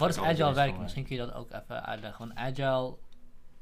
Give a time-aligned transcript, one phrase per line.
[0.00, 0.72] eigenlijk is agile voor werk?
[0.72, 0.80] mij.
[0.80, 2.26] Misschien kun je dat ook even uitleggen.
[2.26, 2.96] Want agile,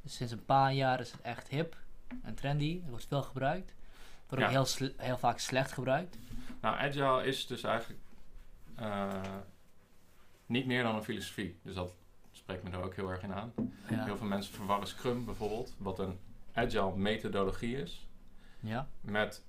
[0.04, 1.76] sinds een paar jaar is het echt hip
[2.22, 2.80] en trendy.
[2.80, 3.74] Het wordt veel gebruikt.
[4.28, 6.18] Wordt ook heel, heel vaak slecht gebruikt.
[6.60, 8.00] Nou, agile is dus eigenlijk
[8.74, 9.20] eh,
[10.46, 11.58] niet meer dan een filosofie.
[11.62, 11.94] Dus dat
[12.32, 13.52] spreekt me er ook heel erg in aan.
[13.88, 14.04] Ja.
[14.04, 16.18] Heel veel mensen verwarren Scrum bijvoorbeeld, wat een
[16.52, 18.06] agile methodologie is,
[18.60, 18.88] ja?
[19.00, 19.44] met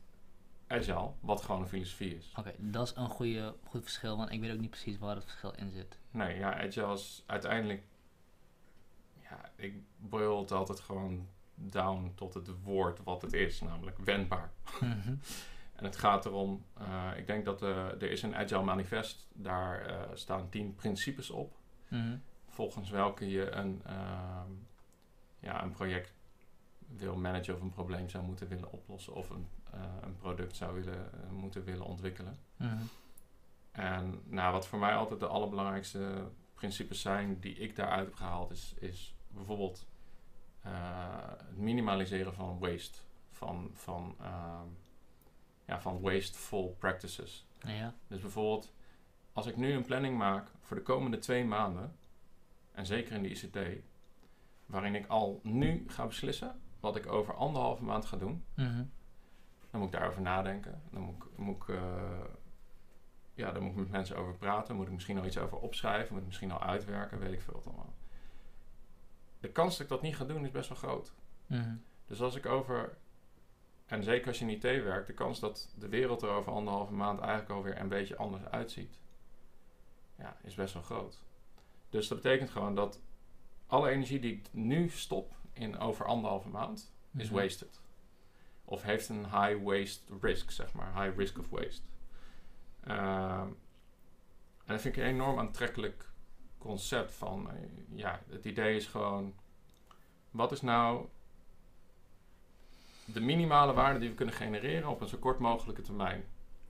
[0.74, 2.34] agile, wat gewoon een filosofie is.
[2.38, 4.18] Oké, dat is een goede, goed verschil.
[4.18, 5.98] Want ik weet ook niet precies waar het verschil in zit.
[6.12, 7.84] Nee, ja, agile is uiteindelijk...
[9.22, 14.52] Ja, ik boil het altijd gewoon down tot het woord wat het is, namelijk wendbaar.
[14.81, 15.16] Mhm.
[15.73, 19.86] En het gaat erom, eh, ik denk dat eh, er is een agile manifest, daar
[19.86, 21.55] eh, staan tien principes op,
[21.88, 22.17] Mhm.
[22.50, 24.52] volgens welke je een, ehm,
[25.40, 26.14] ja, een project
[26.97, 30.73] wil managen of een probleem zou moeten willen oplossen of een, eh, een product zou
[30.73, 32.38] willen, eh, moeten willen ontwikkelen.
[32.55, 32.77] Mhm.
[33.71, 38.52] En nou, wat voor mij altijd de allerbelangrijkste principes zijn die ik daaruit heb gehaald,
[38.52, 39.85] is, is bijvoorbeeld
[40.61, 40.72] eh,
[41.38, 42.97] het minimaliseren van waste.
[43.31, 44.67] Van, van, ehm,
[45.66, 47.45] ja, van wasteful practices.
[47.66, 47.94] Ja.
[48.07, 48.73] Dus bijvoorbeeld,
[49.33, 51.95] als ik nu een planning maak voor de komende twee maanden,
[52.72, 53.57] en zeker in de ICT,
[54.66, 58.84] waarin ik al nu ga beslissen wat ik over anderhalve maand ga doen, Mhm.
[59.72, 60.81] dan moet ik daarover nadenken.
[60.92, 62.20] Dan moet ik, moet ik, eh,
[63.34, 64.75] ja, dan moet ik met mensen over praten.
[64.75, 66.12] Moet ik misschien al iets over opschrijven.
[66.14, 67.20] Moet ik misschien al uitwerken.
[67.20, 67.94] Weet ik veel wat allemaal.
[69.40, 71.14] De kans dat ik dat niet ga doen is best wel groot.
[71.48, 71.75] Mhm.
[72.06, 72.97] Dus als ik over...
[73.86, 76.94] En zeker als je in IT werkt, de kans dat de wereld er over anderhalve
[76.94, 79.00] maand eigenlijk alweer een beetje anders uitziet,
[80.18, 81.23] ja, is best wel groot.
[81.90, 83.02] Dus dat betekent gewoon dat
[83.68, 87.40] alle energie die ik nu stop in over anderhalve maand, is Mhm.
[87.40, 87.82] wasted.
[88.66, 91.04] Of heeft een high waste risk, zeg maar.
[91.04, 91.82] High risk of waste.
[92.84, 93.48] Ehm,
[94.66, 96.09] en dat vind ik een enorm aantrekkelijk
[96.58, 97.50] concept van...
[97.52, 97.56] eh,
[97.96, 99.34] ja, het idee is gewoon...
[100.31, 101.08] Wat is nou
[103.06, 106.24] de minimale waarde die we kunnen genereren op een zo kort mogelijke termijn?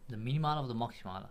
[0.06, 1.28] De minimale of de maximale?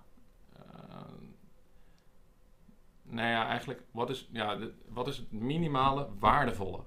[3.03, 6.83] Nou ja, eigenlijk, wat is, ja, de- wat is het minimale waardevolle?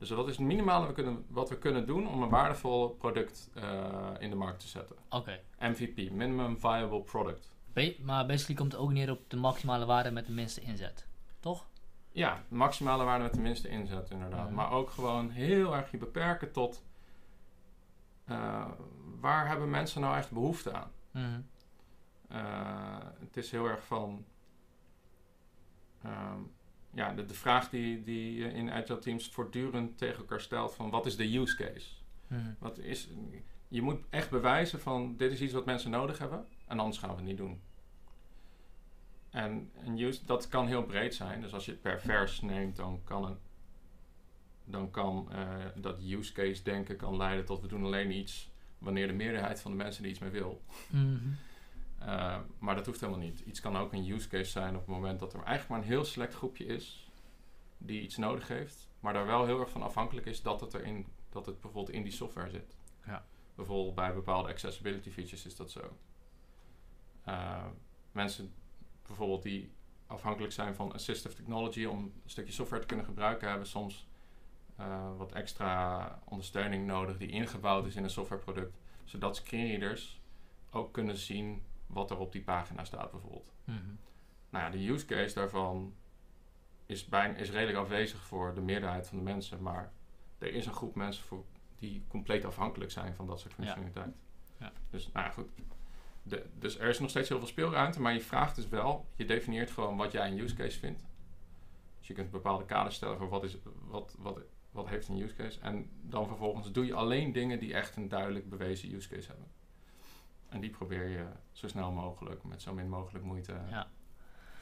[0.00, 3.50] Dus wat is het minimale we kunnen, wat we kunnen doen om een waardevol product
[3.54, 4.96] eh, in de markt te zetten?
[5.10, 5.40] Oké.
[5.58, 7.52] MVP, Minimum Viable Product.
[7.72, 11.06] Ba- Maar basically komt het ook neer op de maximale waarde met de minste inzet.
[11.40, 11.66] Toch?
[12.12, 14.50] Ja, maximale waarde met de minste inzet inderdaad.
[14.50, 16.82] Maar ook gewoon heel erg je beperken tot...
[18.24, 18.66] eh,
[19.20, 20.90] waar hebben mensen nou echt behoefte aan?
[21.10, 21.40] Mhm.
[22.28, 24.24] Eh, het is heel erg van.
[26.02, 26.38] ehm,
[26.90, 30.90] ja, de, de vraag die, die je in agile teams voortdurend tegen elkaar stelt: van
[30.90, 31.88] wat is de use case?
[32.26, 32.52] Mhm.
[32.58, 33.08] Wat is,
[33.68, 37.10] je moet echt bewijzen van dit is iets wat mensen nodig hebben en anders gaan
[37.10, 37.60] we het niet doen.
[39.30, 41.40] En een use, dat kan heel breed zijn.
[41.40, 43.36] Dus als je het per vers neemt, dan kan, een,
[44.64, 49.06] dan kan eh, dat use case denken kan leiden tot we doen alleen iets wanneer
[49.06, 50.62] de meerderheid van de mensen er iets mee wil.
[50.88, 51.28] Mhm.
[52.02, 53.40] Uh, maar dat hoeft helemaal niet.
[53.40, 55.94] Iets kan ook een use case zijn op het moment dat er eigenlijk maar een
[55.94, 57.10] heel select groepje is
[57.78, 61.06] die iets nodig heeft, maar daar wel heel erg van afhankelijk is dat het, erin,
[61.28, 62.76] dat het bijvoorbeeld in die software zit.
[63.06, 63.24] Ja.
[63.54, 65.96] Bijvoorbeeld bij bepaalde accessibility features is dat zo.
[67.28, 67.66] Uh,
[68.12, 68.52] mensen
[69.06, 69.72] bijvoorbeeld die
[70.06, 74.08] afhankelijk zijn van assistive technology om een stukje software te kunnen gebruiken, hebben soms
[74.80, 80.20] uh, wat extra ondersteuning nodig die ingebouwd is in een softwareproduct, zodat screenreaders
[80.70, 81.62] ook kunnen zien
[81.92, 83.52] wat er op die pagina staat bijvoorbeeld.
[83.64, 83.78] Mhm.
[84.50, 85.94] Nou ja, de use case daarvan
[86.86, 89.92] is, bijna, is redelijk afwezig voor de meerderheid van de mensen, maar
[90.38, 91.44] er is een groep mensen voor,
[91.78, 94.14] die compleet afhankelijk zijn van dat soort functionaliteit.
[94.58, 94.66] Ja.
[94.66, 94.72] Ja.
[94.90, 95.48] Dus nou ja, goed.
[96.22, 99.24] De, dus er is nog steeds heel veel speelruimte, maar je vraagt dus wel, je
[99.24, 101.04] definieert gewoon wat jij een use case vindt.
[101.98, 103.56] Dus je kunt bepaalde kaders stellen voor wat, is,
[103.86, 104.40] wat, wat,
[104.70, 105.60] wat heeft een use case.
[105.60, 109.46] En dan vervolgens doe je alleen dingen die echt een duidelijk bewezen use case hebben.
[110.50, 113.52] En die probeer je zo snel mogelijk, met zo min mogelijk moeite.
[113.70, 113.86] Ja.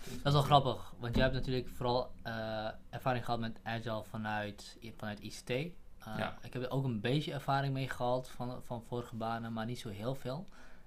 [0.04, 4.78] Dat is wel grappig, want jij hebt natuurlijk vooral uh, ervaring gehad met Agile vanuit,
[4.96, 5.50] vanuit ICT.
[5.50, 6.38] Uh, ja.
[6.42, 9.78] Ik heb er ook een beetje ervaring mee gehad van, van vorige banen, maar niet
[9.78, 10.46] zo heel veel.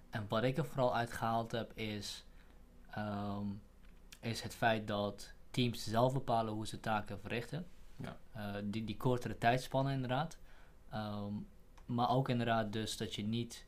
[0.09, 2.25] En wat ik er vooral uit gehaald heb is,
[2.97, 3.61] um,
[4.19, 7.67] is het feit dat teams zelf bepalen hoe ze taken verrichten.
[7.95, 8.17] Ja.
[8.37, 10.37] Uh, die, die kortere tijdspannen inderdaad.
[10.93, 11.47] Um,
[11.85, 13.65] maar ook inderdaad dus dat je niet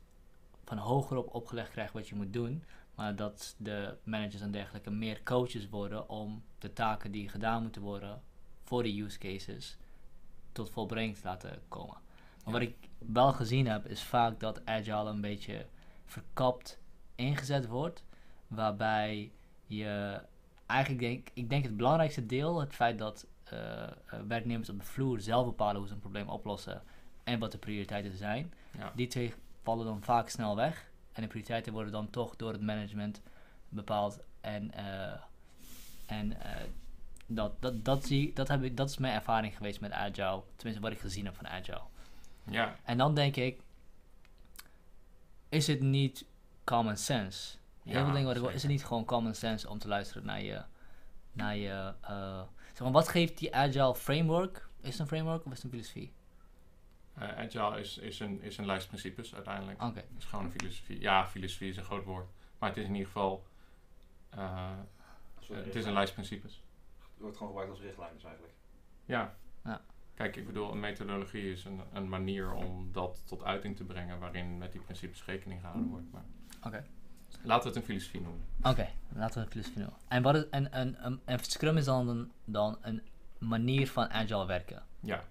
[0.64, 2.64] van hogerop opgelegd krijgt wat je moet doen.
[2.94, 7.82] Maar dat de managers en dergelijke meer coaches worden om de taken die gedaan moeten
[7.82, 8.22] worden
[8.62, 9.76] voor de use cases
[10.52, 11.96] tot volbrenging te laten komen.
[12.44, 12.52] Maar ja.
[12.52, 15.66] wat ik wel gezien heb is vaak dat agile een beetje
[16.04, 16.78] verkapt
[17.14, 18.04] ingezet wordt.
[18.46, 19.32] Waarbij
[19.66, 20.20] je
[20.66, 23.90] eigenlijk denk ik denk het belangrijkste deel, het feit dat eh, eh,
[24.28, 26.82] werknemers op de vloer zelf bepalen hoe ze een probleem oplossen
[27.24, 28.52] en wat de prioriteiten zijn.
[28.78, 28.92] Ja.
[28.94, 29.34] Die twee
[29.64, 30.90] vallen dan vaak snel weg.
[31.12, 33.20] En de prioriteiten worden dan toch door het management
[33.68, 34.18] bepaald.
[34.40, 35.20] En, eh,
[36.06, 36.62] en eh,
[37.26, 40.42] dat, dat, dat, zie, dat, heb ik, dat is mijn ervaring geweest met Agile.
[40.56, 41.82] Tenminste, wat ik gezien heb van Agile.
[42.50, 43.60] Ja, En dan denk ik,
[45.48, 46.24] is het niet
[46.64, 47.56] common sense?
[47.82, 48.54] Heel veel dingen wat ik wil, zeker.
[48.54, 50.62] is het niet gewoon common sense om te luisteren naar je,
[51.32, 54.68] naar je eh, zeg maar, wat geeft die Agile framework?
[54.80, 56.12] Is het een framework of is het een filosofie?
[57.14, 59.82] Eh, agile is, is, een, is een lijst principes uiteindelijk.
[59.82, 61.00] Oké, Het is gewoon een filosofie.
[61.00, 62.26] Ja, filosofie is een groot woord.
[62.58, 63.44] Maar het is in ieder geval...
[64.30, 64.70] eh,
[65.40, 66.62] Sorry, het is een lijst principes.
[66.98, 68.54] Het wordt gewoon gebruikt als richtlijn dus eigenlijk.
[69.04, 69.34] Ja.
[69.64, 69.80] Ja.
[70.14, 74.18] Kijk, ik bedoel, een methodologie is een, een manier om dat tot uiting te brengen
[74.18, 76.10] waarin met die principes rekening gehouden wordt.
[76.12, 76.24] Maar
[76.62, 76.84] oké.
[77.42, 78.44] laten we het een filosofie noemen.
[78.62, 79.98] Oké, laten we een filosofie noemen.
[80.08, 83.02] En, wat is, en, en, en, en Scrum is dan een, dan een
[83.38, 84.82] manier van Agile werken.
[85.00, 85.24] Ja,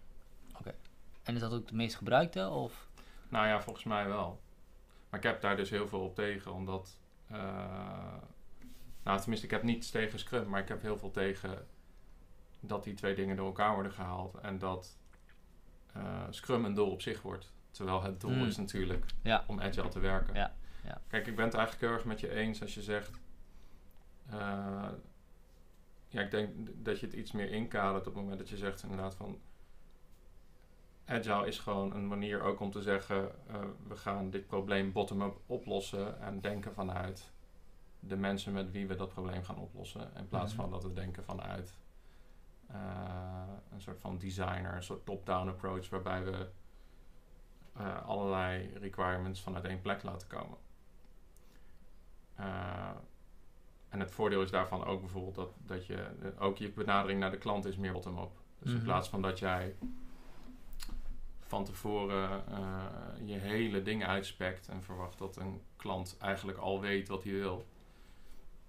[1.24, 2.50] En is dat ook de meest gebruikte?
[2.50, 2.88] Of?
[3.30, 4.42] nou ja, volgens mij wel.
[5.10, 6.98] Maar ik heb daar dus heel veel op tegen, omdat...
[7.28, 7.38] eh,
[9.04, 11.68] nou, tenminste, ik heb niets tegen Scrum, maar ik heb heel veel tegen
[12.60, 14.36] dat die twee dingen door elkaar worden gehaald.
[14.42, 14.98] En dat
[15.94, 17.52] eh, Scrum een doel op zich wordt.
[17.72, 18.46] Terwijl het doel Mm.
[18.46, 19.44] is natuurlijk Ja.
[19.48, 20.34] om agile te werken.
[20.36, 20.54] Ja,
[20.84, 21.02] ja.
[21.08, 23.20] Kijk, ik ben het eigenlijk heel erg met je eens als je zegt...
[24.30, 24.90] eh,
[26.08, 26.50] ja, ik denk
[26.86, 29.40] dat je het iets meer inkadert op het moment dat je zegt inderdaad van...
[31.06, 33.32] Agile is gewoon een manier ook om te zeggen...
[33.48, 33.56] eh,
[33.88, 37.32] we gaan dit probleem bottom-up oplossen en denken vanuit
[38.00, 40.12] de mensen met wie we dat probleem gaan oplossen.
[40.16, 40.62] In plaats Mhm.
[40.62, 41.78] van dat we denken vanuit
[42.68, 46.48] eh, een soort van designer, een soort top-down approach waarbij we
[47.74, 50.58] eh, allerlei requirements vanuit één plek laten komen.
[53.90, 56.08] En het voordeel is daarvan ook bijvoorbeeld dat, dat je
[56.40, 58.32] ook je benadering naar de klant is meer bottom-up.
[58.60, 58.86] Dus in Mhm.
[58.86, 59.76] plaats van dat jij
[61.54, 62.86] van tevoren eh,
[63.26, 67.66] je hele ding uitspekt en verwacht dat een klant eigenlijk al weet wat hij wil.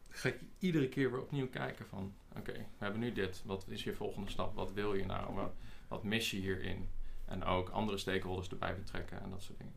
[0.09, 3.43] Ga ik iedere keer weer opnieuw kijken van, oké, we hebben nu dit.
[3.45, 4.55] Wat is je volgende stap?
[4.55, 5.35] Wat wil je nou?
[5.35, 5.53] Wat,
[5.89, 6.89] wat mis je hierin?
[7.25, 9.75] En ook andere stakeholders erbij betrekken en dat soort dingen.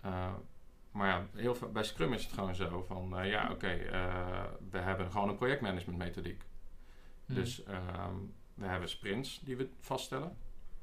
[0.00, 0.34] Eh,
[0.90, 3.76] maar ja, heel veel, bij Scrum is het gewoon zo van, eh, ja, oké,
[4.70, 6.42] we hebben gewoon een projectmanagement methodiek.
[7.26, 7.34] Hmm.
[7.34, 8.16] Dus ehm,
[8.54, 10.36] we hebben sprints die we vaststellen.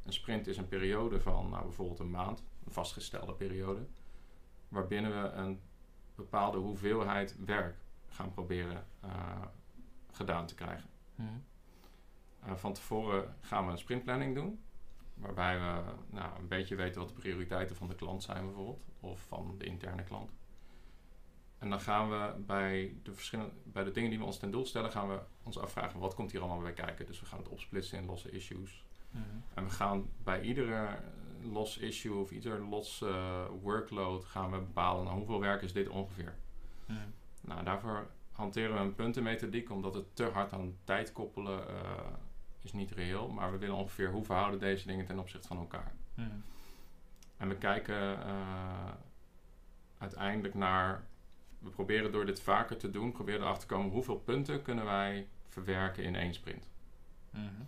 [0.03, 3.85] Een sprint is een periode van nou, bijvoorbeeld een maand, een vastgestelde periode,
[4.67, 5.61] waarbinnen we een
[6.15, 7.75] bepaalde hoeveelheid werk
[8.07, 9.41] gaan proberen eh,
[10.11, 10.89] gedaan te krijgen.
[11.15, 11.27] Mhm.
[12.39, 14.63] Eh, van tevoren gaan we een sprintplanning doen,
[15.13, 19.21] waarbij we nou, een beetje weten wat de prioriteiten van de klant zijn bijvoorbeeld, of
[19.27, 20.31] van de interne klant.
[21.57, 24.65] En dan gaan we bij de, verschillende, bij de dingen die we ons ten doel
[24.65, 27.05] stellen, gaan we ons afvragen wat komt hier allemaal bij kijken.
[27.05, 28.83] Dus we gaan het opsplitsen in losse issues.
[29.11, 29.23] Mhm.
[29.53, 30.87] En we gaan bij iedere
[31.43, 35.89] los issue of ieder los eh, workload gaan we bepalen nou, hoeveel werk is dit
[35.89, 36.35] ongeveer.
[36.85, 36.99] Mhm.
[37.41, 41.75] Nou, daarvoor hanteren we een puntenmethodiek, omdat het te hard aan tijd koppelen eh,
[42.61, 43.29] is niet reëel.
[43.29, 45.93] Maar we willen ongeveer hoe verhouden deze dingen ten opzichte van elkaar.
[46.13, 46.29] Mhm.
[47.37, 48.91] En we kijken eh,
[49.97, 51.09] uiteindelijk naar.
[51.59, 55.27] We proberen door dit vaker te doen, proberen erachter te komen hoeveel punten kunnen wij
[55.47, 56.69] verwerken in één sprint.
[57.29, 57.61] Mhm.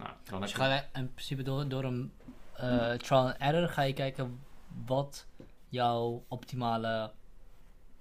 [0.00, 2.12] Nou, dan Dus je gaat in principe door, door een
[2.56, 4.40] eh, trial and error ga je kijken
[4.86, 5.26] wat
[5.68, 7.12] jouw optimale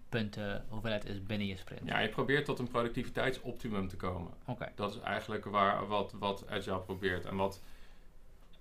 [0.09, 1.87] punten hoeveelheid is binnen je sprint.
[1.87, 4.31] ja, je probeert tot een productiviteitsoptimum te komen.
[4.45, 4.71] Oké.
[4.75, 7.25] Dat is eigenlijk waar, wat, wat Agile probeert.
[7.25, 7.61] En wat,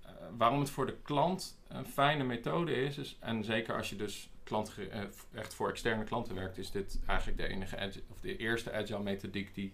[0.01, 3.95] eh, waarom het voor de klant een fijne methode is, is en zeker als je
[3.95, 5.01] dus klant eh,
[5.33, 8.99] echt voor externe klanten werkt, is dit eigenlijk de enige Agile, of de eerste Agile
[8.99, 9.73] methodiek die,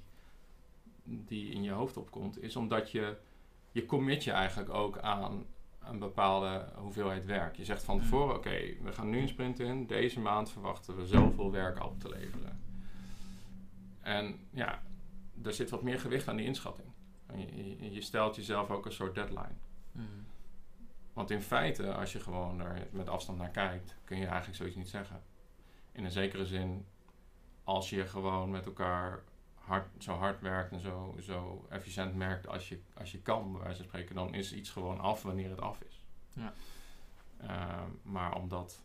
[1.04, 3.16] die in je hoofd opkomt, is omdat je
[3.76, 5.46] je commit je eigenlijk ook aan
[5.84, 7.56] een bepaalde hoeveelheid werk.
[7.56, 8.02] Je zegt van Mm.
[8.02, 11.98] tevoren, oké, we gaan nu een sprint in, deze maand verwachten we zoveel werk af
[11.98, 12.60] te leveren.
[14.02, 14.82] En ja,
[15.44, 16.88] er zit wat meer gewicht aan die inschatting.
[17.34, 19.56] Je, je, stelt jezelf ook een soort deadline.
[19.92, 20.06] Mhm.
[21.14, 24.76] Want in feite, als je gewoon er met afstand naar kijkt, kun je eigenlijk zoiets
[24.76, 25.22] niet zeggen.
[25.92, 26.86] In een zekere zin,
[27.64, 29.24] als je gewoon met elkaar
[29.66, 33.62] hard, zo hard werkt en zo, zo efficiënt werkt als je, als je kan, bij
[33.62, 36.04] wijze van spreken, dan is iets gewoon af wanneer het af is.
[36.34, 36.54] Ja.
[37.38, 38.82] Ehm, maar omdat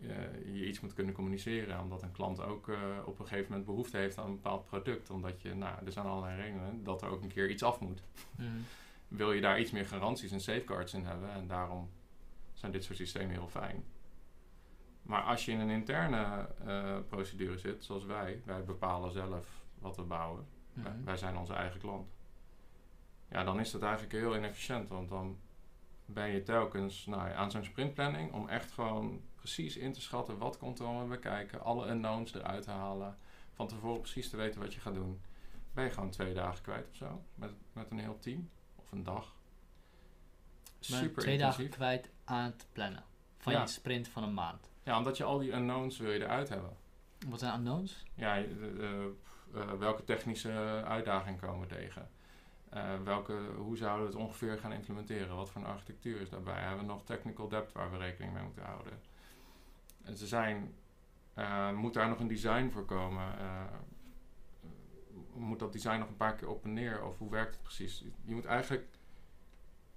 [0.00, 0.08] eh,
[0.54, 3.96] je iets moet kunnen communiceren, omdat een klant ook eh, op een gegeven moment behoefte
[3.96, 7.22] heeft aan een bepaald product, omdat je, nou, er zijn allerlei redenen dat er ook
[7.22, 8.02] een keer iets af moet
[8.36, 8.48] Mhm.
[9.08, 11.30] wil je daar iets meer garanties en safeguards in hebben.
[11.32, 11.90] En daarom
[12.52, 13.84] zijn dit soort systemen heel fijn.
[15.02, 19.46] Maar als je in een interne eh, procedure zit, zoals wij, wij bepalen zelf
[19.78, 20.46] wat we bouwen.
[20.72, 21.04] Wij- Mhm.
[21.04, 22.08] Wij zijn onze eigen klant.
[23.28, 25.38] Ja, dan is dat eigenlijk heel inefficiënt, want dan
[26.04, 30.58] ben je telkens nou, aan zo'n sprintplanning om echt gewoon precies in te schatten wat
[30.58, 33.18] komt er allemaal bij kijken, alle unknowns eruit te halen,
[33.52, 35.20] van tevoren precies te weten wat je gaat doen.
[35.74, 39.02] Ben je gewoon twee dagen kwijt of zo, met, met een heel team, of een
[39.02, 39.36] dag.
[40.80, 41.56] Super twee intensief.
[41.58, 43.04] dagen kwijt aan het plannen.
[43.38, 43.60] Van Ja.
[43.60, 44.70] je sprint van een maand.
[44.82, 46.76] Ja, omdat je al die unknowns wil je eruit hebben.
[47.28, 48.04] Wat zijn unknowns?
[48.14, 52.08] Ja, eh, welke technische uitdagingen komen we tegen?
[52.72, 55.36] Eh, welke, hoe zouden we het ongeveer gaan implementeren?
[55.36, 56.60] Wat voor een architectuur is daarbij?
[56.60, 58.92] Hebben we nog technical debt waar we rekening mee moeten houden?
[60.02, 60.74] En ze zijn,
[61.34, 63.38] eh, moet daar nog een design voor komen?
[63.38, 63.64] Eh,
[65.34, 67.04] moet dat design nog een paar keer op en neer?
[67.04, 68.04] Of hoe werkt het precies?
[68.24, 68.86] Je moet eigenlijk,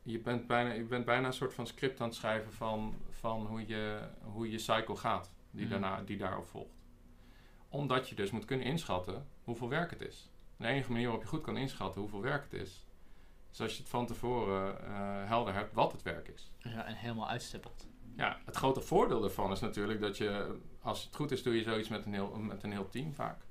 [0.05, 3.45] je bent bijna, je bent bijna een soort van script aan het schrijven van, van
[3.45, 5.69] hoe, je, hoe je cycle gaat, die, Mhm.
[5.71, 6.73] daarna, die daarop volgt
[7.69, 10.29] omdat je dus moet kunnen inschatten hoeveel werk het is.
[10.57, 12.85] De enige manier waarop je goed kan inschatten hoeveel werk het is,
[13.51, 16.51] is als je het van tevoren eh, helder hebt wat het werk is.
[16.57, 17.87] Ja, en helemaal uitstippeld.
[18.15, 21.63] Ja, het grote voordeel daarvan is natuurlijk dat je, als het goed is, doe je
[21.63, 23.41] zoiets met een heel, met een heel team vaak.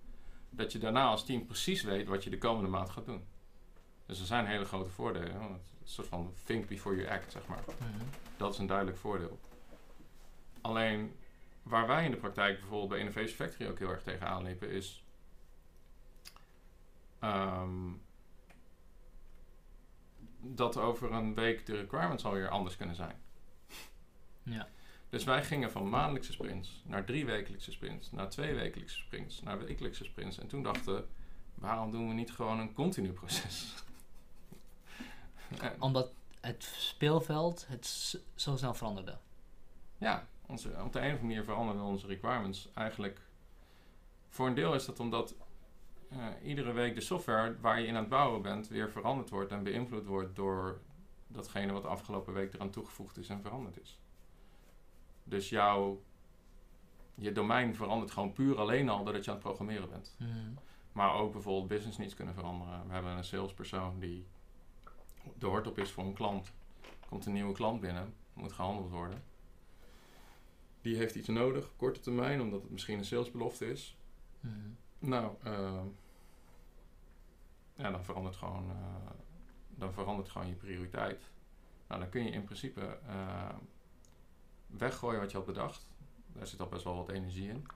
[0.51, 3.25] Dat je daarna als team precies weet wat je de komende maand gaat doen.
[4.07, 5.43] Dus er zijn hele grote voordelen.
[5.43, 7.63] Een soort van think before you act, zeg maar.
[7.67, 8.05] Mhm.
[8.37, 9.39] Dat is een duidelijk voordeel.
[10.61, 11.17] Alleen
[11.63, 15.05] waar wij in de praktijk bijvoorbeeld bij Innovation Factory ook heel erg tegenaan liepen, is
[17.19, 17.93] ehm,
[20.41, 23.23] dat over een week de requirements alweer anders kunnen zijn.
[24.43, 24.69] Ja.
[25.09, 29.59] Dus wij gingen van maandelijkse sprints naar drie wekelijkse sprints, naar twee wekelijkse sprints, naar
[29.59, 30.39] wekelijkse sprints.
[30.39, 31.05] En toen dachten we,
[31.55, 33.75] waarom doen we niet gewoon een continu proces?
[35.79, 37.87] Omdat het speelveld het
[38.35, 39.19] zo snel veranderde.
[39.99, 43.21] Ja, onze, op de een of andere manier veranderden onze requirements eigenlijk.
[44.29, 45.35] Voor een deel is dat omdat
[46.11, 49.53] eh, iedere week de software waar je in aan het bouwen bent weer veranderd wordt
[49.53, 50.81] en beïnvloed wordt door
[51.27, 53.99] datgene wat de afgelopen week eraan toegevoegd is en veranderd is.
[55.25, 56.03] Dus jouw
[57.15, 60.17] je domein verandert gewoon puur alleen al doordat je aan het programmeren bent.
[60.19, 60.31] Mhm.
[60.93, 62.87] Maar ook bijvoorbeeld business needs kunnen veranderen.
[62.87, 64.27] We hebben een salespersoon die
[65.39, 66.53] de hort op is voor een klant.
[67.09, 69.23] Komt een nieuwe klant binnen, moet gehandeld worden.
[70.81, 73.97] Die heeft iets nodig, op korte termijn, omdat het misschien een salesbelofte is.
[74.41, 74.71] Mhm.
[74.99, 75.83] Nou, eh,
[77.75, 79.11] ja, dan verandert gewoon, eh,
[79.69, 81.31] dan verandert gewoon je prioriteit.
[81.87, 83.55] Nou, dan kun je in principe eh,
[84.67, 85.87] weggooien wat je had bedacht.
[86.33, 87.67] Daar zit al best wel wat energie in.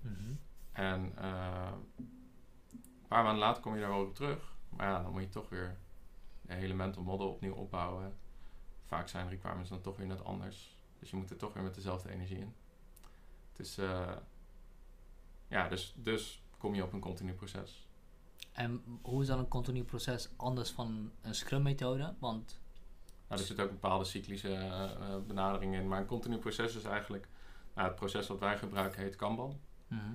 [0.00, 0.34] Mhm.
[0.72, 4.54] En een paar maanden later kom je daar wel op terug.
[4.68, 5.76] Maar ja, dan moet je toch weer
[6.46, 8.16] de hele mental model opnieuw opbouwen.
[8.84, 10.76] Vaak zijn requirements dan toch weer net anders.
[10.98, 12.54] Dus je moet er toch weer met dezelfde energie in.
[13.50, 14.16] Het is, eh,
[15.48, 17.88] ja, dus, dus kom je op een continu proces.
[18.52, 22.14] En hoe is dan een continu proces anders van een Scrum methode?
[22.18, 22.60] Want
[23.28, 25.88] Nou, er zit ook een bepaalde cyclische eh, eh, benadering in.
[25.88, 27.28] Maar een continu proces is eigenlijk...
[27.74, 29.60] Nou, het proces wat wij gebruiken heet Kanban.
[29.88, 30.14] Mhm.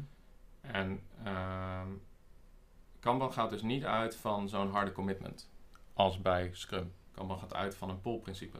[0.62, 1.90] En ehm
[3.02, 5.50] Kanban gaat dus niet uit van zo'n harde commitment
[5.94, 6.94] als bij Scrum.
[7.12, 8.58] Kanban gaat uit van een pull-principe.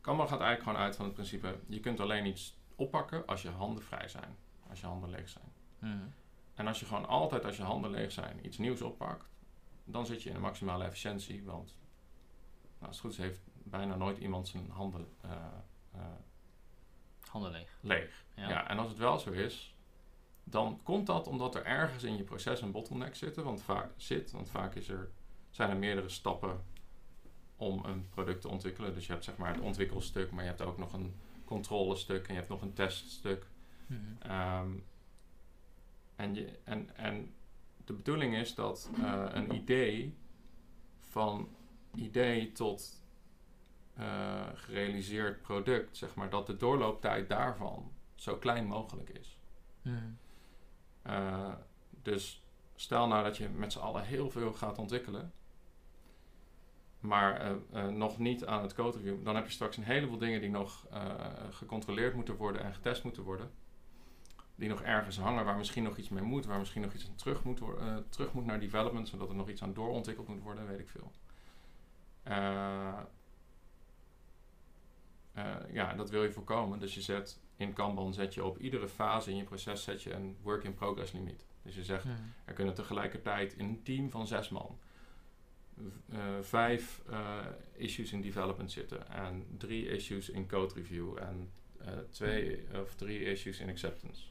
[0.00, 3.48] Kanban gaat eigenlijk gewoon uit van het principe: je kunt alleen iets oppakken als je
[3.48, 4.36] handen vrij zijn,
[4.68, 5.52] als je handen leeg zijn.
[5.78, 6.08] Mhm.
[6.54, 9.28] En als je gewoon altijd als je handen leeg zijn iets nieuws oppakt,
[9.84, 11.76] dan zit je in de maximale efficiëntie, want
[12.78, 15.30] nou, als het goed is heeft bijna nooit iemand zijn handen eh,
[15.92, 16.00] eh,
[17.28, 17.78] Handen leeg.
[17.80, 18.24] leeg.
[18.34, 18.48] Ja.
[18.48, 18.68] Ja.
[18.68, 19.74] en als het wel zo is,
[20.44, 24.30] dan komt dat omdat er ergens in je proces een bottleneck zitten, want vaak, zit.
[24.30, 25.10] Want vaak is er,
[25.54, 26.64] zijn er meerdere stappen
[27.56, 28.94] om een product te ontwikkelen.
[28.94, 32.32] Dus je hebt zeg maar het ontwikkelstuk, maar je hebt ook nog een controlestuk en
[32.32, 33.46] je hebt nog een teststuk.
[33.86, 34.00] Mhm.
[34.18, 34.70] Ehm,
[36.16, 37.34] en, je, en, en
[37.84, 40.16] de bedoeling is dat eh, een idee
[40.98, 41.48] van
[41.94, 43.02] idee tot
[43.94, 49.38] eh, gerealiseerd product, zeg maar, dat de doorlooptijd daarvan zo klein mogelijk is.
[49.82, 49.96] Mhm.
[51.02, 51.52] Eh,
[52.02, 52.42] dus
[52.74, 55.32] stel nou dat je met z'n allen heel veel gaat ontwikkelen,
[57.04, 60.18] maar eh, eh, nog niet aan het code review, dan heb je straks een heleboel
[60.18, 61.14] dingen die nog eh,
[61.50, 63.50] gecontroleerd moeten worden en getest moeten worden.
[64.54, 67.14] Die nog ergens hangen, waar misschien nog iets mee moet, waar misschien nog iets aan
[67.14, 67.60] terug moet,
[68.08, 71.12] terug moet naar development, zodat er nog iets aan doorontwikkeld moet worden, weet ik veel.
[75.72, 76.78] Ja, dat wil je voorkomen.
[76.78, 80.12] Dus je zet in Kanban zet je op iedere fase in je proces zet je
[80.12, 81.46] een work in progress limiet.
[81.62, 82.06] Dus je zegt
[82.44, 84.78] er kunnen tegelijkertijd in een team van zes man
[86.40, 87.38] vijf eh,
[87.72, 93.24] issues in development zitten en drie issues in code review en eh, twee of drie
[93.24, 94.26] issues in acceptance.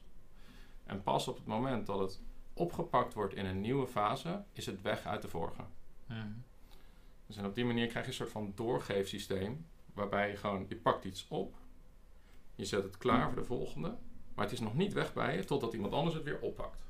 [0.83, 2.21] En pas op het moment dat het
[2.53, 5.63] opgepakt wordt in een nieuwe fase, is het weg uit de vorige.
[7.27, 10.75] Dus en op die manier krijg je een soort van doorgeefsysteem, waarbij je gewoon, je
[10.75, 11.55] pakt iets op,
[12.55, 13.97] je zet het klaar voor de volgende,
[14.33, 16.85] maar het is nog niet weg bij je totdat iemand anders het weer oppakt.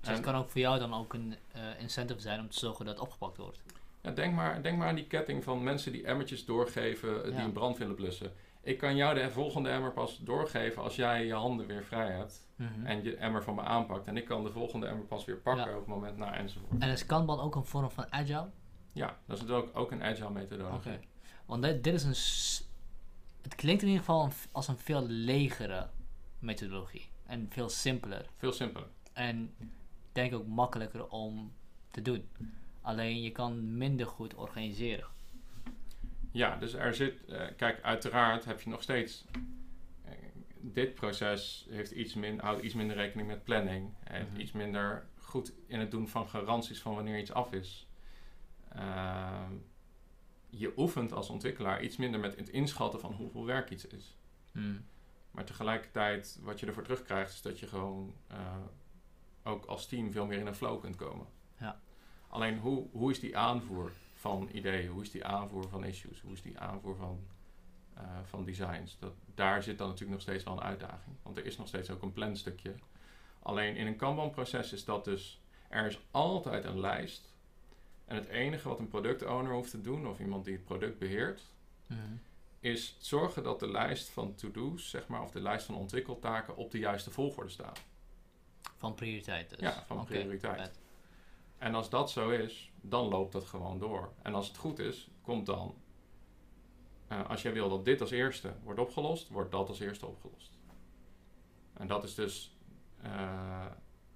[0.00, 2.84] Dus het kan ook voor jou dan ook een eh, incentive zijn om te zorgen
[2.84, 3.62] dat het opgepakt wordt.
[4.02, 7.32] Ja, denk, maar, denk maar aan die ketting van mensen die emmertjes doorgeven eh, die
[7.32, 7.44] Ja.
[7.44, 8.32] een brand willen blussen.
[8.62, 12.48] Ik kan jou de volgende emmer pas doorgeven als jij je handen weer vrij hebt
[12.56, 12.86] Mhm.
[12.86, 14.06] en je emmer van me aanpakt.
[14.06, 15.72] En ik kan de volgende emmer pas weer pakken Ja.
[15.72, 16.82] op het moment na enzovoort.
[16.82, 18.48] En is Kanban ook een vorm van agile?
[18.92, 20.92] Ja, dat is ook, ook een agile methodologie.
[20.92, 21.00] Oké.
[21.46, 22.66] Want dit, dit is een.
[23.42, 25.88] Het klinkt in ieder geval een als een veel legere
[26.38, 27.08] methodologie.
[27.26, 28.26] En veel simpeler.
[28.36, 28.88] Veel simpeler.
[29.12, 29.54] En
[30.12, 31.52] ik denk ook makkelijker om
[31.90, 32.28] te doen.
[32.80, 35.06] Alleen je kan minder goed organiseren.
[36.30, 39.24] Ja, dus er zit, eh, kijk, uiteraard heb je nog steeds.
[40.04, 40.12] eh,
[40.60, 43.90] dit proces heeft iets, min, houdt iets minder rekening met planning.
[44.04, 44.40] Heeft Mhm.
[44.40, 47.86] iets minder goed in het doen van garanties van wanneer iets af is.
[48.68, 49.52] Ehm,
[50.50, 54.16] je oefent als ontwikkelaar iets minder met het inschatten van hoeveel werk iets is.
[54.52, 54.84] Hmm.
[55.30, 58.56] Maar tegelijkertijd, wat je ervoor terugkrijgt, is dat je gewoon eh,
[59.50, 61.26] ook als team veel meer in een flow kunt komen.
[61.58, 61.80] Ja.
[62.28, 64.88] Alleen hoe, hoe is die aanvoer van ideeën?
[64.90, 66.20] Hoe is die aanvoer van issues?
[66.20, 67.20] Hoe is die aanvoer van,
[67.94, 68.96] eh, van designs?
[68.98, 71.16] Dat, daar zit dan natuurlijk nog steeds wel een uitdaging.
[71.22, 72.74] Want er is nog steeds ook een planstukje.
[73.42, 75.40] Alleen in een Kanban-proces is dat dus...
[75.68, 77.32] Er is altijd een lijst.
[78.04, 80.06] En het enige wat een product owner hoeft te doen...
[80.06, 81.42] of iemand die het product beheert
[81.90, 82.00] Mhm.
[82.60, 86.70] is zorgen dat de lijst van to-do's, zeg maar, of de lijst van ontwikkeltaken op
[86.70, 87.80] de juiste volgorde staat.
[88.80, 89.58] Van prioriteit dus.
[89.60, 90.80] Ja, van prioriteit.
[91.58, 94.12] En als dat zo is, dan loopt dat gewoon door.
[94.22, 95.74] En als het goed is, komt dan,
[97.08, 100.58] eh, als jij wil dat dit als eerste wordt opgelost, wordt dat als eerste opgelost.
[101.72, 102.56] En dat is dus
[103.02, 103.66] eh,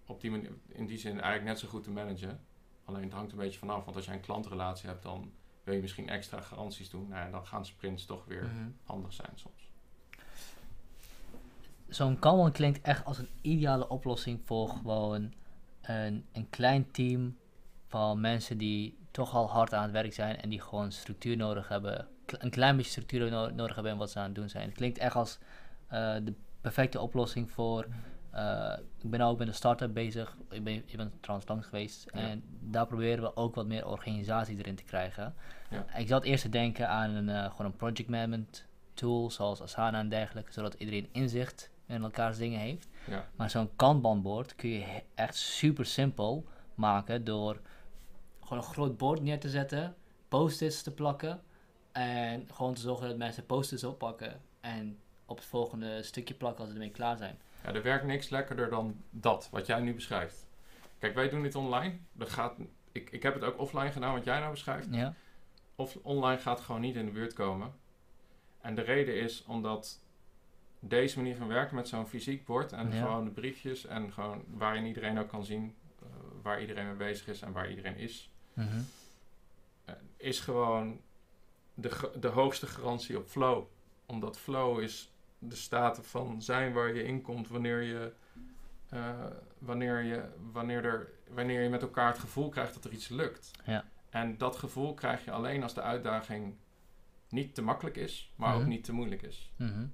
[0.06, 2.44] op die manier, in die zin eigenlijk net zo goed te managen.
[2.84, 5.32] Alleen het hangt een beetje vanaf, want als jij een klantrelatie hebt, dan
[5.64, 7.08] wil je misschien extra garanties doen.
[7.08, 8.70] Nou, ja, dan gaan sprints toch weer Mhm.
[8.84, 9.63] handig zijn soms.
[11.94, 15.32] Zo'n Kanban klinkt echt als een ideale oplossing voor gewoon
[15.82, 17.36] een, een klein team
[17.88, 21.68] van mensen die toch al hard aan het werk zijn en die gewoon structuur nodig
[21.68, 22.08] hebben.
[22.26, 24.64] Een klein beetje structuur no- nodig hebben in wat ze aan het doen zijn.
[24.68, 25.38] Het klinkt echt als
[25.86, 27.86] eh, de perfecte oplossing voor.
[28.30, 30.36] eh, ik ben ook met een start-up bezig.
[30.50, 32.06] Ik ben, ik ben trouwens langs geweest.
[32.14, 32.20] Ja.
[32.20, 35.34] En daar proberen we ook wat meer organisatie erin te krijgen.
[35.70, 35.96] Ja.
[35.96, 39.98] Ik zat eerst te denken aan een, eh, gewoon een project management tool zoals Asana
[39.98, 42.88] en dergelijke, zodat iedereen inzicht in elkaars dingen heeft.
[43.06, 43.28] Ja.
[43.36, 47.60] Maar zo'n Kanban-bord kun je echt super simpel maken door
[48.40, 49.94] gewoon een groot bord neer te zetten,
[50.28, 51.42] post-its te plakken
[51.92, 56.68] en gewoon te zorgen dat mensen post-its oppakken en op het volgende stukje plakken als
[56.68, 57.38] ze ermee klaar zijn.
[57.64, 60.46] Ja, er werkt niks lekkerder dan dat, wat jij nu beschrijft.
[60.98, 61.96] Kijk, wij doen dit online.
[62.12, 62.56] Dat gaat,
[62.92, 64.88] ik, ik heb het ook offline gedaan, wat jij nou beschrijft.
[64.90, 65.14] Ja?
[65.74, 67.72] Of online gaat gewoon niet in de buurt komen.
[68.60, 70.03] En de reden is omdat
[70.88, 73.00] deze manier van werken met zo'n fysiek bord en Ja.
[73.02, 76.06] gewoon de briefjes en gewoon waarin iedereen ook kan zien eh,
[76.42, 78.80] waar iedereen mee bezig is en waar iedereen is, Mhm.
[79.84, 81.00] eh, is gewoon
[81.74, 83.64] de, de hoogste garantie op flow.
[84.06, 88.12] Omdat flow is de staat van zijn waar je in komt wanneer je,
[88.88, 89.24] eh,
[89.58, 93.50] wanneer je, wanneer er, wanneer je met elkaar het gevoel krijgt dat er iets lukt.
[93.64, 93.84] Ja.
[94.10, 96.54] En dat gevoel krijg je alleen als de uitdaging
[97.28, 98.68] niet te makkelijk is, maar ook Mhm.
[98.68, 99.50] niet te moeilijk is.
[99.56, 99.86] Mhm.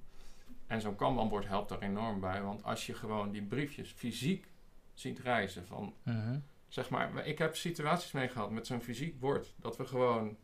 [0.71, 4.51] En zo'n Kanban-bord helpt daar enorm bij, want als je gewoon die briefjes fysiek
[4.93, 6.39] ziet reizen van Mhm.
[6.67, 9.53] zeg maar, ik heb situaties mee gehad met zo'n fysiek bord.
[9.55, 10.37] Dat we gewoon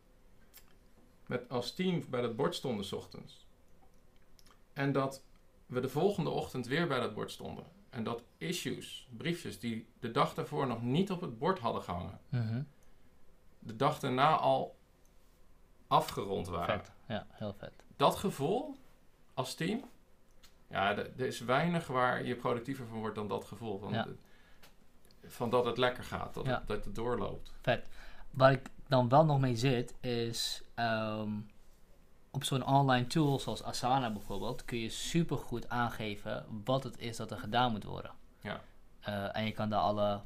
[1.26, 3.46] met als team bij dat bord stonden 's ochtends.
[4.72, 5.22] En dat
[5.66, 7.64] we de volgende ochtend weer bij dat bord stonden.
[7.90, 12.20] En dat issues, briefjes die de dag daarvoor nog niet op het bord hadden gehangen,
[12.28, 12.62] Mhm.
[13.58, 14.76] de dag daarna al
[15.86, 16.78] afgerond waren.
[16.80, 16.92] Vet.
[17.06, 17.72] Ja, heel vet.
[17.96, 18.76] Dat gevoel
[19.34, 19.84] als team,
[20.70, 23.78] ja, er is weinig waar je productiever van wordt dan dat gevoel.
[23.78, 24.06] Van, Ja.
[25.26, 26.58] van dat het lekker gaat, dat, Ja.
[26.58, 27.52] het, dat het doorloopt.
[28.30, 31.30] Waar ik dan wel nog mee zit, is ehm,
[32.30, 37.30] op zo'n online tool zoals Asana bijvoorbeeld, kun je supergoed aangeven wat het is dat
[37.30, 38.10] er gedaan moet worden.
[38.40, 38.60] Ja.
[39.00, 40.20] Eh, en je kan daar alle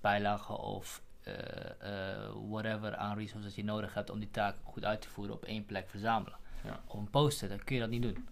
[0.00, 5.00] bijlagen of eh, eh, whatever aan resources je nodig hebt om die taak goed uit
[5.00, 6.38] te voeren op één plek verzamelen.
[6.64, 6.80] Ja.
[6.86, 8.28] Op een post-it, dan kun je dat niet doen.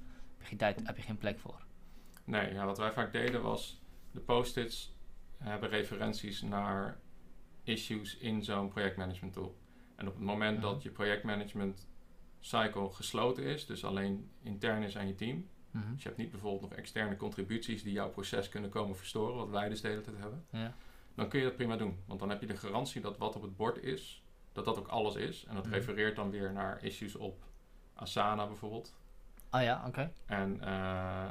[0.49, 1.65] Heb je geen tijd, heb je geen plek voor.
[2.25, 3.81] Nee, ja, wat wij vaak deden was
[4.11, 4.97] de post-its
[5.39, 7.01] hebben referenties naar
[7.63, 9.57] issues in zo'n projectmanagement tool.
[9.97, 10.67] En op het moment Mhm.
[10.67, 11.89] dat je projectmanagement
[12.41, 15.49] cycle gesloten is, dus alleen intern is aan je team.
[15.71, 15.93] Mhm.
[15.93, 19.51] Dus je hebt niet bijvoorbeeld nog externe contributies die jouw proces kunnen komen verstoren, wat
[19.51, 20.45] wij dus de hele tijd hebben.
[20.51, 20.75] Ja.
[21.15, 21.99] Dan kun je dat prima doen.
[22.07, 24.89] Want dan heb je de garantie dat wat op het bord is, dat dat ook
[24.89, 25.45] alles is.
[25.45, 25.75] En dat Mhm.
[25.75, 27.45] refereert dan weer naar issues op
[27.95, 28.97] Asana bijvoorbeeld.
[29.57, 30.13] Ah ja, oké.
[30.27, 31.25] En eh,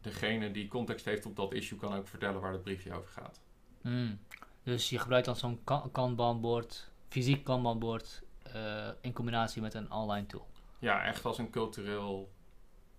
[0.00, 3.40] degene die context heeft op dat issue kan ook vertellen waar het briefje over gaat.
[3.82, 4.18] Mm.
[4.62, 10.26] Dus je gebruikt dan zo'n ka- kanbanbord, fysiek kanbanbord, eh, in combinatie met een online
[10.26, 10.46] tool.
[10.78, 12.30] Ja, echt als een cultureel,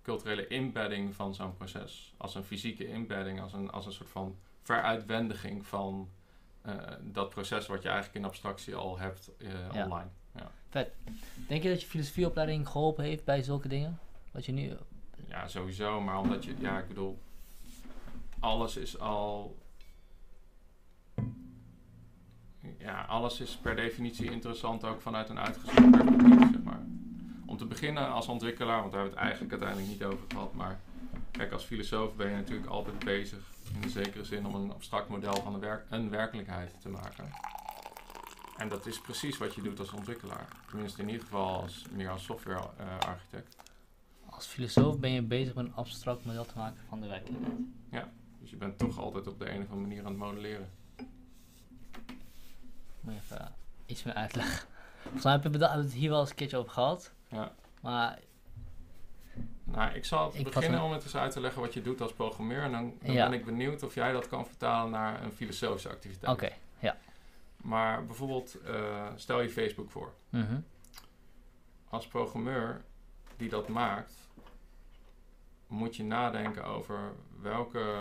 [0.02, 2.14] culturele embedding van zo'n proces.
[2.16, 6.08] Als een fysieke embedding, als een, als een soort van veruitwendiging van
[6.62, 9.84] eh, dat proces wat je eigenlijk in abstractie al hebt eh, Ja.
[9.84, 10.08] online.
[11.48, 13.98] Denk je dat je filosofieopleiding geholpen heeft bij zulke dingen?
[14.32, 14.72] Wat je nu...
[15.28, 17.18] Ja, sowieso, maar omdat je, ja, ik bedoel,
[18.40, 19.58] alles is al.
[22.78, 26.82] Ja, alles is per definitie interessant ook vanuit een uitgezocht perspectief, zeg maar.
[27.46, 30.54] Om te beginnen als ontwikkelaar, want daar hebben we het eigenlijk uiteindelijk niet over gehad,
[30.54, 30.80] maar
[31.30, 33.50] kijk, als filosoof ben je natuurlijk altijd bezig,
[33.82, 37.30] in zekere zin, om een abstract model van een, werk, een werkelijkheid te maken.
[38.56, 40.48] En dat is precies wat je doet als ontwikkelaar.
[40.68, 43.61] Tenminste, in ieder geval als, meer als software-architect.
[44.42, 47.56] Als filosoof ben je bezig met een abstract model te maken van de werkelijkheid.
[48.40, 50.70] Dus je bent toch altijd op de een of andere manier aan het modelleren.
[53.00, 53.54] Moet je even
[53.86, 54.66] iets meer uitleggen.
[55.02, 57.12] Volgens mij hebben we het hier wel eens een keertje over gehad.
[57.28, 57.52] Ja.
[57.80, 58.18] Maar
[59.64, 62.12] Nou, ik zal Ik beginnen om het eens uit te leggen wat je doet als
[62.12, 62.62] programmeur.
[62.62, 63.28] En dan, dan Ja.
[63.28, 66.32] ben ik benieuwd of jij dat kan vertalen naar een filosofische activiteit.
[66.32, 66.52] oké.
[67.56, 70.12] Maar bijvoorbeeld, eh, stel je Facebook voor.
[70.28, 70.60] Mhm.
[71.88, 72.84] Als programmeur
[73.36, 74.14] die dat maakt,
[75.72, 78.00] moet je nadenken over welke,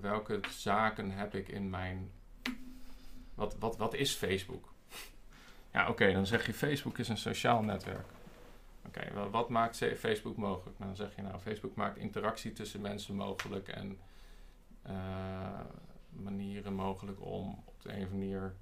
[0.00, 2.10] welke zaken heb ik in mijn...
[3.34, 4.72] Wat, wat, wat is Facebook?
[5.72, 8.06] Ja, oké, dan zeg je Facebook is een sociaal netwerk.
[8.86, 10.78] Oké, wel, wat maakt Facebook mogelijk?
[10.78, 13.98] Nou, dan zeg je nou, Facebook maakt interactie tussen mensen mogelijk en
[14.82, 15.60] eh,
[16.10, 18.54] manieren mogelijk om op de een of andere manier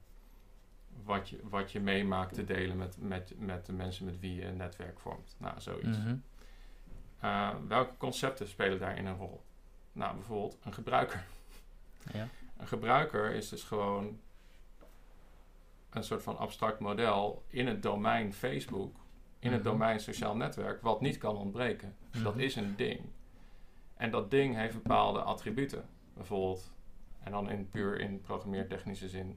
[1.05, 4.44] wat je, wat je meemaakt te delen met, met, met de mensen met wie je
[4.44, 5.37] een netwerk vormt.
[5.38, 5.98] Nou, zoiets.
[5.98, 6.16] Mhm.
[7.22, 9.42] Eh, welke concepten spelen daarin een rol?
[9.92, 11.24] Nou, bijvoorbeeld een gebruiker.
[12.12, 12.28] Ja.
[12.56, 14.20] Een gebruiker is dus gewoon
[15.90, 18.96] een soort van abstract model in het domein Facebook,
[19.38, 19.70] in het Mhm.
[19.70, 21.96] domein sociaal netwerk, wat niet kan ontbreken.
[22.11, 22.42] Dus dat Mhm.
[22.42, 23.00] is een ding.
[23.96, 25.88] En dat ding heeft bepaalde attributen.
[26.14, 26.72] Bijvoorbeeld,
[27.20, 29.28] en dan in puur in programmeertechnische zin,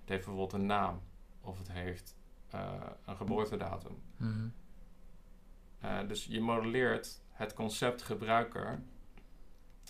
[0.00, 1.00] het heeft bijvoorbeeld een naam
[1.40, 2.16] of het heeft
[2.50, 2.72] eh,
[3.04, 4.02] een geboortedatum.
[4.16, 4.48] Mhm.
[5.80, 8.82] Eh, dus je modelleert het concept gebruiker.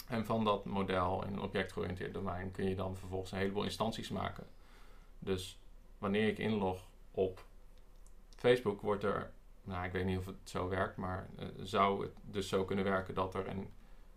[0.08, 4.08] En van dat model in een objectgeoriënteerd domein kun je dan vervolgens een heleboel instanties
[4.08, 4.46] maken.
[5.18, 5.58] Dus
[5.98, 7.44] wanneer ik inlog op
[8.36, 9.32] Facebook, wordt er,
[9.62, 12.84] nou ik weet niet of het zo werkt, maar eh, zou het dus zo kunnen
[12.84, 13.68] werken dat er een,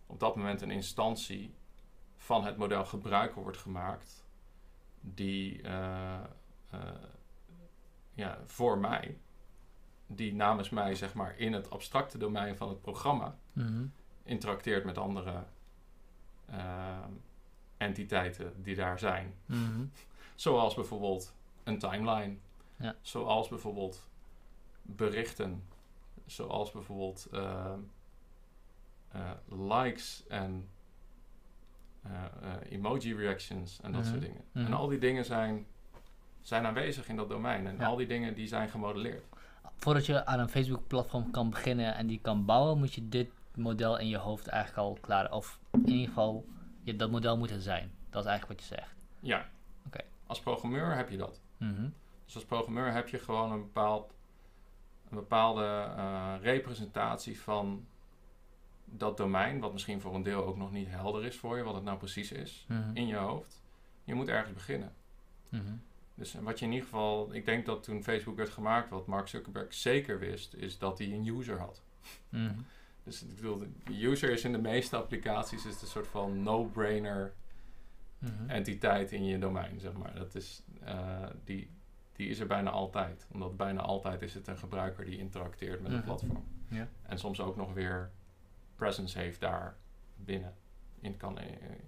[0.06, 1.54] op dat moment een instantie
[2.18, 4.26] van het model gebruiker wordt gemaakt,
[5.02, 6.20] die eh,
[6.70, 6.80] eh,
[8.14, 9.18] ja, voor mij
[10.12, 13.86] die namens mij, zeg maar, in het abstracte domein van het programma Mhm.
[14.24, 15.44] interacteert met andere
[16.46, 17.10] ehm,
[17.78, 19.34] entiteiten die daar zijn.
[19.46, 19.86] Mhm.
[20.36, 22.36] Zoals bijvoorbeeld een timeline.
[22.76, 22.96] Ja.
[23.02, 24.08] Zoals bijvoorbeeld
[24.82, 25.64] berichten.
[26.26, 27.80] Zoals bijvoorbeeld ehm,
[29.12, 30.70] eh, likes en
[32.04, 34.10] eh, eh, emoji reactions en dat Mhm.
[34.10, 34.44] soort dingen.
[34.52, 34.66] Mhm.
[34.66, 35.66] En al die dingen zijn,
[36.42, 37.68] zijn aanwezig in dat domein.
[37.68, 37.86] En Ja.
[37.86, 39.24] al die dingen die zijn gemodelleerd.
[39.76, 43.98] Voordat je aan een Facebook-platform kan beginnen en die kan bouwen, moet je dit model
[43.98, 45.32] in je hoofd eigenlijk al klaar.
[45.32, 46.46] Of in ieder geval,
[46.84, 47.92] je, dat model moet er zijn.
[48.10, 49.06] Dat is eigenlijk wat je zegt.
[49.20, 49.50] Ja.
[49.86, 50.00] Oké.
[50.28, 51.42] Als programmeur heb je dat.
[51.58, 51.90] Mhm.
[52.26, 54.14] Dus als programmeur heb je gewoon een, bepaald,
[55.10, 55.64] een bepaalde
[55.98, 57.86] eh, representatie van
[58.86, 61.76] dat domein, wat misschien voor een deel ook nog niet helder is voor je, wat
[61.76, 62.90] het nou precies is, Mhm.
[62.94, 63.64] in je hoofd.
[64.04, 64.94] Je moet ergens beginnen.
[65.50, 65.74] Mhm.
[66.20, 69.28] Dus wat je in ieder geval, ik denk dat toen Facebook werd gemaakt, wat Mark
[69.28, 71.82] Zuckerberg zeker wist, is dat hij een user had.
[72.30, 72.54] Mhm.
[73.04, 77.34] Dus ik bedoel, de user is in de meeste applicaties is een soort van no-brainer
[78.18, 78.50] Mhm.
[78.50, 80.16] entiteit in je domein, zeg maar.
[80.16, 81.70] Dat is, eh, die,
[82.14, 83.28] die is er bijna altijd.
[83.32, 86.00] Omdat bijna altijd is het een gebruiker die interacteert met Mhm.
[86.00, 86.44] een platform.
[86.68, 86.88] Ja.
[87.02, 88.12] En soms ook nog weer
[88.76, 89.78] presence heeft daar
[90.16, 90.56] binnen.
[91.00, 91.46] In, kan, eh,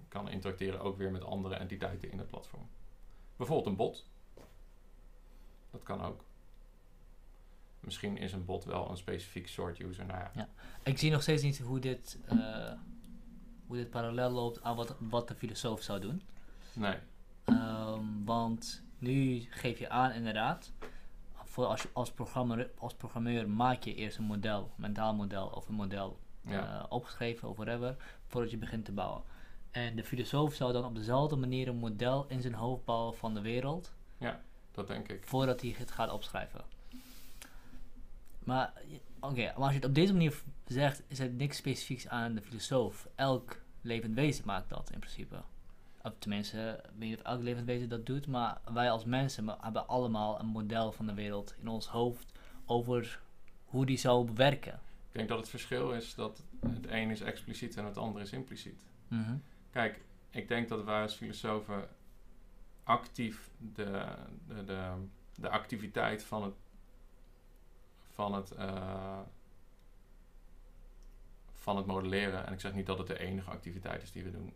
[0.08, 2.68] kan interacteren ook weer met andere entiteiten in het platform.
[3.36, 4.06] Bijvoorbeeld een bot.
[5.72, 6.24] Dat kan ook.
[7.80, 10.06] Misschien is een bot wel een specifiek soort user.
[10.06, 10.48] Nou ja,
[10.82, 12.72] Ik zie nog steeds niet hoe dit, eh,
[13.66, 16.22] hoe dit parallel loopt aan wat, wat de filosoof zou doen.
[16.72, 16.96] nee.
[17.44, 20.72] Ehm, want nu geef je aan inderdaad,
[21.44, 25.68] voor als, als, programmeur, als programmeur maak je eerst een model, een mentaal model of
[25.68, 26.78] een model Ja.
[26.78, 29.22] eh, opgeschreven of whatever, voordat je begint te bouwen.
[29.70, 33.34] En de filosoof zou dan op dezelfde manier een model in zijn hoofd bouwen van
[33.34, 33.92] de wereld,
[34.72, 35.26] dat denk ik.
[35.26, 36.64] voordat hij het gaat opschrijven.
[38.38, 38.72] Maar,
[39.20, 42.42] oké, maar als je het op deze manier zegt, is het niks specifieks aan de
[42.42, 43.08] filosoof.
[43.14, 45.42] Elk levend wezen maakt dat in principe.
[46.02, 49.56] Of tenminste, ik weet niet of elk levend wezen dat doet, maar wij als mensen
[49.60, 52.32] hebben allemaal een model van de wereld in ons hoofd
[52.66, 53.20] over
[53.64, 54.80] hoe die zou werken.
[55.08, 58.32] Ik denk dat het verschil is dat het een is expliciet en het andere is
[58.32, 58.84] impliciet.
[59.08, 59.34] Mhm.
[59.70, 61.88] Kijk, ik denk dat wij als filosofen
[62.84, 64.14] actief de,
[64.46, 64.92] de, de,
[65.34, 66.54] de activiteit van het,
[68.08, 69.20] van het, eh,
[71.52, 74.30] van het modelleren, en ik zeg niet dat het de enige activiteit is die we
[74.30, 74.52] doen,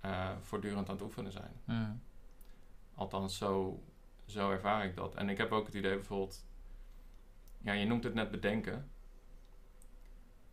[0.00, 1.60] eh, voortdurend aan het oefenen zijn.
[1.64, 1.92] Mhm.
[2.94, 3.82] Althans, zo,
[4.26, 5.14] zo ervaar ik dat.
[5.14, 6.44] En ik heb ook het idee bijvoorbeeld,
[7.58, 8.90] ja, je noemt het net bedenken,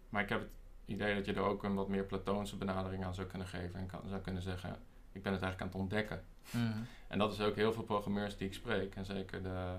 [0.09, 3.15] maar ik heb het idee dat je er ook een wat meer platoonse benadering aan
[3.15, 4.79] zou kunnen geven en kan, zou kunnen zeggen,
[5.13, 6.23] ik ben het eigenlijk aan het ontdekken.
[6.51, 6.83] Mhm.
[7.07, 9.75] En dat is ook heel veel programmeurs die ik spreek, en zeker de,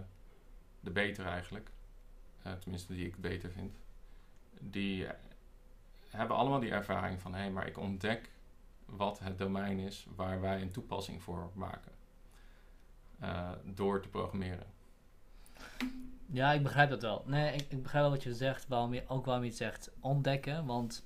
[0.81, 1.71] de beter eigenlijk,
[2.43, 3.77] eh, tenminste die ik beter vind,
[4.61, 5.07] die
[6.11, 8.31] hebben allemaal die ervaring van, hé, hey, maar ik ontdek
[8.87, 11.93] wat het domein is waar wij een toepassing voor maken.
[13.19, 14.67] Eh, door te programmeren.
[16.27, 17.23] Ja, ik begrijp dat wel.
[17.27, 19.91] Nee, ik, ik begrijp wel wat je zegt, waarom je, ook waarom je het zegt
[20.01, 21.05] ontdekken, want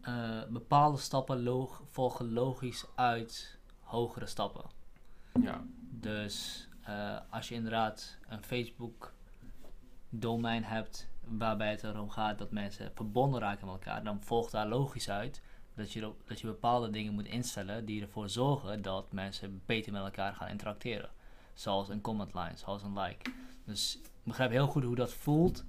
[0.00, 4.64] eh, bepaalde stappen log- volgen logisch uit hogere stappen.
[5.42, 12.90] Ja, Dus eh, als je inderdaad een Facebook-domein hebt waarbij het erom gaat dat mensen
[12.94, 15.42] verbonden raken met elkaar, dan volgt daar logisch uit
[15.74, 20.02] dat je, dat je bepaalde dingen moet instellen die ervoor zorgen dat mensen beter met
[20.02, 21.10] elkaar gaan interacteren.
[21.54, 23.30] Zoals een comment line, zoals een like.
[23.64, 25.64] Dus ik begrijp heel goed hoe dat voelt,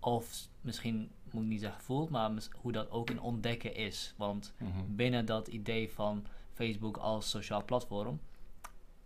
[0.00, 4.14] of misschien moet ik niet zeggen voelt, maar hoe dat ook in ontdekken is.
[4.16, 4.70] Want mhm.
[4.88, 8.20] binnen dat idee van Facebook als sociaal platform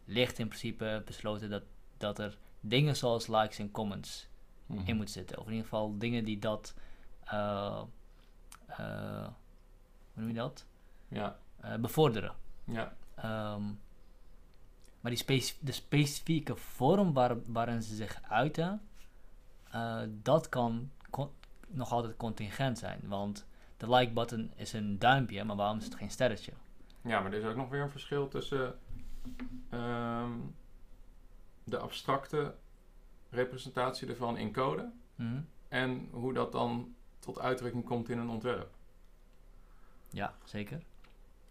[0.04, 1.62] ligt in principe besloten dat,
[1.96, 4.26] dat er dingen zoals likes en comments
[4.66, 4.86] Mhm.
[4.88, 5.38] in moet zitten.
[5.38, 6.74] Of in ieder geval dingen die dat,
[7.24, 7.82] eh,
[8.66, 9.26] eh,
[10.12, 10.66] hoe noem je dat?
[11.08, 12.34] Ja, Eh, bevorderen.
[12.64, 13.62] ja, Ehm,
[15.00, 18.80] maar die de specifieke vorm waar, waarin ze zich uiten,
[20.22, 20.90] dat kan
[21.68, 23.00] nog altijd contingent zijn.
[23.04, 23.46] Want
[23.76, 26.52] de like button is een duimpje, maar waarom is het geen sterretje?
[27.02, 28.78] ja, maar er is ook nog weer een verschil tussen
[29.70, 30.32] ehm,
[31.64, 32.54] de abstracte
[33.30, 35.40] representatie ervan in code Mhm.
[35.68, 38.70] en hoe dat dan tot uitdrukking komt in een ontwerp.
[40.10, 40.82] Ja, zeker.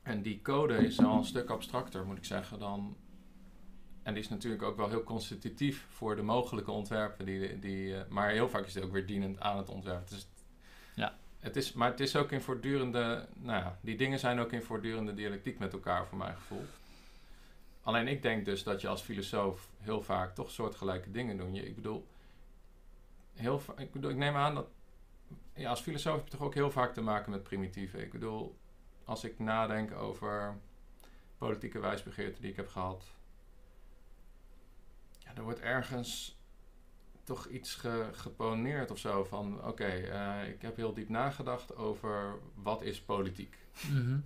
[0.01, 2.95] En die code is al een stuk abstracter, moet ik zeggen, dan.
[4.03, 7.25] En die is natuurlijk ook wel heel constitutief voor de mogelijke ontwerpen.
[7.25, 10.09] Die, die, eh, maar heel vaak is het ook weer dienend aan het ontwerp.
[10.09, 10.27] Dus
[10.95, 11.17] Ja.
[11.39, 13.27] Het is, maar het is ook in voortdurende.
[13.33, 16.65] Nou ja, die dingen zijn ook in voortdurende dialectiek met elkaar, voor mijn gevoel.
[17.81, 21.55] Alleen ik denk dus dat je als filosoof heel vaak toch soortgelijke dingen doet.
[21.55, 22.07] Je, ik bedoel,
[23.33, 24.67] heel ik bedoel, ik neem aan dat.
[25.55, 28.01] Ja, als filosoof heb je toch ook heel vaak te maken met primitieven.
[28.01, 28.55] Ik bedoel,
[29.03, 30.57] als ik nadenk over
[31.37, 33.05] politieke wijsbegeerte die ik heb gehad.
[35.35, 36.37] Er wordt ergens
[37.23, 39.65] toch iets ge- geponeerd of zo van...
[39.67, 43.57] Oké, eh, ik heb heel diep nagedacht over wat is politiek.
[43.91, 44.17] Mhm.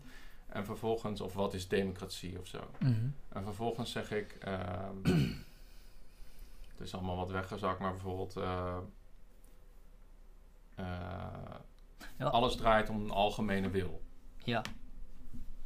[0.48, 2.60] En vervolgens, of wat is democratie of zo.
[2.80, 3.08] Mhm.
[3.30, 4.32] En vervolgens zeg ik...
[4.40, 4.96] ehm,
[6.72, 8.36] het is allemaal wat weggezakt, maar bijvoorbeeld...
[8.36, 8.78] eh,
[10.76, 10.86] eh,
[12.18, 12.26] Ja.
[12.26, 14.02] Alles draait om een algemene wil.
[14.44, 14.62] Ja,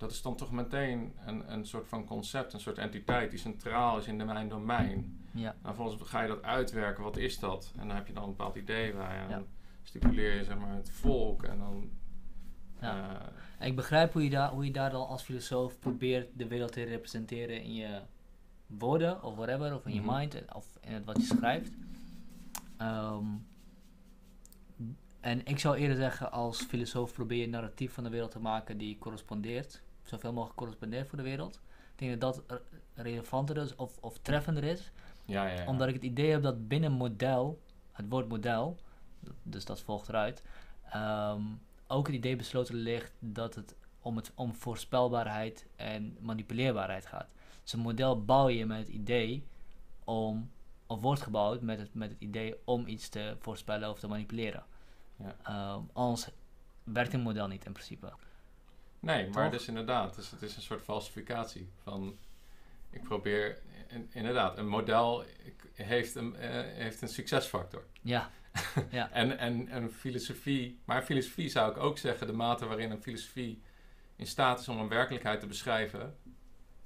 [0.01, 3.97] Dat is dan toch meteen een, een soort van concept, een soort entiteit die centraal
[3.97, 5.19] is in de mijn domein.
[5.31, 5.49] ja.
[5.49, 7.71] En vervolgens ga je dat uitwerken, wat is dat?
[7.77, 9.17] En dan heb je dan een bepaald idee bij.
[9.17, 9.35] En Ja.
[9.35, 9.45] dan
[9.83, 11.89] stipuleer je zeg maar het volk en dan...
[12.81, 13.21] Ja.
[13.59, 16.71] eh, Ik begrijp hoe je, daar, hoe je daar dan als filosoof probeert de wereld
[16.71, 18.01] te representeren in je
[18.67, 20.13] woorden of whatever, of in je Mhm.
[20.17, 21.71] mind of in het wat je schrijft.
[22.77, 23.25] Ehm,
[25.19, 28.39] en ik zou eerder zeggen, als filosoof probeer je een narratief van de wereld te
[28.39, 31.59] maken die correspondeert, zoveel mogelijk correspondeert voor de wereld.
[31.95, 32.61] Ik denk dat dat
[32.93, 34.91] relevanter is of, of treffender is,
[35.25, 35.67] ja, ja, ja.
[35.67, 37.61] omdat ik het idee heb dat binnen model,
[37.91, 38.77] het woord model,
[39.43, 40.43] dus dat volgt eruit,
[40.89, 41.41] ehm,
[41.87, 47.27] ook het idee besloten ligt dat het om, het om voorspelbaarheid en manipuleerbaarheid gaat.
[47.63, 49.47] Dus een model bouw je met het idee
[50.03, 50.51] om,
[50.87, 54.63] of wordt gebouwd met het, met het idee om iets te voorspellen of te manipuleren.
[55.15, 55.35] Ja.
[55.43, 56.29] Ehm, anders
[56.83, 58.13] werkt een model niet in principe.
[59.01, 62.17] Nee, maar dus inderdaad, dus het is een soort falsificatie van...
[62.89, 65.23] Ik probeer in- inderdaad een model...
[65.73, 67.83] Heeft een, eh, heeft een succesfactor.
[68.01, 68.29] Ja,
[68.89, 69.11] Ja.
[69.11, 73.61] en, en, en filosofie, maar filosofie zou ik ook zeggen, de mate waarin een filosofie
[74.15, 76.17] in staat is om een werkelijkheid te beschrijven,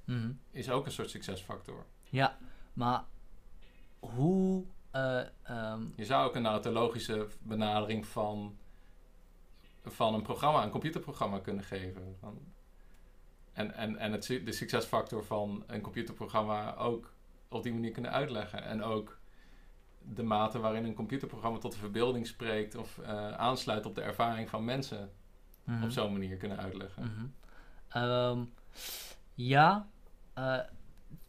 [0.04, 0.30] mhm.
[0.50, 1.86] is ook een soort succesfactor.
[2.02, 2.38] ja,
[2.72, 3.04] maar
[3.98, 4.64] hoe...
[4.90, 8.56] eh, ehm, Je zou ook een autologische benadering van,
[9.86, 12.16] van een programma, een computerprogramma kunnen geven.
[12.20, 12.38] Van,
[13.52, 17.12] en en, en het, de succesfactor van een computerprogramma ook
[17.48, 18.64] op die manier kunnen uitleggen.
[18.64, 19.18] En ook
[20.14, 24.48] de mate waarin een computerprogramma tot de verbeelding spreekt of eh, aansluit op de ervaring
[24.48, 25.10] van mensen
[25.64, 25.82] mhm.
[25.82, 27.02] op zo'n manier kunnen uitleggen.
[27.02, 27.26] Mhm.
[27.88, 28.44] Ehm,
[29.34, 29.88] ja,
[30.34, 30.58] eh,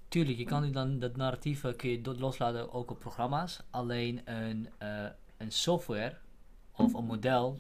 [0.07, 3.63] tuurlijk, je kan die dan, dat narratieve kun je loslaten ook op programma's.
[3.69, 5.05] Alleen een, eh,
[5.37, 6.17] een software
[6.71, 7.59] of een model,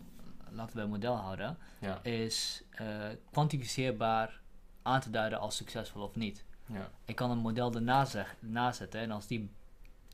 [0.51, 2.87] laten we een model houden, Ja, is eh,
[3.31, 4.39] kwantificeerbaar
[4.81, 6.45] aan te duiden als succesvol of niet.
[6.65, 9.49] ja, Ik kan een model erna zeg- nazetten en als die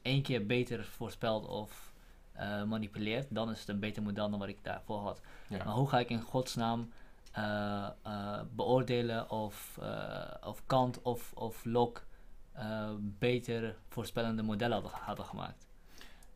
[0.01, 1.91] één keer beter voorspelt of
[2.31, 5.21] eh, manipuleert, dan is het een beter model dan wat ik daarvoor had.
[5.49, 6.91] Maar hoe ga ik in godsnaam
[7.31, 7.89] eh,
[8.55, 9.79] beoordelen of,
[10.43, 12.01] of Kant of, of Locke
[12.99, 15.67] beter voorspellende modellen hadden, hadden gemaakt?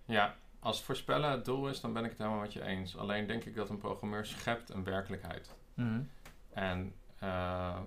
[0.05, 2.98] ja, als voorspellen het doel is, dan ben ik het helemaal met je eens.
[2.98, 5.56] Alleen denk ik dat een programmeur schept een werkelijkheid.
[5.74, 6.02] Mhm.
[6.50, 7.80] En eh,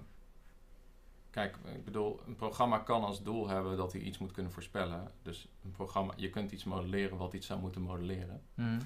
[1.31, 5.11] kijk, ik bedoel, een programma kan als doel hebben dat hij iets moet kunnen voorspellen.
[5.23, 8.43] Dus een programma, je kunt iets modelleren wat iets zou moeten modelleren.
[8.55, 8.81] Mhm.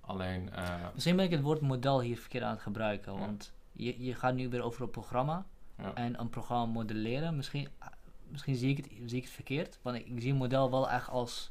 [0.00, 3.18] Alleen, eh, Misschien ben ik het woord model hier verkeerd aan het gebruiken, Ja.
[3.18, 5.46] want je, je gaat nu weer over een programma
[5.78, 7.36] ja, en een programma modelleren.
[7.36, 7.68] Misschien,
[8.28, 10.90] misschien zie, ik het, zie ik het verkeerd, want ik, ik zie een model wel
[10.90, 11.50] echt als,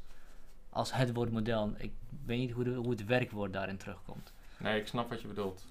[0.72, 1.74] als het woord model.
[1.76, 1.92] Ik
[2.24, 4.32] weet niet hoe, de, hoe het werkwoord daarin terugkomt.
[4.58, 5.66] nee, ik snap wat je bedoelt.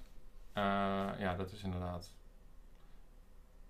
[0.52, 0.62] Eh,
[1.18, 2.10] ja, dat is inderdaad.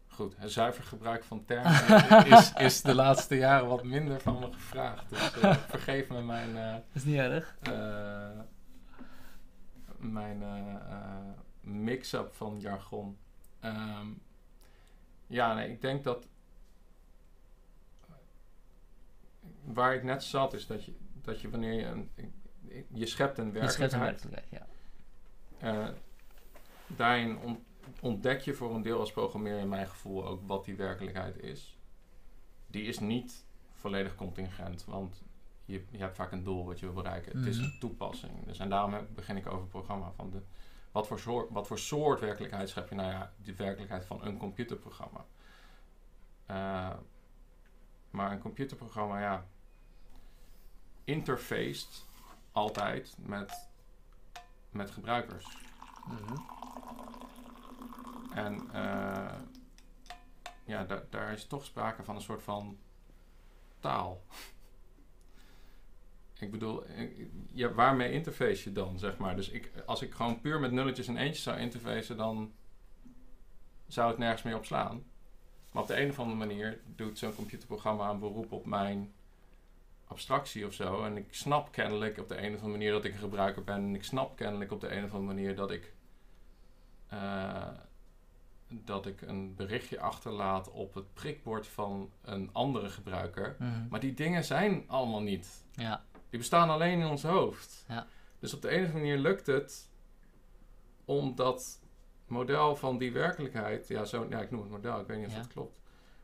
[0.09, 4.53] Goed, het zuiver gebruik van termen is, is de laatste jaren wat minder van me
[4.53, 5.09] gevraagd.
[5.09, 7.57] Dus eh, vergeef me mijn, Dat is niet erg.
[9.99, 10.43] mijn
[11.61, 13.19] mix-up van jargon.
[13.61, 14.07] Ehm,
[15.27, 16.27] ja, nee, ik denk dat.
[19.65, 20.93] Waar ik net zat, is dat je,
[21.23, 22.11] dat je wanneer je een.
[22.95, 24.23] Je schept een Je schept een werkelijkheid.
[24.23, 24.67] werkelijkheid, ja.
[25.89, 25.89] Eh,
[26.87, 27.65] daarin on-
[28.01, 31.79] ontdek je voor een deel als programmeer in mijn gevoel ook wat die werkelijkheid is.
[32.67, 35.23] Die is niet volledig contingent, want
[35.65, 37.37] je, je hebt vaak een doel wat je wil bereiken.
[37.39, 37.65] Het is Mhm.
[37.67, 38.45] een toepassing.
[38.47, 40.11] Dus en daarom heb- begin ik over het programma.
[40.13, 40.43] Van de,
[40.93, 42.95] wat, voor soort, wat voor soort werkelijkheid schep je?
[42.95, 45.25] Nou ja, de werkelijkheid van een computerprogramma.
[46.47, 46.91] Eh,
[48.11, 49.47] maar een computerprogramma, ja,
[51.05, 52.05] interfaced
[52.53, 53.69] altijd met,
[54.71, 55.47] met gebruikers.
[56.07, 56.37] Mhm.
[58.35, 59.39] En eh,
[60.65, 62.79] ja, da- daar is toch sprake van een soort van
[63.81, 64.23] taal.
[66.39, 66.85] ik bedoel,
[67.53, 69.37] ja, waarmee interface je dan, zeg maar?
[69.37, 72.53] Dus ik, als ik gewoon puur met nulletjes en eentjes zou interfacen, dan
[73.87, 75.05] zou het nergens meer op slaan.
[75.71, 79.13] Maar op de een of andere manier doet zo'n computerprogramma een beroep op mijn
[80.13, 81.05] abstractie of zo.
[81.05, 83.75] En ik snap kennelijk op de een of andere manier dat ik een gebruiker ben.
[83.75, 85.93] En ik snap kennelijk op de een of andere manier dat ik
[87.09, 87.69] eh,
[88.69, 93.57] dat ik een berichtje achterlaat op het prikbord van een andere gebruiker.
[93.59, 93.89] Mhm.
[93.89, 95.65] Maar die dingen zijn allemaal niet.
[95.75, 97.85] Ja, Die bestaan alleen in ons hoofd.
[97.89, 98.07] Ja.
[98.39, 99.89] Dus op de andere manier lukt het
[101.05, 101.81] om dat
[102.27, 105.33] model van die werkelijkheid, ja, zo, ja ik noem het model, ik weet niet of
[105.33, 105.39] Ja.
[105.39, 105.81] dat klopt,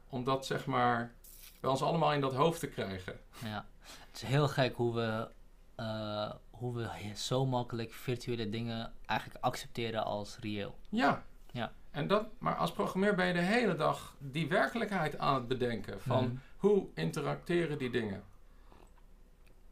[0.08, 1.14] om dat zeg maar
[1.60, 3.20] bij ons allemaal in dat hoofd te krijgen.
[3.44, 3.66] ja.
[3.88, 5.28] Het is heel gek hoe we,
[5.74, 10.78] eh, hoe we zo makkelijk virtuele dingen eigenlijk accepteren als reëel.
[10.88, 11.24] Ja.
[11.52, 11.72] Ja.
[11.90, 16.00] En dat, maar als programmeur ben je de hele dag die werkelijkheid aan het bedenken
[16.00, 16.34] van Mhm.
[16.56, 18.22] hoe interacteren die dingen.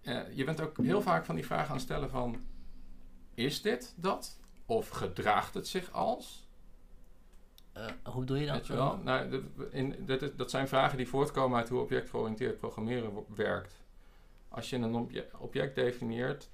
[0.03, 2.45] Eh, je bent ook heel vaak van die vragen aan het stellen van
[3.35, 4.39] is dit dat?
[4.67, 6.46] Of gedraagt het zich als?
[7.77, 8.55] Eh, hoe bedoel je dat?
[8.67, 8.97] Weet wel?
[8.97, 13.75] Nou, dit, in, dit, is- dat zijn vragen die voortkomen uit hoe objectgeoriënteerd programmeren werkt.
[14.49, 16.49] Als je een obje- object definieert,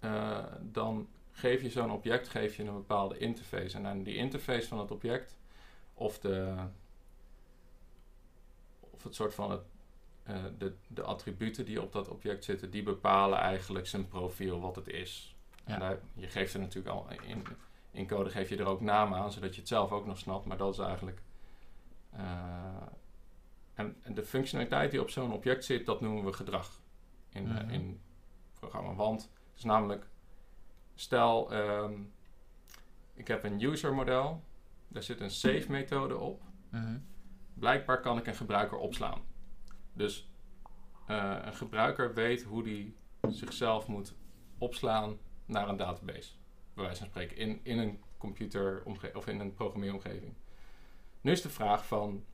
[0.00, 3.76] eh, dan geef je zo'n object geef je een bepaalde interface.
[3.76, 5.36] En aan die interface van het object,
[5.94, 6.54] of, de,
[8.80, 9.62] of het soort van het,
[10.22, 14.76] eh, de, de attributen die op dat object zitten, die bepalen eigenlijk zijn profiel, wat
[14.76, 15.34] het is.
[15.66, 15.74] Ja.
[15.74, 17.42] En daar, je geeft er natuurlijk al in,
[17.90, 20.44] in code geef je er ook namen aan, zodat je het zelf ook nog snapt.
[20.46, 21.22] Maar dat is eigenlijk.
[22.10, 22.82] eh,
[23.74, 26.80] en, en de functionaliteit die op zo'n object zit, dat noemen we gedrag
[27.28, 27.70] in, Mhm.
[27.70, 28.00] in
[28.50, 28.94] het programma.
[28.94, 30.06] Want het is namelijk,
[30.94, 31.92] stel, ehm,
[33.14, 34.42] ik heb een user model,
[34.88, 36.42] daar zit een save methode op.
[36.70, 36.98] Mhm.
[37.54, 39.20] Blijkbaar kan ik een gebruiker opslaan.
[39.92, 40.28] Dus
[41.06, 42.96] eh, een gebruiker weet hoe die
[43.28, 44.14] zichzelf moet
[44.58, 46.32] opslaan naar een database.
[46.80, 47.36] Bij wijze van spreken.
[47.36, 48.82] In, in een computer
[49.14, 50.34] of in een programmeeromgeving.
[51.20, 52.24] Nu is de vraag van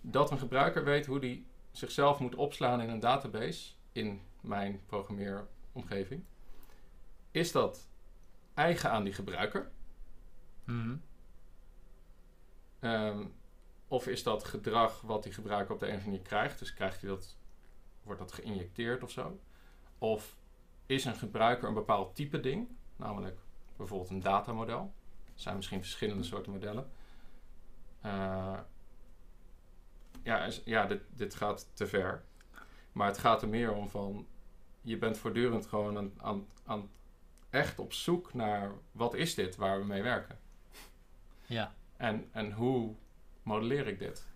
[0.00, 6.24] dat een gebruiker weet hoe die zichzelf moet opslaan in een database in mijn programmeeromgeving.
[7.30, 7.88] Is dat
[8.54, 9.70] eigen aan die gebruiker?
[10.64, 10.96] Mhm.
[12.78, 13.26] Ehm,
[13.88, 16.58] of is dat gedrag wat die gebruiker op de een of andere manier krijgt?
[16.58, 17.36] Dus krijgt hij dat,
[18.02, 19.40] wordt dat geïnjecteerd of zo?
[19.98, 20.37] Of
[20.88, 23.38] is een gebruiker een bepaald type ding, namelijk
[23.76, 24.92] bijvoorbeeld een datamodel?
[25.24, 26.90] Er zijn misschien verschillende soorten modellen.
[28.04, 28.58] Uh,
[30.22, 32.24] ja, ja dit, dit gaat te ver.
[32.92, 34.26] Maar het gaat er meer om van...
[34.80, 36.90] Je bent voortdurend gewoon aan, aan, aan
[37.50, 38.70] echt op zoek naar...
[38.92, 40.38] Wat is dit waar we mee werken?
[41.46, 41.74] Ja.
[41.96, 42.94] En, en hoe
[43.42, 44.26] modelleer ik dit?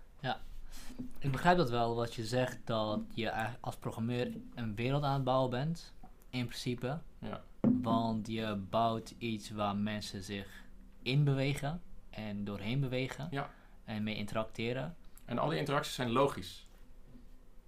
[1.19, 5.25] Ik begrijp dat wel, wat je zegt, dat je als programmeur een wereld aan het
[5.25, 5.93] bouwen bent,
[6.33, 6.99] in principe.
[7.19, 7.43] Ja.
[7.61, 10.65] Want je bouwt iets waar mensen zich
[11.03, 13.51] in bewegen en doorheen bewegen Ja.
[13.85, 14.97] en mee interacteren.
[15.25, 16.67] En al die interacties zijn logisch.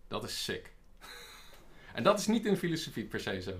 [0.08, 0.74] Dat is sick.
[1.94, 3.52] en dat is niet in filosofie per se zo.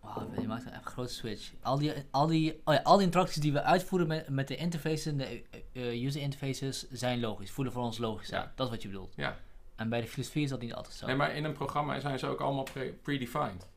[0.00, 1.52] Wauw, je maakt een grote switch.
[1.62, 4.56] Al die, al, die, oh ja, al die interacties die we uitvoeren met, met de
[4.56, 5.42] interfaces, en de
[5.72, 7.50] eh, user interfaces, zijn logisch.
[7.50, 8.52] Voelen voor ons logisch Ja.
[8.54, 9.12] Dat is wat je bedoelt.
[9.16, 9.38] Ja.
[9.80, 11.06] En bij de filosofie is dat niet altijd zo.
[11.06, 13.68] Nee, maar in een programma zijn ze ook allemaal pre- predefined.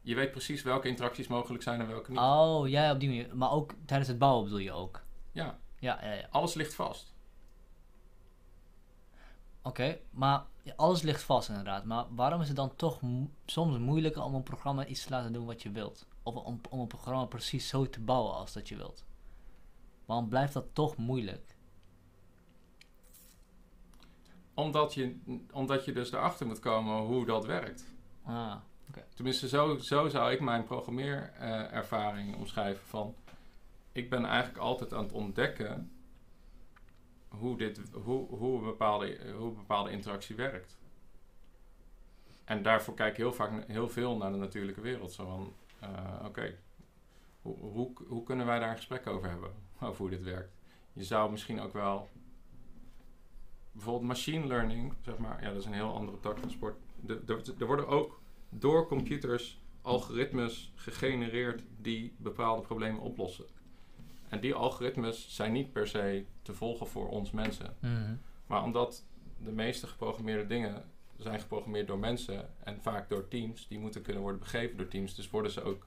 [0.00, 2.20] Je weet precies welke interacties mogelijk zijn en welke niet.
[2.20, 3.36] Oh, ja, op die manier.
[3.36, 5.02] Maar ook tijdens het bouwen bedoel je ook.
[5.32, 6.26] Ja, Ja, ja, ja.
[6.30, 7.14] alles ligt vast.
[9.62, 10.44] Oké, maar
[10.76, 11.84] alles ligt vast inderdaad.
[11.84, 13.00] Maar waarom is het dan toch
[13.46, 16.06] soms moeilijker om een programma iets te laten doen wat je wilt?
[16.22, 19.04] Of om, om een programma precies zo te bouwen als dat je wilt?
[20.06, 21.56] Waarom blijft dat toch moeilijk?
[24.58, 25.16] Omdat je,
[25.52, 27.84] omdat je dus erachter moet komen hoe dat werkt.
[28.24, 28.56] Ah,
[29.14, 33.14] Tenminste, zo, zo zou ik mijn programmeerervaring omschrijven van...
[33.92, 35.90] Ik ben eigenlijk altijd aan het ontdekken
[37.28, 40.78] hoe, dit, hoe, hoe, een bepaalde, hoe een bepaalde interactie werkt.
[42.44, 45.12] En daarvoor kijk ik heel, vaak, heel veel naar de natuurlijke wereld.
[45.12, 46.58] Zo van, eh, oké,
[47.42, 49.52] hoe, hoe, hoe kunnen wij daar een gesprek over hebben?
[49.80, 50.56] Over hoe dit werkt.
[50.92, 52.08] Je zou misschien ook wel...
[53.78, 55.42] Bijvoorbeeld machine learning, zeg maar.
[55.42, 56.76] Ja, dat is een heel andere tak van sport.
[57.58, 63.44] Er worden ook door computers algoritmes gegenereerd die bepaalde problemen oplossen.
[64.28, 67.76] En die algoritmes zijn niet per se te volgen voor ons mensen.
[67.80, 68.16] Mhm.
[68.46, 69.04] Maar omdat
[69.44, 70.84] de meeste geprogrammeerde dingen
[71.16, 75.14] zijn geprogrammeerd door mensen en vaak door teams, die moeten kunnen worden begrepen door teams.
[75.14, 75.86] Dus worden ze ook,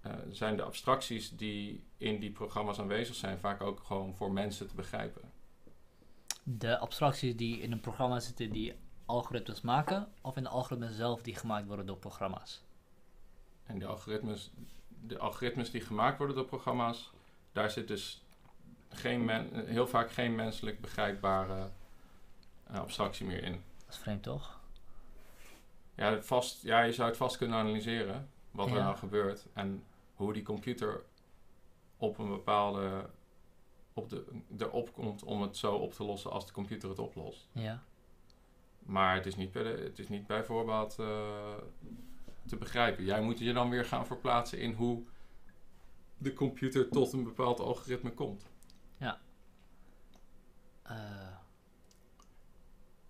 [0.00, 4.68] eh, zijn de abstracties die in die programma's aanwezig zijn vaak ook gewoon voor mensen
[4.68, 5.36] te begrijpen.
[6.50, 8.74] De abstracties die in een programma zitten die
[9.06, 12.62] algoritmes maken, of in de algoritmes zelf die gemaakt worden door programma's?
[13.64, 14.50] En de algoritmes,
[14.88, 17.12] de algoritmes die gemaakt worden door programma's,
[17.52, 18.24] daar zit dus
[18.88, 21.70] geen men, heel vaak geen menselijk begrijpbare
[22.64, 23.52] eh, abstractie meer in.
[23.84, 24.60] Dat is vreemd toch?
[25.94, 29.84] Ja, vast, ja, je zou het vast kunnen analyseren wat er nou gebeurt en
[30.14, 31.02] hoe die computer
[31.96, 33.08] op een bepaalde
[33.98, 34.24] op de,
[34.58, 37.48] erop komt om het zo op te lossen als de computer het oplost.
[37.52, 37.82] Ja.
[38.78, 41.54] Maar het is niet, bij de, het is niet bij voorbaat eh,
[42.46, 43.04] te begrijpen.
[43.04, 45.02] Jij moet je dan weer gaan verplaatsen in hoe
[46.18, 48.46] de computer tot een bepaald algoritme komt.
[50.88, 51.28] Eh,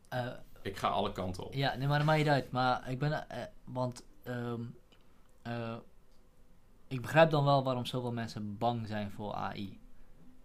[0.09, 0.33] eh,
[0.63, 1.55] Ik ga alle kanten op.
[1.55, 2.51] ja, nee, maar dat maakt niet uit.
[2.51, 3.27] Maar ik ben,
[3.65, 4.63] want ehm,
[5.43, 5.77] eh,
[6.89, 9.81] ik begrijp dan wel waarom zoveel mensen bang zijn voor AI.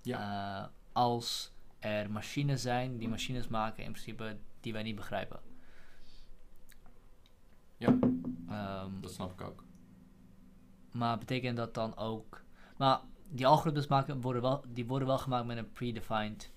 [0.04, 5.40] Eh, als er machines zijn die machines maken in principe die wij niet begrijpen.
[7.78, 7.98] Ja.
[8.50, 9.64] Ehm, Dat snap ik ook.
[10.92, 12.42] maar betekent dat dan ook...
[12.78, 13.00] Maar
[13.30, 16.52] die algoritmes maken, worden wel, die worden wel gemaakt met een predefined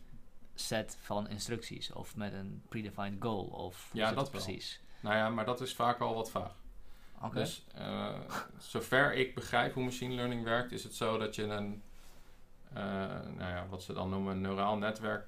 [0.54, 1.92] set van instructies.
[1.92, 3.44] Of met een predefined goal.
[3.44, 4.42] Of Ja, dat wel.
[4.42, 4.80] precies?
[5.00, 6.54] Nou ja, maar dat is vaak al wat vaag.
[7.22, 7.34] Oké.
[7.34, 8.20] Dus eh,
[8.58, 11.82] zover ik begrijp hoe machine learning werkt, is het zo dat je een,
[12.74, 15.26] nou ja, wat ze dan noemen, een neuraal netwerk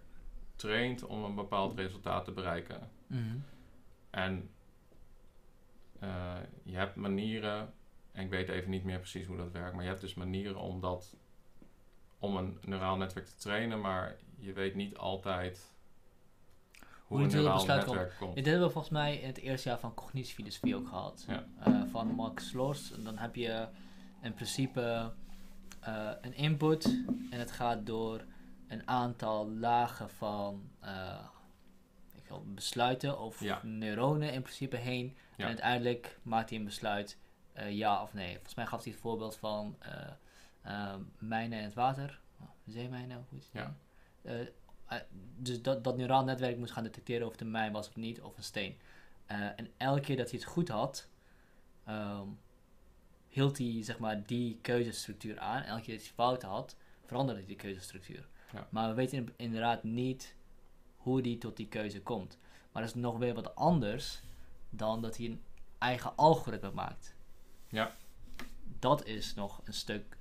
[0.57, 2.91] traint om een bepaald resultaat te bereiken.
[3.07, 3.37] Mhm.
[4.11, 4.51] En
[6.01, 7.73] eh, je hebt manieren,
[8.13, 10.61] en ik weet even niet meer precies hoe dat werkt, maar je hebt dus manieren
[10.61, 11.17] om dat,
[12.19, 15.73] om een neuraal netwerk te trainen, maar je weet niet altijd
[17.07, 17.97] hoe, Hoe een neuraal besluit komt.
[17.97, 18.35] netwerk komt.
[18.35, 21.25] Dit hebben we volgens mij in het eerste jaar van cognitiefilosofie ook gehad.
[21.29, 21.47] Ja.
[21.59, 22.93] Eh, van Max Loors.
[22.93, 23.69] En dan heb je
[24.23, 25.13] in principe
[25.81, 26.85] eh, een input.
[27.31, 28.25] En het gaat door
[28.69, 30.71] een aantal lagen van...
[30.81, 31.25] eh,
[32.15, 33.61] ik veel, besluiten of Ja.
[33.63, 35.17] neuronen in principe heen.
[35.37, 35.43] Ja.
[35.45, 37.19] En uiteindelijk maakt hij een besluit
[37.53, 38.33] eh, ja of nee.
[38.35, 39.93] Volgens mij gaf hij het voorbeeld van eh,
[40.63, 42.21] eh, mijnen in het water.
[42.41, 43.53] Oh, zeemijnen, hoe heet het?
[43.53, 43.75] Ja.
[44.87, 44.99] Eh,
[45.37, 48.21] dus dat, dat neuraal netwerk moest gaan detecteren of het een mijn was of niet,
[48.21, 48.79] of een steen.
[49.27, 51.09] En elke keer dat hij het goed had,
[51.85, 52.27] ehm,
[53.39, 55.63] hield hij zeg maar die keuzestructuur aan.
[55.63, 56.77] En elke keer dat hij fouten had,
[57.07, 58.29] veranderde die keuzestructuur.
[58.53, 58.69] Ja.
[58.71, 60.35] Maar we weten in- inderdaad niet
[60.97, 62.39] hoe die tot die keuze komt.
[62.73, 64.21] Maar dat is nog weer wat anders
[64.71, 65.43] dan dat hij een
[65.79, 67.15] eigen algoritme maakt.
[67.69, 67.97] Ja.
[68.79, 70.17] Dat is nog een stuk.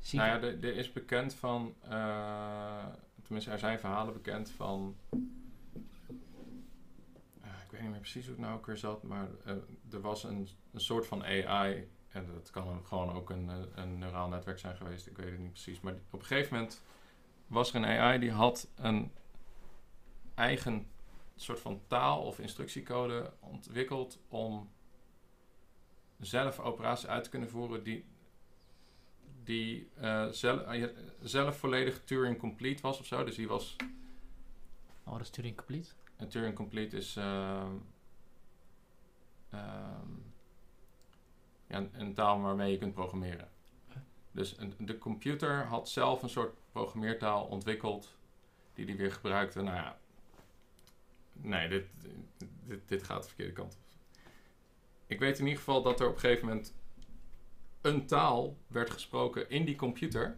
[0.00, 0.28] zieker.
[0.28, 2.86] Nou ja, er, er is bekend van, eh,
[3.22, 4.96] tenminste er zijn verhalen bekend van,
[7.42, 9.52] eh, ik weet niet meer precies hoe het nou ook weer zat, maar eh,
[9.90, 13.56] er was een, een soort van AI, en dat kan een- gewoon ook een, eh,
[13.74, 16.82] een neuraal netwerk zijn geweest, ik weet het niet precies, maar op een gegeven moment
[17.46, 19.12] was er een AI die had een
[20.34, 20.86] eigen
[21.36, 24.70] soort van taal of instructiecode ontwikkeld om
[26.20, 28.04] zelf operaties uit te kunnen voeren die
[29.44, 30.84] die eh, zelf, eh,
[31.22, 33.24] zelf volledig Turing complete was of zo.
[33.24, 33.76] Dus die was.
[35.04, 35.88] Oh, dat is Turing complete.
[36.16, 37.16] En Turing complete is.
[37.16, 37.72] ehm,
[39.50, 40.10] ehm,
[41.68, 43.48] ja, een, taal waarmee je kunt programmeren.
[44.30, 48.16] Dus de computer had zelf een soort programmeertaal ontwikkeld.
[48.74, 49.62] die die weer gebruikte.
[49.62, 49.98] Nou ja.
[51.32, 51.86] Nee, dit,
[52.64, 53.80] dit, dit gaat de verkeerde kant op.
[55.06, 56.74] Ik weet in ieder geval dat er op een gegeven moment
[57.80, 60.36] een taal werd gesproken in die computer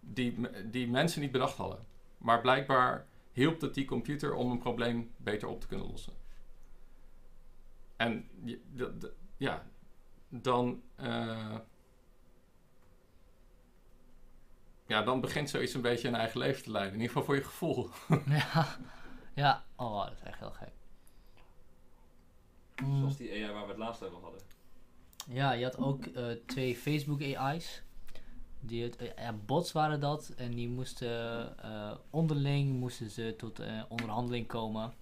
[0.00, 0.34] die,
[0.70, 1.86] die mensen niet bedacht hadden.
[2.18, 6.12] Maar blijkbaar hielp het die computer om een probleem beter op te kunnen lossen.
[7.96, 8.28] En
[9.36, 9.66] ja,
[10.32, 11.56] dan, eh,
[14.86, 16.94] ja, dan begint zoiets een beetje een eigen leven te leiden.
[16.94, 17.88] In ieder geval voor je gevoel.
[18.26, 18.66] ja.
[19.34, 20.72] ja, oh, dat is echt heel gek.
[22.82, 22.98] Mm.
[22.98, 24.40] Zoals die AI waar we het laatst over hadden.
[25.28, 27.82] Ja, je had ook eh, twee Facebook AI's.
[28.64, 30.32] Die het, eh, ja, bots waren dat.
[30.36, 34.92] En die moesten eh, onderling moesten ze tot eh, onderhandeling komen.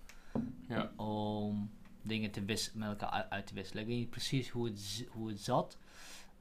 [0.69, 0.93] Ja.
[0.97, 1.71] Om
[2.03, 3.83] dingen te wis met elkaar uit, te wisselen.
[3.83, 5.79] Ik weet niet precies hoe het, hoe het zat.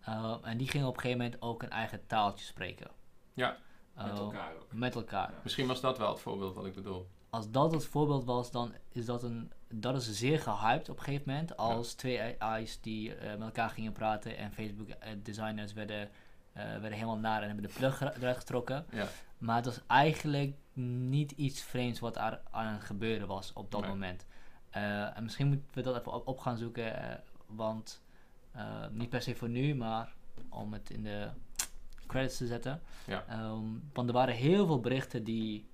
[0.10, 2.92] Uh, en die gingen op een gegeven moment ook een eigen taaltje spreken.
[3.34, 3.58] Ja.
[3.98, 4.74] Uh, Met elkaar ook.
[4.74, 5.34] Met elkaar.
[5.44, 7.08] Misschien was dat wel het voorbeeld wat ik bedoel.
[7.30, 9.52] Als dat het voorbeeld was, dan is dat een.
[9.74, 11.58] Dat is zeer gehyped op een gegeven moment.
[11.58, 16.10] Als twee AI's die eh, met elkaar gingen praten en Facebook eh, designers werden,
[16.54, 18.86] eh, werden helemaal naar en hebben de plug er- eruit getrokken.
[18.92, 19.08] Ja.
[19.38, 23.82] Maar het was eigenlijk niet iets vreemds wat er aan het gebeuren was op dat
[23.82, 23.90] Nee.
[23.90, 24.26] moment.
[24.70, 28.02] Eh, en misschien moeten we dat even op, op gaan zoeken, eh, want
[28.52, 30.14] eh, niet per se voor nu, maar
[30.50, 31.30] om het in de
[32.08, 32.82] credits te zetten.
[33.08, 33.26] Ja.
[33.28, 35.68] Ehm, want er waren heel veel berichten die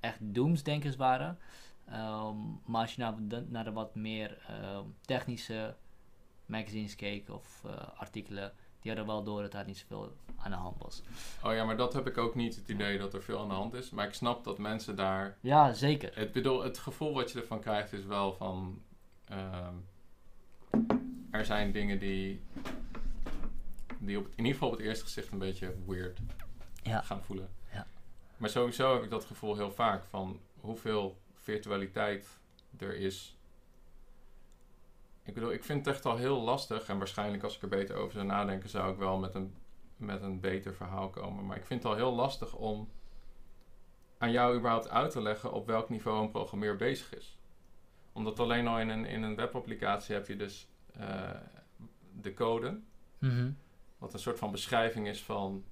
[0.00, 1.38] echt doomsdenkers waren.
[1.84, 5.76] Ehm, maar als je naar, de, naar de wat meer ehm, technische
[6.46, 7.64] magazines keek of
[7.96, 11.02] artikelen, die hadden wel door dat daar niet zoveel aan de hand was.
[11.44, 13.54] Oh ja, maar dat heb ik ook niet het idee dat er veel aan de
[13.54, 13.90] hand is.
[13.90, 16.10] Maar ik snap dat mensen daar Ja, zeker.
[16.14, 18.82] Het, bedoel, het gevoel wat je ervan krijgt is wel van.
[19.24, 19.74] ehm,
[21.30, 22.42] er zijn dingen die.
[23.98, 26.18] die op, in ieder geval op het eerste gezicht een beetje weird
[26.82, 27.00] Ja.
[27.02, 27.48] gaan voelen.
[27.72, 27.86] Ja.
[28.36, 32.26] Maar sowieso heb ik dat gevoel heel vaak van hoeveel virtualiteit
[32.78, 33.36] er is.
[35.24, 36.88] Ik bedoel, ik vind het echt al heel lastig.
[36.88, 39.54] En waarschijnlijk als ik er beter over zou nadenken, zou ik wel met een,
[39.96, 41.46] met een beter verhaal komen.
[41.46, 42.88] Maar ik vind het al heel lastig om
[44.18, 47.38] aan jou überhaupt uit te leggen op welk niveau een programmeer bezig is.
[48.12, 51.30] Omdat alleen al in een, in een webapplicatie heb je dus eh,
[52.20, 52.80] de code,
[53.18, 53.50] Mhm.
[53.98, 55.64] wat een soort van beschrijving is van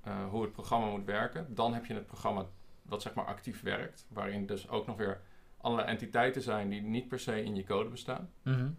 [0.00, 1.54] eh, hoe het programma moet werken.
[1.54, 2.46] Dan heb je het programma
[2.82, 5.20] wat zeg maar actief werkt, waarin dus ook nog weer
[5.62, 8.30] allerlei entiteiten zijn die niet per se in je code bestaan.
[8.42, 8.70] Mhm.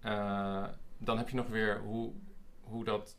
[0.00, 0.66] Eh,
[0.98, 2.12] dan heb je nog weer hoe,
[2.60, 3.16] hoe dat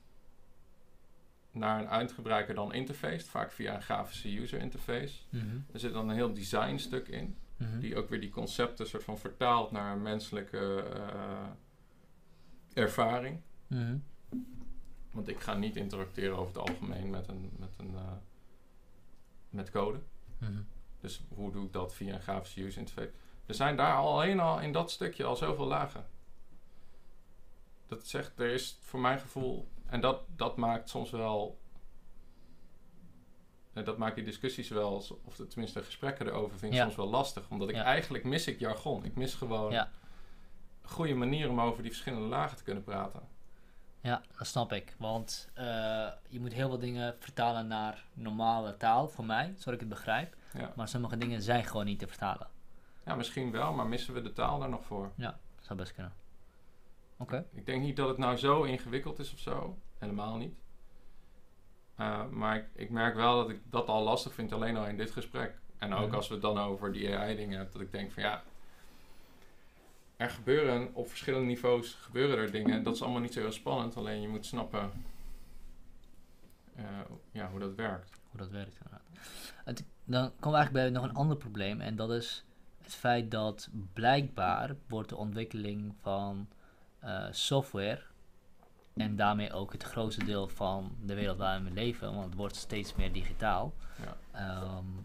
[1.51, 5.19] naar een eindgebruiker dan interface, vaak via een grafische user interface.
[5.29, 5.45] Mhm.
[5.73, 7.79] Er zit dan een heel design stuk in, Mhm.
[7.79, 11.47] die ook weer die concepten soort van vertaalt naar een menselijke eh,
[12.73, 13.41] ervaring.
[15.11, 18.11] Want ik ga niet interacteren over het algemeen met een, met een eh,
[19.49, 19.99] met code.
[21.01, 23.11] Dus hoe doe ik dat via een grafische user interface?
[23.45, 26.05] Er zijn daar al alleen al in dat stukje al zoveel lagen.
[27.87, 31.59] Dat zegt, er is voor mijn gevoel, en dat, dat maakt soms wel,
[33.73, 36.83] eh, dat maakt die discussies wel, of tenminste de gesprekken erover, vind ik Ja.
[36.83, 37.49] soms wel lastig.
[37.49, 37.83] Omdat ik Ja.
[37.83, 39.05] eigenlijk mis ik jargon.
[39.05, 39.89] Ik mis gewoon Ja.
[40.81, 43.21] goede manier om over die verschillende lagen te kunnen praten.
[44.01, 44.95] Ja, dat snap ik.
[44.97, 45.63] Want eh,
[46.27, 50.35] je moet heel veel dingen vertalen naar normale taal, voor mij, zodat ik het begrijp.
[50.53, 50.73] Ja.
[50.75, 52.47] Maar sommige dingen zijn gewoon niet te vertalen.
[53.05, 55.11] ja, misschien wel, maar missen we de taal daar nog voor?
[55.15, 56.13] Dat zou best kunnen.
[57.17, 57.45] Oké.
[57.51, 59.77] Ik denk niet dat het nou zo ingewikkeld is of zo.
[59.97, 60.53] Helemaal niet.
[61.99, 64.97] Uh, maar ik, ik, merk wel dat ik dat al lastig vind, alleen al in
[64.97, 65.59] dit gesprek.
[65.77, 68.43] En ook als we het dan over die AI-dingen hebben, dat ik denk van ja.
[70.17, 72.83] Er gebeuren op verschillende niveaus gebeuren er dingen.
[72.83, 74.91] Dat is allemaal niet zo heel spannend, alleen je moet snappen
[76.77, 76.85] uh,
[77.31, 78.19] ja, hoe dat werkt.
[78.29, 79.01] Hoe dat werkt inderdaad.
[79.65, 81.81] Het, dan komen we eigenlijk bij nog een ander probleem.
[81.81, 82.43] En dat is
[82.81, 86.47] het feit dat blijkbaar wordt de ontwikkeling van
[87.03, 88.01] uh, software
[88.93, 92.55] en daarmee ook het grootste deel van de wereld waarin we leven, want het wordt
[92.55, 93.73] steeds meer digitaal,
[94.31, 94.77] ja.
[94.77, 95.01] um,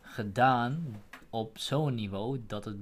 [0.00, 2.76] gedaan op zo'n niveau dat het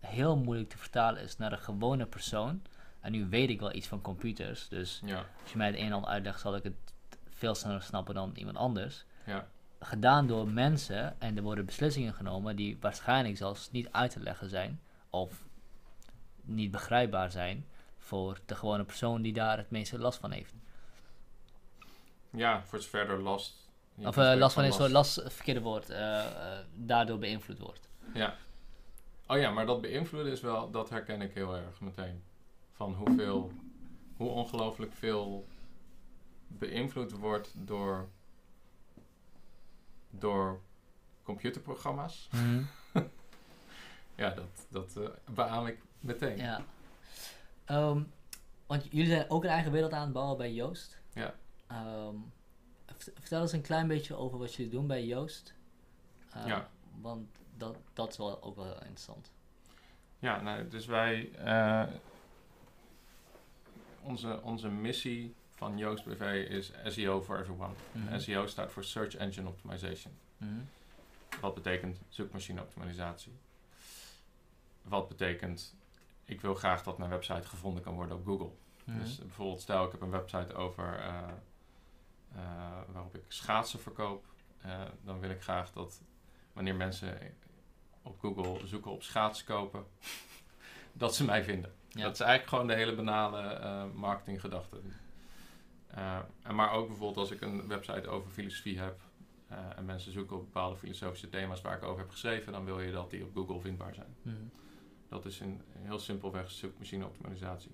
[0.00, 2.62] heel moeilijk te vertalen is naar een gewone persoon.
[3.00, 5.26] En nu weet ik wel iets van computers, dus ja.
[5.42, 6.94] als je mij het een en ander uitlegt, zal ik het
[7.28, 9.04] veel sneller snappen dan iemand anders.
[9.26, 9.46] Ja.
[9.80, 14.48] Gedaan door mensen en er worden beslissingen genomen die waarschijnlijk zelfs niet uit te leggen
[14.48, 15.44] zijn of
[16.42, 17.66] niet begrijpbaar zijn
[17.98, 20.54] voor de gewone persoon die daar het meeste last van heeft.
[22.30, 23.68] Ja, voor zover er last.
[23.96, 26.24] Of uh, last van is zo'n last, verkeerde woord, uh, uh,
[26.74, 27.88] daardoor beïnvloed wordt.
[28.14, 28.36] Ja.
[29.26, 32.22] Oh ja, maar dat beïnvloeden is wel, dat herken ik heel erg meteen.
[32.72, 33.52] Van hoeveel,
[34.16, 35.46] hoe ongelooflijk veel
[36.46, 38.08] beïnvloed wordt door,
[40.18, 40.60] door
[41.22, 42.28] computerprogramma's.
[42.32, 42.68] Mm -hmm.
[44.22, 46.36] ja, dat, dat uh, beaam ik meteen.
[46.36, 46.64] Ja.
[47.70, 48.12] Um,
[48.66, 50.98] want jullie zijn ook een eigen wereld aan het bouwen bij Joost.
[51.12, 51.34] Ja.
[51.72, 52.32] Um,
[52.96, 55.54] vertel eens een klein beetje over wat jullie doen bij Joost.
[56.36, 56.68] Uh, ja.
[57.00, 59.32] Want dat, dat is wel ook wel heel interessant.
[60.18, 61.30] Ja, nou, dus wij.
[61.44, 61.86] Uh,
[64.02, 67.72] onze, onze missie van Joost BV is SEO for everyone.
[67.92, 68.02] Mhm.
[68.02, 68.20] Mm -hmm.
[68.20, 70.12] SEO staat voor Search Engine Optimization.
[70.36, 70.68] Mm -hmm.
[71.40, 73.32] Wat betekent zoekmachine optimalisatie.
[74.82, 75.74] Wat betekent,
[76.24, 78.50] ik wil graag dat mijn website gevonden kan worden op Google.
[78.84, 79.02] Mm -hmm.
[79.02, 81.28] Dus bijvoorbeeld, stel ik heb een website over uh,
[82.36, 82.42] uh,
[82.92, 84.24] waarop ik schaatsen verkoop.
[84.66, 86.00] Uh, dan wil ik graag dat
[86.52, 87.18] wanneer mensen
[88.02, 89.86] op Google zoeken op schaatsen kopen,
[90.92, 91.72] dat ze mij vinden.
[91.88, 92.02] Ja.
[92.02, 94.80] Dat is eigenlijk gewoon de hele banale marketinggedachte.
[96.42, 99.00] En maar ook bijvoorbeeld als ik een website over filosofie heb
[99.52, 102.80] uh, en mensen zoeken op bepaalde filosofische thema's waar ik over heb geschreven, dan wil
[102.80, 104.16] je dat die op Google vindbaar zijn.
[104.22, 104.50] Mm -hmm.
[105.08, 107.70] Dat is een heel simpelweg zoekmachine optimalisatie.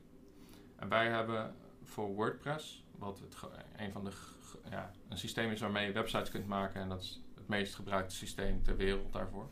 [0.77, 3.37] En wij hebben voor WordPress, wat het
[3.77, 4.11] een van de
[4.71, 8.15] ja, een systeem is waarmee je websites kunt maken en dat is het meest gebruikte
[8.15, 9.49] systeem ter wereld daarvoor.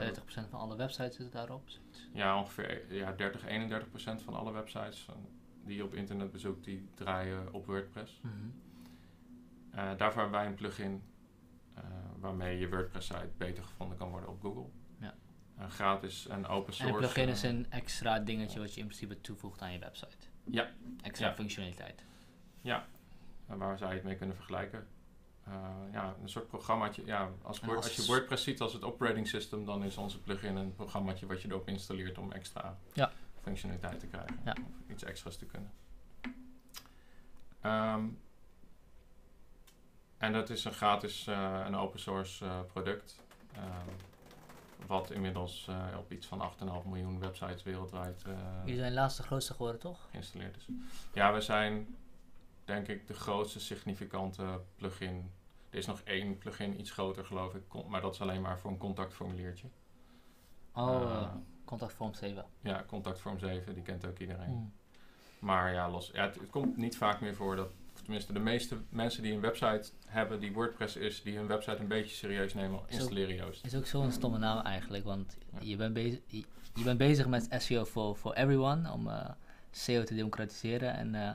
[0.00, 1.68] 30% van alle websites zitten daarop?
[2.12, 3.42] Ja, ongeveer ja, 30,
[4.20, 5.26] 31% van alle websites van,
[5.64, 8.20] die je op internet bezoekt, die draaien op WordPress.
[8.22, 8.52] Mm -hmm.
[9.74, 11.02] uh, daarvoor hebben wij een plugin
[11.78, 11.84] uh,
[12.18, 14.66] waarmee je WordPress-site beter gevonden kan worden op Google.
[15.00, 15.14] Ja.
[15.58, 16.96] Uh, gratis en open source.
[16.96, 20.26] En een plugin is een extra dingetje wat je in principe toevoegt aan je website.
[20.44, 20.70] Ja.
[21.02, 21.34] Extra ja.
[21.34, 22.04] functionaliteit.
[22.60, 22.86] Ja,
[23.46, 24.86] waar zou je het mee kunnen vergelijken?
[25.92, 27.04] Ja, een soort programmaatje.
[27.04, 30.56] Ja, als, Word, als, je WordPress ziet als het operating system, dan is onze plugin
[30.56, 33.12] een programmaatje wat je erop installeert om extra ja.
[33.42, 34.40] Functionaliteit te krijgen.
[34.44, 34.56] Ja.
[34.68, 35.72] Of iets extra's te kunnen.
[37.64, 38.20] Um,
[40.18, 43.20] en dat is een gratis uh, en open source uh, product.
[43.56, 43.96] Um,
[44.86, 46.52] wat inmiddels uh, op iets van
[46.84, 48.22] 8,5 miljoen websites wereldwijd.
[48.64, 50.06] Jullie zijn laatst de grootste geworden, toch?
[50.10, 50.66] Geïnstalleerd is.
[51.12, 51.96] Ja, we zijn
[52.64, 55.32] denk ik de grootste significante plugin.
[55.70, 58.70] Er is nog één plugin, iets groter geloof ik, maar dat is alleen maar voor
[58.70, 59.68] een contactformuliertje.
[60.72, 61.34] Oh,
[61.72, 62.44] contactvorm 7.
[62.60, 64.48] Ja, contactvorm 7, die kent ook iedereen.
[64.48, 64.72] Hmm.
[65.38, 67.68] Maar ja, los, ja het, het, komt niet vaak meer voor dat,
[68.02, 71.88] tenminste de meeste mensen die een website hebben die WordPress is, die hun website een
[71.88, 73.64] beetje serieus nemen, installeren Joost.
[73.64, 75.58] Is ook zo'n stomme naam eigenlijk, want ja.
[75.60, 76.44] je, bent bezig, je,
[76.74, 79.30] je, bent bezig met SEO for, for everyone, om uh,
[79.70, 81.14] SEO te democratiseren en...
[81.14, 81.30] Uh,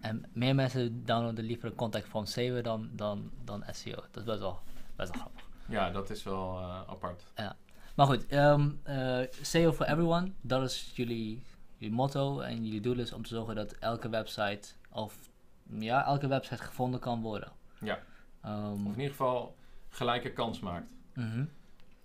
[0.00, 3.94] en meer mensen downloaden liever Contact Form 7 dan, dan, dan SEO.
[3.94, 4.58] Dat is best wel,
[4.96, 5.44] best wel grappig.
[5.68, 7.24] Ja, dat is wel uh, apart.
[7.34, 7.56] Ja.
[7.96, 11.42] Maar goed, um, uh, SEO for everyone, dat is jullie,
[11.76, 12.40] jullie motto.
[12.40, 15.30] En jullie doel is om te zorgen dat elke website, of
[15.78, 17.52] ja, elke website gevonden kan worden.
[17.80, 18.02] Ja.
[18.44, 19.56] Um, of in ieder geval
[19.88, 20.92] gelijke kans maakt.
[21.14, 21.50] Mm -hmm.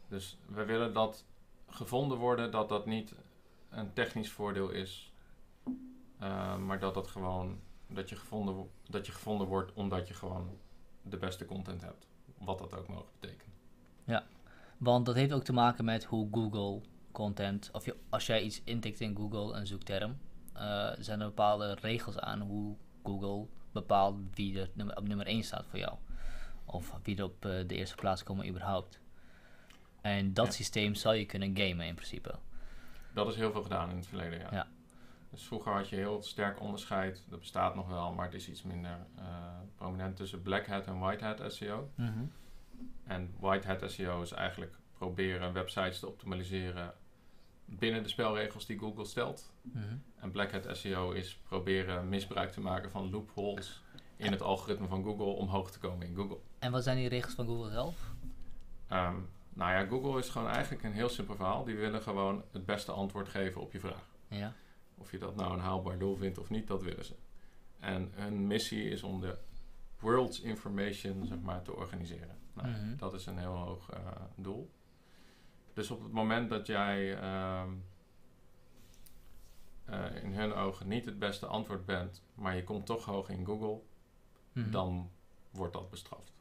[0.07, 1.25] Dus we willen dat
[1.67, 3.13] gevonden worden, dat dat niet
[3.69, 5.13] een technisch voordeel is.
[6.21, 10.49] Uh, maar dat dat gewoon dat je, gevonden, dat je gevonden wordt omdat je gewoon
[11.01, 12.07] de beste content hebt.
[12.37, 13.53] Wat dat ook mogen betekenen.
[14.03, 14.25] Ja,
[14.81, 18.61] want dat heeft ook te maken met hoe Google content, of je, als jij iets
[18.63, 20.17] intikt in Google, een zoekterm,
[20.55, 25.43] uh, zijn er bepaalde regels aan hoe Google bepaalt wie er nummer, op nummer 1
[25.43, 25.93] staat voor jou.
[26.65, 28.99] Of wie er op eh, de eerste plaats komen überhaupt.
[30.01, 30.51] En dat Ja.
[30.51, 32.35] systeem zou je kunnen gamen in principe.
[33.13, 34.47] Dat is heel veel gedaan in het verleden, ja.
[34.51, 34.67] Ja.
[35.29, 38.63] Dus vroeger had je heel sterk onderscheid, dat bestaat nog wel, maar het is iets
[38.63, 39.23] minder eh,
[39.75, 41.89] prominent tussen Black Hat en White Hat SEO.
[41.95, 42.23] Mhm.
[43.03, 46.93] En White Hat SEO is eigenlijk proberen websites te optimaliseren
[47.65, 49.53] binnen de spelregels die Google stelt.
[49.61, 49.95] Mhm.
[50.19, 53.81] En Black Hat SEO is proberen misbruik te maken van loopholes
[54.15, 56.37] in het algoritme van Google om hoog te komen in Google.
[56.59, 58.11] En wat zijn die regels van Google zelf?
[58.87, 59.15] Ehm,
[59.53, 61.63] nou ja, Google is gewoon eigenlijk een heel simpel verhaal.
[61.63, 64.09] Die willen gewoon het beste antwoord geven op je vraag.
[64.27, 64.53] Ja.
[64.97, 67.15] Of je dat nou een haalbaar doel vindt of niet, dat willen ze.
[67.79, 69.37] En hun missie is om de
[69.99, 72.40] world's information zeg maar, te organiseren.
[72.53, 72.95] Nou, Mhm.
[72.97, 73.99] Dat is een heel hoog eh,
[74.35, 74.71] doel.
[75.73, 77.69] Dus op het moment dat jij ehm,
[79.85, 83.45] eh, in hun ogen niet het beste antwoord bent, maar je komt toch hoog in
[83.45, 83.79] Google,
[84.51, 84.71] Mhm.
[84.71, 85.11] dan
[85.51, 86.31] wordt dat bestraft.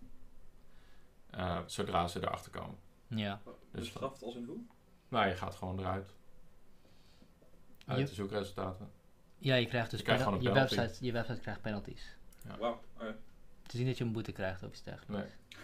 [1.30, 2.78] Eh, zodra ze erachter komen.
[3.06, 3.40] Ja.
[3.44, 3.58] Dus
[3.92, 4.60] Bestraft als in hoe?
[5.08, 6.14] nou, je gaat gewoon eruit.
[7.86, 8.90] Uit Je- de zoekresultaten.
[9.38, 10.86] ja, je krijgt dus Je krijgt penal- gewoon je, een penalty.
[10.88, 12.16] website, je website krijgt penalties.
[12.44, 12.58] Ja.
[12.58, 12.72] Wauw.
[12.96, 13.14] Oh ja.
[13.62, 15.12] Het is niet dat je een boete krijgt of iets dergelijks.
[15.24, 15.58] Nee.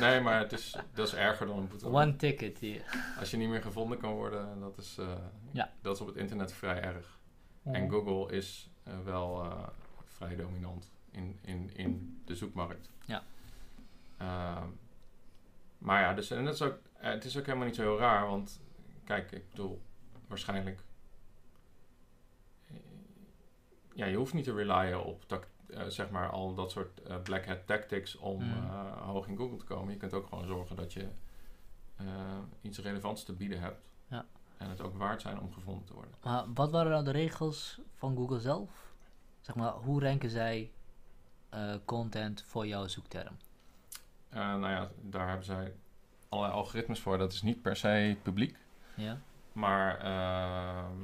[0.00, 1.86] Nee, maar het is, dat is erger dan een boete.
[1.86, 2.84] One ticket hier.
[3.18, 5.16] Als je niet meer gevonden kan worden, dat is, eh,
[5.50, 5.72] Ja.
[5.80, 7.18] dat is op het internet vrij erg.
[7.62, 9.66] En Google is eh, wel eh,
[10.04, 12.90] vrij dominant in, in, in de zoekmarkt.
[13.04, 13.22] Ja.
[14.16, 14.68] Ehm,
[15.78, 18.26] maar ja, dus, en dat is ook, het is ook helemaal niet zo heel raar,
[18.26, 18.60] want
[19.04, 19.82] kijk, ik bedoel,
[20.26, 20.80] waarschijnlijk.
[23.94, 25.28] Ja, je hoeft niet te relyen op
[25.88, 28.52] zeg maar al dat soort eh, black hat tactics om Mm.
[28.52, 29.92] eh, hoog in Google te komen.
[29.92, 31.08] Je kunt ook gewoon zorgen dat je
[31.96, 32.06] eh,
[32.60, 33.80] iets relevants te bieden hebt.
[34.06, 34.24] Ja.
[34.56, 36.14] En het ook waard zijn om gevonden te worden.
[36.22, 38.92] Maar wat waren nou de regels van Google zelf?
[39.40, 40.70] Zeg maar, hoe ranken zij
[41.48, 43.36] eh, content voor jouw zoekterm?
[44.28, 45.74] Eh, nou ja, daar hebben zij
[46.28, 47.18] allerlei algoritmes voor.
[47.18, 48.56] Dat is niet per se publiek.
[48.94, 49.18] Ja?
[49.52, 50.96] Maar ehm,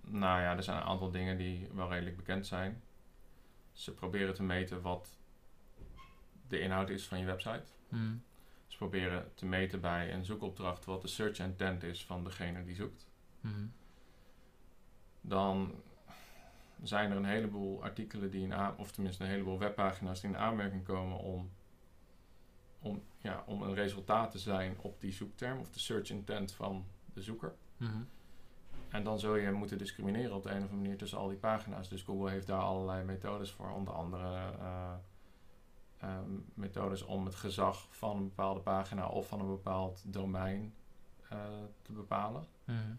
[0.00, 2.82] nou ja, er zijn een aantal dingen die wel redelijk bekend zijn.
[3.76, 5.18] Ze proberen te meten wat
[6.48, 7.64] de inhoud is van je website.
[7.88, 8.14] Mhm.
[8.66, 12.74] Ze proberen te meten bij een zoekopdracht wat de search intent is van degene die
[12.74, 13.06] zoekt.
[13.40, 13.66] Mhm.
[15.20, 15.74] Dan
[16.82, 20.84] zijn er een heleboel artikelen die in of tenminste een heleboel webpagina's die in aanmerking
[20.84, 21.50] komen om,
[22.78, 26.86] om, ja, om een resultaat te zijn op die zoekterm of de search intent van
[27.12, 27.54] de zoeker.
[27.76, 28.02] Mhm.
[28.96, 31.38] En dan zul je moeten discrimineren op de een of andere manier tussen al die
[31.38, 31.88] pagina's.
[31.88, 34.92] Dus Google heeft daar allerlei methodes voor, onder andere eh,
[35.98, 40.74] ehm, methodes om het gezag van een bepaalde pagina of van een bepaald domein
[41.28, 41.38] eh,
[41.82, 42.46] te bepalen.
[42.64, 42.94] Mhm.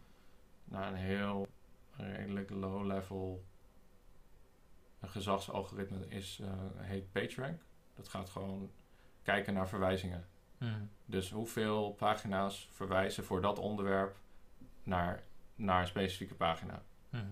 [0.63, 1.47] naar een heel
[1.91, 3.43] redelijk low-level
[5.01, 7.61] gezagsalgoritme is, eh, heet PageRank.
[7.95, 8.71] Dat gaat gewoon
[9.21, 10.27] kijken naar verwijzingen.
[10.57, 10.85] Mhm.
[11.05, 14.17] Dus hoeveel pagina's verwijzen voor dat onderwerp
[14.83, 15.23] naar,
[15.57, 16.81] naar een specifieke pagina.
[17.09, 17.25] Mhm.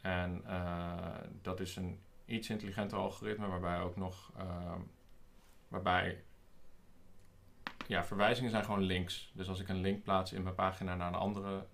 [0.00, 4.80] En eh, dat is een iets intelligenter algoritme waarbij ook nog ehm,
[5.68, 6.22] waarbij
[7.86, 9.30] ja, verwijzingen zijn gewoon links.
[9.34, 11.66] Dus als ik een link plaats in mijn pagina naar een andere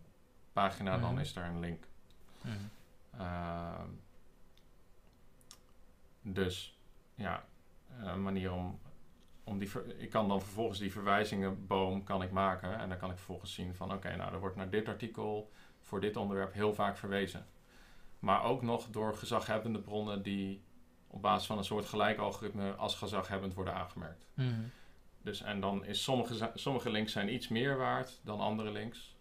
[0.53, 1.21] pagina, dan Mhm.
[1.21, 1.85] is daar een link.
[2.43, 2.55] Mhm.
[3.19, 3.89] Ehm,
[6.23, 6.79] dus
[7.15, 7.45] ja,
[8.01, 8.79] een manier om,
[9.51, 9.71] om die.
[9.97, 13.75] ik kan dan vervolgens die verwijzingenboom kan ik maken en dan kan ik vervolgens zien
[13.75, 17.47] van oké, nou er wordt naar dit artikel voor dit onderwerp heel vaak verwezen.
[18.19, 20.63] Maar ook nog door gezaghebbende bronnen die
[21.07, 24.27] op basis van een soort gelijk algoritme als gezaghebbend worden aangemerkt.
[24.35, 24.61] Mhm.
[25.23, 29.17] Dus en dan is sommige, sommige links zijn iets meer waard dan andere links.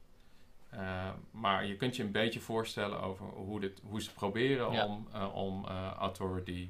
[0.69, 4.85] Eh, maar je kunt je een beetje voorstellen over hoe, dit, hoe ze proberen Ja.
[4.85, 6.69] om, eh, om eh, authority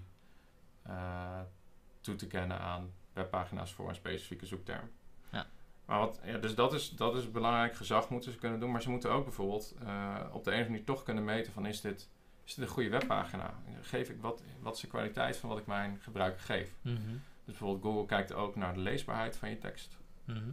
[2.01, 4.89] toe te kennen aan webpagina's voor een specifieke zoekterm.
[5.29, 5.47] Ja.
[5.85, 8.71] Maar wat, ja, dus dat is, dat is belangrijk gezag moeten ze kunnen doen.
[8.71, 11.53] Maar ze moeten ook bijvoorbeeld eh, op de een of andere manier toch kunnen meten
[11.53, 12.09] van is dit,
[12.45, 13.53] is dit een goede webpagina?
[13.81, 16.75] Geef ik wat, wat is de kwaliteit van wat ik mijn gebruiker geef?
[16.81, 17.11] Mhm.
[17.49, 19.97] Dus bijvoorbeeld Google kijkt ook naar de leesbaarheid van je tekst.
[20.25, 20.51] Mhm.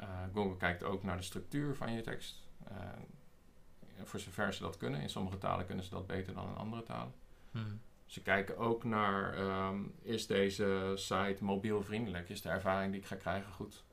[0.00, 2.46] Uh, Google kijkt ook naar de structuur van je tekst.
[2.70, 2.76] Uh,
[4.02, 5.00] voor zover ze dat kunnen.
[5.00, 7.14] In sommige talen kunnen ze dat beter dan in andere talen.
[7.50, 7.74] Mhm.
[8.06, 12.28] Ze kijken ook naar, um, is deze site mobielvriendelijk?
[12.28, 13.84] Is de ervaring die ik ga krijgen goed?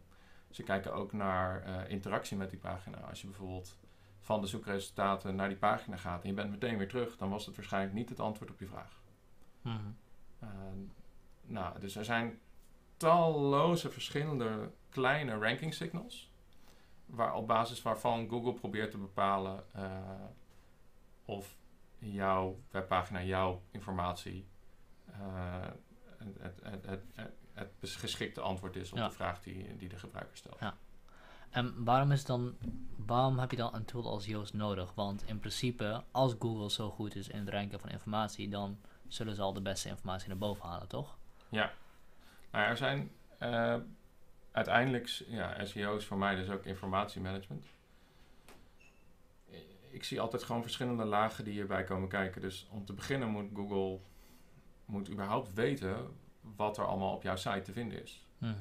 [0.49, 2.97] Ze kijken ook naar uh, interactie met die pagina.
[2.97, 3.78] Als je bijvoorbeeld
[4.20, 7.45] van de zoekresultaten naar die pagina gaat en je bent meteen weer terug, dan was
[7.45, 9.01] het waarschijnlijk niet het antwoord op je vraag.
[9.62, 9.76] Mhm.
[10.43, 10.49] Uh,
[11.41, 12.39] nou, dus er zijn
[12.97, 16.32] talloze verschillende kleine ranking signals.
[17.05, 19.84] Waar, op basis waarvan Google probeert te bepalen uh,
[21.26, 21.57] of
[22.02, 24.47] jouw webpagina, jouw informatie,
[25.10, 25.68] uh,
[26.39, 29.08] het, het, het, het, geschikte antwoord is op Ja.
[29.08, 30.58] de vraag die, die de gebruiker stelt.
[30.60, 30.78] Ja.
[31.49, 32.58] En waarom, is dan,
[32.95, 34.93] waarom heb je dan een tool als Yoast nodig?
[34.93, 38.78] Want in principe, als Google zo goed is in het ranken van informatie, dan
[39.08, 41.18] zullen ze al de beste informatie naar boven halen, toch?
[41.49, 41.72] Ja.
[42.52, 43.76] Nou, er zijn eh,
[44.52, 47.66] uiteindelijk, ja, SEO is voor mij dus ook informatiemanagement.
[49.91, 52.41] Ik zie altijd gewoon verschillende lagen die hierbij komen kijken.
[52.41, 53.99] Dus om te beginnen moet Google
[54.85, 58.27] moet überhaupt weten wat er allemaal op jouw site te vinden is.
[58.37, 58.53] Mhm.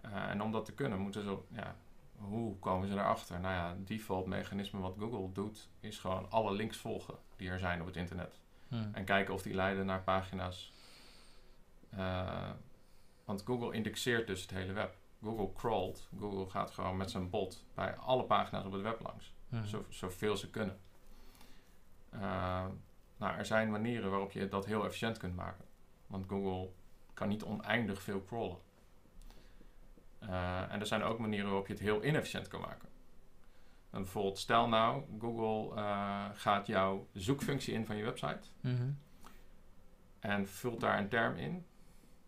[0.00, 1.76] Eh, en om dat te kunnen, moeten ze, ja,
[2.16, 3.40] hoe komen ze erachter?
[3.40, 7.58] Nou ja, het default mechanisme wat Google doet, is gewoon alle links volgen die er
[7.58, 8.38] zijn op het internet.
[8.68, 8.88] Mhm.
[8.92, 10.72] En kijken of die leiden naar pagina's.
[11.90, 12.50] Eh,
[13.24, 14.96] want Google indexeert dus het hele web.
[15.22, 16.08] Google crawlt.
[16.18, 19.32] Google gaat gewoon met zijn bot bij alle pagina's op het web langs.
[19.50, 19.64] Mhm.
[19.64, 20.78] Zo, zoveel ze kunnen.
[22.10, 22.66] Eh,
[23.16, 25.64] nou, er zijn manieren waarop je dat heel efficiënt kunt maken.
[26.06, 26.70] Want Google
[27.14, 28.58] kan niet oneindig veel crawlen.
[30.18, 32.88] Eh, en er zijn ook manieren waarop je het heel inefficiënt kan maken.
[33.90, 38.90] En bijvoorbeeld, stel nou, Google eh, gaat jouw zoekfunctie in van je website Mhm.
[40.18, 41.66] en vult daar een term in.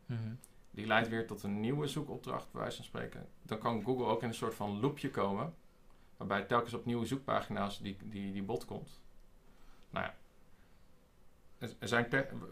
[0.07, 0.35] Mhm.
[0.71, 3.29] Die leidt weer tot een nieuwe zoekopdracht, bij wijze van spreken.
[3.43, 5.55] Dan kan Google ook in een soort van loopje komen,
[6.27, 9.01] waarbij telkens op nieuwe zoekpagina's die, die, die bot komt.
[9.91, 10.15] Nou ja,
[11.59, 12.09] er- zijn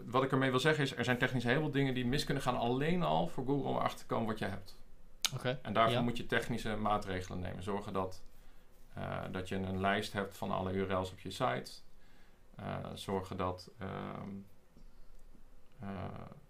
[0.06, 2.42] wat ik ermee wil zeggen is, er zijn technisch heel veel dingen die mis kunnen
[2.42, 4.76] gaan alleen al voor Google om erachter te komen wat je hebt.
[5.34, 5.58] Oké.
[5.62, 6.02] En daarvoor Ja.
[6.02, 7.62] moet je technische maatregelen nemen.
[7.62, 8.22] Zorgen dat,
[8.94, 11.70] eh, dat je een lijst hebt van alle URL's op je site.
[12.56, 14.28] Eh, zorgen dat, ehm,
[15.80, 15.88] eh,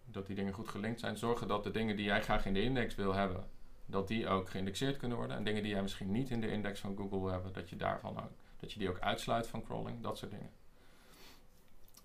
[0.06, 1.16] dat die dingen goed gelinkt zijn.
[1.16, 3.48] Zorgen dat de dingen die jij graag in de index wil hebben,
[3.90, 5.36] dat die ook geïndexeerd kunnen worden.
[5.36, 7.76] En dingen die jij misschien niet in de index van Google wil hebben, dat je
[7.76, 10.02] daarvan ook, dat je die ook uitsluit van crawling.
[10.02, 10.50] Dat soort dingen.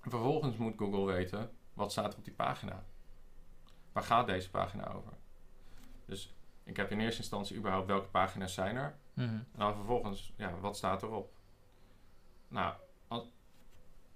[0.01, 2.83] Vervolgens moet Google weten, wat staat er op die pagina?
[3.91, 5.13] Waar gaat deze pagina over?
[6.05, 8.95] Dus ik heb in eerste instantie überhaupt welke pagina's zijn er.
[9.13, 9.29] Mhm.
[9.29, 11.33] En dan vervolgens, ja, wat staat erop?
[12.47, 12.73] Nou,
[13.07, 13.23] als,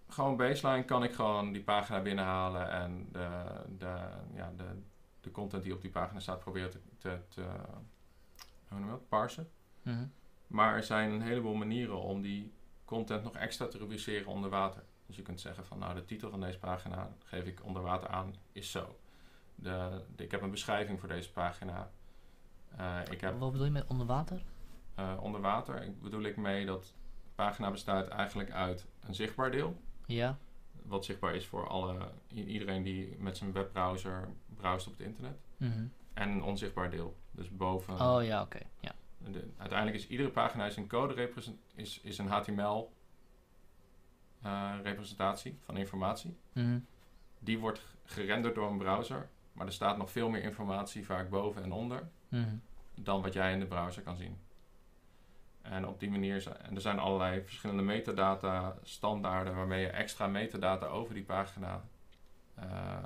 [0.07, 3.29] gewoon baseline kan ik gewoon die pagina binnenhalen en de,
[3.77, 4.81] de, ja, de,
[5.21, 7.41] de content die op die pagina staat proberen te, te, te
[8.67, 9.07] hoe noem dat?
[9.09, 9.49] parsen.
[9.81, 10.05] Mhm.
[10.47, 12.53] Maar er zijn een heleboel manieren om die
[12.85, 14.83] content nog extra te rubriceren onder water.
[15.05, 18.09] Dus je kunt zeggen van nou de titel van deze pagina geef ik onder water
[18.09, 18.99] aan is zo.
[19.55, 21.91] De, de- ik heb een beschrijving voor deze pagina.
[22.77, 24.41] Eh, ik heb Wat bedoel je met onder water?
[24.95, 25.83] eh, onder water.
[25.83, 26.83] Ik bedoel ik mee dat
[27.23, 29.81] de pagina bestaat eigenlijk uit een zichtbaar deel.
[30.05, 30.37] Ja.
[30.83, 35.37] Wat zichtbaar is voor alle, iedereen die met zijn webbrowser browst op het internet.
[35.57, 35.85] Mhm.
[36.19, 37.17] En een onzichtbaar deel.
[37.31, 37.99] Dus boven.
[38.01, 38.59] Oh ja, oké.
[38.79, 38.91] Ja.
[39.17, 41.31] de- uiteindelijk is iedere pagina is een code
[41.75, 42.91] is, is een HTML
[44.41, 46.37] eh, representatie van informatie.
[46.53, 46.79] Mhm.
[47.39, 49.29] Die wordt gerenderd door een browser.
[49.53, 52.09] Maar er staat nog veel meer informatie vaak boven en onder.
[52.27, 52.55] Mhm.
[53.01, 54.37] dan wat jij in de browser kan zien.
[55.61, 60.27] En op die manier zijn, en er zijn allerlei verschillende metadata standaarden waarmee je extra
[60.27, 61.83] metadata over die pagina
[62.55, 63.03] eh,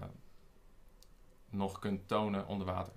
[1.53, 2.93] nog kunt tonen onder water.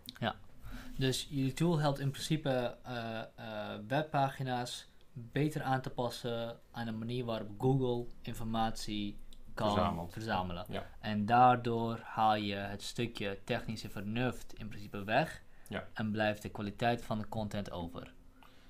[0.98, 6.92] Dus jullie tool helpt in principe eh, eh, webpagina's beter aan te passen aan de
[6.92, 9.18] manier waarop Google informatie
[9.54, 10.64] kan verzamelen.
[10.68, 10.86] Ja.
[11.00, 15.88] En daardoor haal je het stukje technische vernuft in principe weg Ja.
[15.92, 18.12] en blijft de kwaliteit van de content over.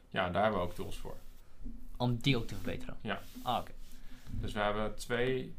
[0.08, 1.16] Ja, daar hebben we ook tools voor.
[1.96, 2.96] Om die ook te verbeteren.
[3.00, 3.20] Ja.
[3.42, 3.72] Ah, oké.
[4.30, 5.54] Dus we hebben twee,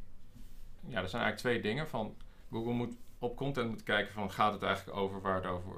[0.87, 2.15] ja, er zijn eigenlijk twee dingen van
[2.51, 5.71] Google moet op content moeten kijken van gaat het eigenlijk over waar het over,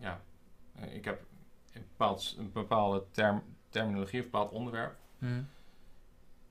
[0.00, 0.20] ja,
[0.80, 1.24] ik heb
[1.72, 4.96] een, bepaald, een bepaalde term, terminologie een bepaald onderwerp.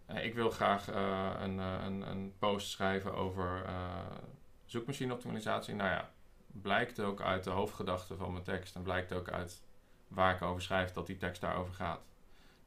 [0.05, 3.99] Eh, ik wil graag eh, een, eh, een, een post schrijven over eh
[4.65, 5.75] zoekmachine optimalisatie.
[5.75, 6.09] Nou ja,
[6.47, 9.61] blijkt ook uit de hoofdgedachte van mijn tekst en blijkt ook uit
[10.07, 12.01] waar ik over schrijf dat die tekst daarover gaat.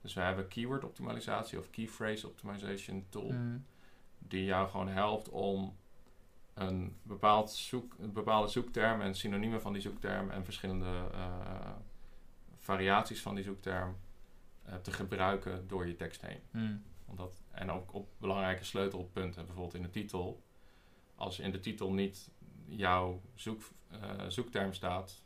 [0.01, 3.59] Dus we hebben keyword optimalisatie of key phrase optimization tool Mhm.
[4.19, 5.77] die jou gewoon helpt om
[6.59, 11.71] een, bepaald zoek, een bepaalde zoekterm en synoniemen van die zoekterm en verschillende eh,
[12.57, 13.97] variaties van die zoekterm
[14.63, 16.41] eh, te gebruiken door je tekst heen.
[16.51, 16.77] Mhm.
[17.07, 20.43] Omdat, en ook op belangrijke sleutelpunten, bijvoorbeeld in de titel.
[21.15, 22.31] Als in de titel niet
[22.67, 25.23] jouw zoek, eh, zoekterm staat,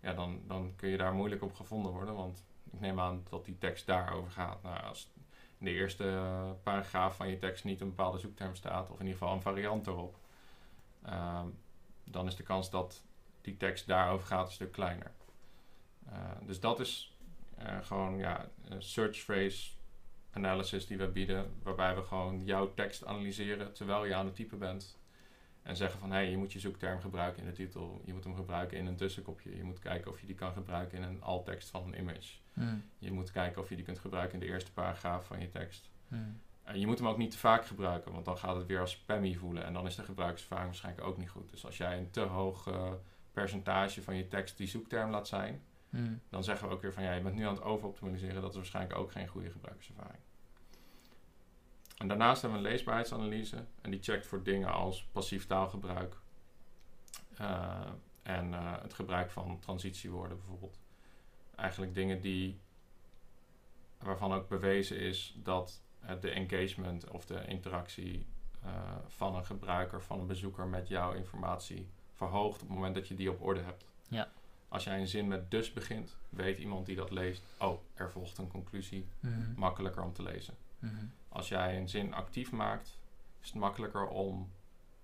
[0.00, 2.14] ja, dan, dan kun je daar moeilijk op gevonden worden.
[2.14, 4.62] Want ik neem aan dat die tekst daarover gaat.
[4.62, 5.10] Nou, als
[5.58, 6.22] in de eerste
[6.62, 9.86] paragraaf van je tekst niet een bepaalde zoekterm staat, of in ieder geval een variant
[9.86, 10.18] erop,
[11.02, 11.46] ehm,
[12.04, 13.02] dan is de kans dat
[13.40, 15.12] die tekst daarover gaat een stuk kleiner.
[16.06, 17.16] Eh, dus dat is
[17.56, 19.70] eh, gewoon ja, een search phrase
[20.30, 24.58] analysis die we bieden, waarbij we gewoon jouw tekst analyseren terwijl je aan het typen
[24.58, 24.96] bent.
[25.62, 28.00] En zeggen van hé, hey, je moet je zoekterm gebruiken in de titel.
[28.04, 29.56] Je moet hem gebruiken in een tussenkopje.
[29.56, 32.34] Je moet kijken of je die kan gebruiken in een alt-tekst van een image.
[32.52, 32.84] Mm.
[32.98, 35.90] Je moet kijken of je die kunt gebruiken in de eerste paragraaf van je tekst.
[36.08, 36.40] Mm.
[36.68, 38.90] En je moet hem ook niet te vaak gebruiken, want dan gaat het weer als
[38.90, 39.64] spammy voelen.
[39.64, 41.50] En dan is de gebruikerservaring waarschijnlijk ook niet goed.
[41.50, 42.92] Dus als jij een te hoog eh,
[43.32, 46.20] percentage van je tekst die zoekterm laat zijn, Mm.
[46.28, 48.40] dan zeggen we ook weer van ja, je bent nu aan het overoptimaliseren.
[48.42, 50.18] Dat is waarschijnlijk ook geen goede gebruikerservaring.
[51.96, 53.64] En daarnaast hebben we een leesbaarheidsanalyse.
[53.80, 56.16] En die checkt voor dingen als passief taalgebruik.
[57.36, 57.90] eh,
[58.22, 60.78] en eh, het gebruik van transitiewoorden bijvoorbeeld.
[61.54, 62.60] Eigenlijk dingen die,
[63.98, 65.82] waarvan ook bewezen is dat
[66.20, 68.26] de engagement of de interactie
[68.64, 68.70] eh,
[69.06, 73.14] van een gebruiker, van een bezoeker met jouw informatie verhoogt op het moment dat je
[73.14, 73.84] die op orde hebt.
[74.08, 74.28] Ja.
[74.68, 78.38] Als jij een zin met dus begint, weet iemand die dat leest, oh, er volgt
[78.38, 79.52] een conclusie, Mhm.
[79.56, 80.54] makkelijker om te lezen.
[80.78, 81.04] Mhm.
[81.28, 82.98] Als jij een zin actief maakt,
[83.42, 84.50] is het makkelijker om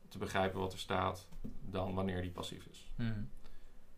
[0.09, 1.29] te begrijpen wat er staat
[1.71, 2.91] dan wanneer die passief is.
[2.97, 3.23] Mhm.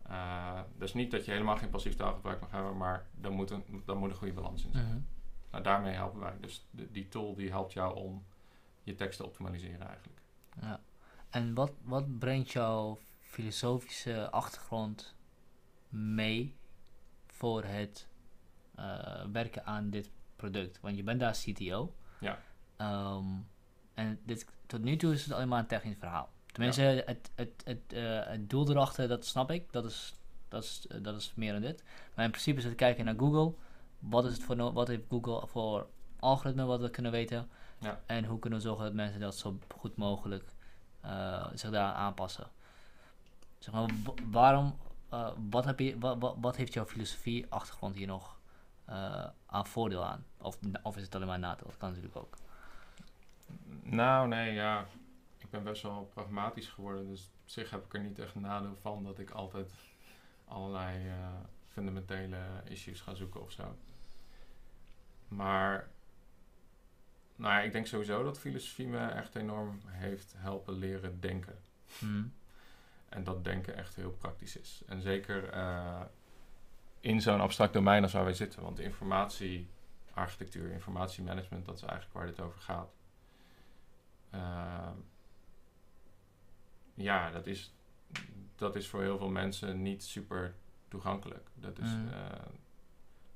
[0.09, 3.81] Uh, dus niet dat je helemaal geen passief taalgebruik mag hebben, maar dan moet een,
[3.85, 5.07] dan moet een goede balans in zijn.
[5.57, 6.33] Nou, daarmee helpen wij.
[6.41, 8.23] Dus de, die tool die helpt jou om
[8.83, 10.21] je tekst te optimaliseren eigenlijk.
[10.61, 10.79] Ja.
[11.29, 15.15] En wat, wat brengt jouw filosofische achtergrond
[15.89, 16.55] mee
[17.27, 18.07] voor het
[18.75, 20.79] eh, werken aan dit product?
[20.81, 21.93] Want je bent daar CTO.
[22.19, 22.39] Ja.
[22.75, 23.25] Ehm,
[23.93, 26.29] en dit, tot nu toe is het alleen maar een technisch verhaal.
[26.45, 29.71] Tenminste, het, het, het, eh, het doel erachter, dat snap ik.
[29.71, 30.13] Dat is,
[30.47, 31.83] dat, is, dat is meer dan dit.
[32.15, 33.53] Maar in principe is het kijken naar Google.
[33.99, 35.87] Wat, is het voor no- wat heeft Google voor
[36.19, 37.49] algoritme wat we kunnen weten?
[37.79, 37.99] Ja.
[38.05, 40.43] En hoe kunnen we zorgen dat mensen dat zo goed mogelijk
[41.01, 42.47] eh, zich daar aanpassen?
[43.59, 44.77] Zeg maar, wa- waarom,
[45.09, 45.97] eh, wat, heb je,
[46.41, 48.39] wat, heeft jouw filosofie achtergrond hier nog
[48.85, 50.25] eh, aan voordeel aan?
[50.41, 51.67] Of, of is het alleen maar nadeel?
[51.67, 52.37] Dat kan natuurlijk ook.
[53.81, 54.85] Nou, nee, ja.
[55.37, 57.07] Ik ben best wel pragmatisch geworden.
[57.07, 59.71] Dus op zich heb ik er niet echt nadeel van dat ik altijd
[60.47, 61.11] allerlei
[61.67, 63.75] fundamentele issues ga zoeken of zo.
[65.27, 65.89] Maar,
[67.35, 71.57] nou ja, ik denk sowieso dat filosofie me echt enorm heeft helpen leren denken.
[71.99, 72.33] Hmm.
[73.09, 74.81] En dat denken echt heel praktisch is.
[74.87, 76.01] En zeker eh,
[76.99, 78.61] in zo'n abstract domein als waar wij zitten.
[78.61, 82.95] Want informatiearchitectuur, informatiemanagement, dat is eigenlijk waar dit over gaat.
[84.29, 84.89] Eh,
[86.93, 87.73] ja, dat is,
[88.55, 90.55] dat is voor heel veel mensen niet super
[90.87, 91.49] toegankelijk.
[91.53, 92.07] Dat is, Mm.
[92.09, 92.45] eh,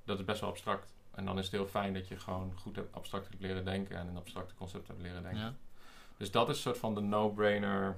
[0.03, 0.93] dat is best wel abstract.
[1.11, 3.95] En dan is het heel fijn dat je gewoon goed hebt, abstract hebt leren denken
[3.97, 5.41] en een abstracte concept hebt leren denken.
[5.41, 5.53] Ja,
[6.17, 7.97] Dus dat is een soort van de no-brainer.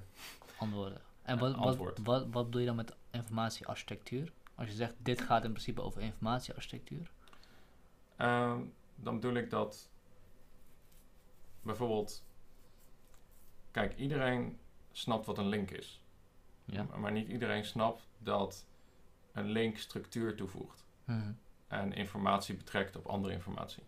[0.57, 1.01] antwoorden.
[1.22, 1.99] En wat, wat, antwoord.
[2.03, 4.32] wat, wat bedoel je dan met informatiearchitectuur?
[4.55, 7.11] Als je zegt, dit gaat in principe over informatiearchitectuur.
[8.16, 8.61] Ehm,
[8.95, 9.89] dan bedoel ik dat
[11.61, 12.24] bijvoorbeeld,
[13.72, 14.59] kijk, iedereen
[14.91, 16.03] snapt wat een link is.
[16.66, 16.84] Ja.
[16.97, 18.66] Maar niet iedereen snapt dat
[19.32, 21.32] een link structuur toevoegt Mhm.
[21.74, 23.84] En informatie betrekt op andere informatie.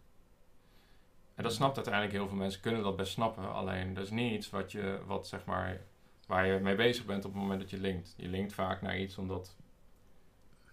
[1.35, 3.53] En dat snapt uiteindelijk heel veel mensen, kunnen dat best snappen.
[3.53, 5.81] Alleen dat is niet iets wat je, wat zeg maar,
[6.27, 8.13] waar je mee bezig bent op het moment dat je linkt.
[8.17, 9.55] Je linkt vaak naar iets omdat,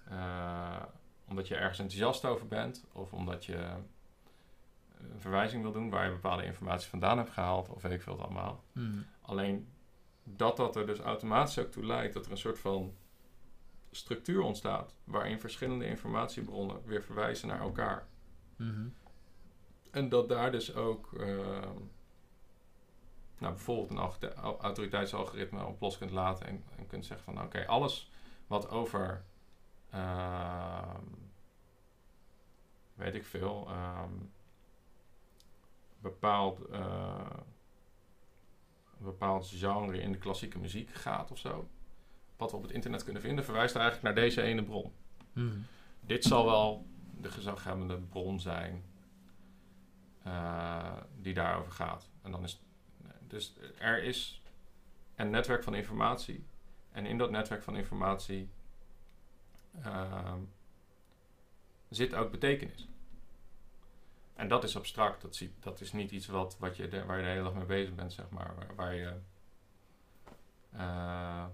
[0.09, 0.83] eh,
[1.29, 2.85] omdat je ergens enthousiast over bent.
[2.93, 3.57] Of omdat je
[4.99, 7.69] een verwijzing wil doen waar je bepaalde informatie vandaan hebt gehaald.
[7.69, 8.63] Of weet ik veel het allemaal.
[8.73, 9.01] Mhm.
[9.21, 9.69] Alleen
[10.25, 12.95] dat dat er dus automatisch ook toe leidt dat er een soort van
[13.93, 14.95] structuur ontstaat.
[15.05, 18.07] Waarin verschillende informatiebronnen weer verwijzen naar elkaar.
[18.57, 18.89] Mhm.
[19.91, 21.79] En dat daar dus ook ehm,
[23.39, 27.43] nou, bijvoorbeeld een autorite- au- autoriteitsalgoritme op los kunt laten en, en kunt zeggen van
[27.45, 28.11] oké, alles
[28.47, 29.25] wat over
[29.91, 31.05] ehm,
[32.95, 34.13] weet ik veel, ehm,
[36.01, 37.27] bepaald, eh,
[38.99, 41.69] een bepaald genre in de klassieke muziek gaat of zo,
[42.43, 44.93] wat we op het internet kunnen vinden, verwijst eigenlijk naar deze ene bron.
[45.33, 45.59] Mhm.
[46.01, 46.87] Dit zal wel
[47.21, 48.85] de gezaghebbende bron zijn
[50.23, 52.11] eh, die daarover gaat.
[52.23, 52.63] En dan is,
[53.27, 54.43] dus er is
[55.17, 56.47] een netwerk van informatie.
[56.93, 58.49] En in dat netwerk van informatie
[59.83, 60.39] ehm,
[61.89, 62.89] zit ook betekenis.
[64.35, 65.23] En dat is abstract.
[65.23, 67.65] Dat, dat is niet iets wat, wat je de, waar je de hele dag mee
[67.65, 68.55] bezig bent, zeg maar.
[68.55, 69.15] Waar, waar je...
[70.71, 71.45] eh,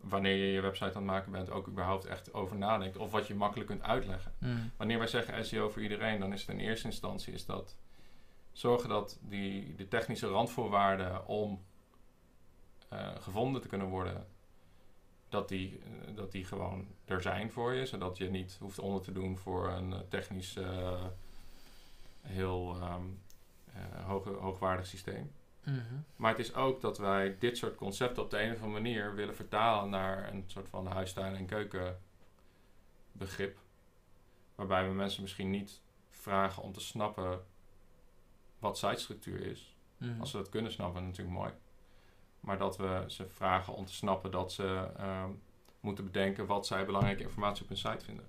[0.00, 2.96] wanneer je je website aan het maken bent, ook überhaupt echt over nadenkt.
[2.96, 4.32] Of wat je makkelijk kunt uitleggen.
[4.38, 4.56] Mhm.
[4.76, 7.76] Wanneer wij zeggen SEO voor iedereen, dan is het in eerste instantie is dat
[8.52, 11.64] zorgen dat die, de technische randvoorwaarden om
[12.88, 14.26] eh, gevonden te kunnen worden,
[15.28, 17.86] dat die, eh, dat die gewoon er zijn voor je.
[17.86, 20.56] Zodat je niet hoeft onder te doen voor een eh, technisch
[22.22, 22.76] heel
[23.78, 25.32] eh, hoog, hoogwaardig systeem.
[25.68, 25.94] Mhm.
[26.16, 29.14] Maar het is ook dat wij dit soort concepten op de een of andere manier
[29.14, 33.58] willen vertalen naar een soort van huistuin- en keukenbegrip.
[34.54, 37.44] Waarbij we mensen misschien niet vragen om te snappen
[38.58, 39.76] wat sitestructuur is.
[39.96, 40.20] Mhm.
[40.20, 41.52] Als ze dat kunnen snappen, natuurlijk mooi.
[42.40, 45.30] Maar dat we ze vragen om te snappen dat ze ehm,
[45.80, 48.26] moeten bedenken wat zij belangrijke informatie op hun site vinden.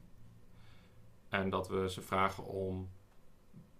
[1.30, 2.90] En dat we ze vragen om,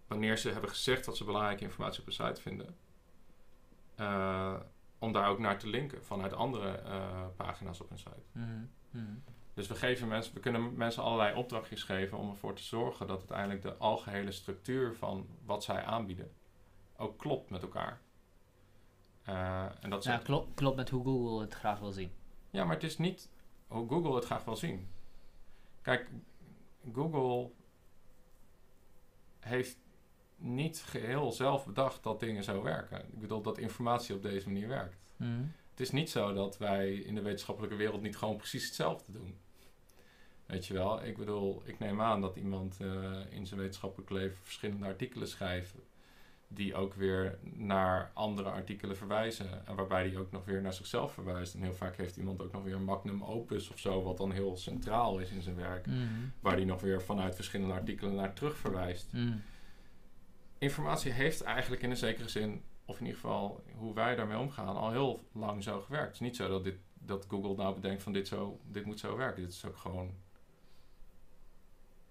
[0.08, 2.76] wanneer ze hebben gezegd wat ze belangrijke informatie op hun site vinden,
[4.00, 4.56] eh,
[5.00, 8.24] om daar ook naar te linken vanuit andere eh, pagina's op hun site.
[8.32, 8.66] Mhm.
[8.92, 9.14] Mhm.
[9.54, 13.18] Dus we, geven mensen, we kunnen mensen allerlei opdrachtjes geven om ervoor te zorgen dat
[13.18, 16.32] uiteindelijk de algehele structuur van wat zij aanbieden
[16.98, 18.02] ook klopt met elkaar.
[19.24, 22.12] Eh, en dat Ja, klopt, klopt met hoe Google het graag wil zien.
[22.50, 23.30] Ja, maar het is niet
[23.68, 24.88] hoe Google het graag wil zien.
[25.82, 26.10] Kijk,
[26.94, 27.52] Google
[29.40, 29.78] heeft
[30.40, 33.00] niet geheel zelf bedacht dat dingen zo werken.
[33.00, 35.14] Ik bedoel dat informatie op deze manier werkt.
[35.16, 35.42] Mhm.
[35.70, 39.38] Het is niet zo dat wij in de wetenschappelijke wereld niet gewoon precies hetzelfde doen.
[40.46, 44.38] Weet je wel, ik bedoel, ik neem aan dat iemand eh, in zijn wetenschappelijk leven
[44.44, 45.76] verschillende artikelen schrijft.
[46.48, 49.68] Die ook weer naar andere artikelen verwijzen.
[49.68, 51.54] En waarbij die ook nog weer naar zichzelf verwijst.
[51.54, 54.32] En heel vaak heeft iemand ook nog weer een magnum opus of zo, wat dan
[54.32, 55.86] heel centraal is in zijn werk.
[55.86, 55.98] Mhm.
[56.40, 59.38] Waar die nog weer vanuit verschillende artikelen naar terug verwijst Mhm.
[60.60, 64.76] Informatie heeft eigenlijk in een zekere zin, of in ieder geval hoe wij daarmee omgaan,
[64.76, 66.06] al heel lang zo gewerkt.
[66.06, 69.00] Het is niet zo dat, dit, dat Google nou bedenkt van dit, zo, dit moet
[69.00, 69.42] zo werken.
[69.42, 70.14] Dit is ook gewoon,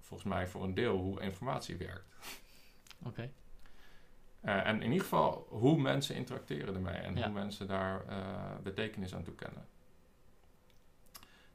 [0.01, 2.15] volgens mij voor een deel, hoe informatie werkt.
[3.07, 3.31] Oké.
[4.41, 7.25] Eh, en in ieder geval hoe mensen interacteren ermee en Ja.
[7.25, 9.67] hoe mensen daar eh, betekenis aan toekennen.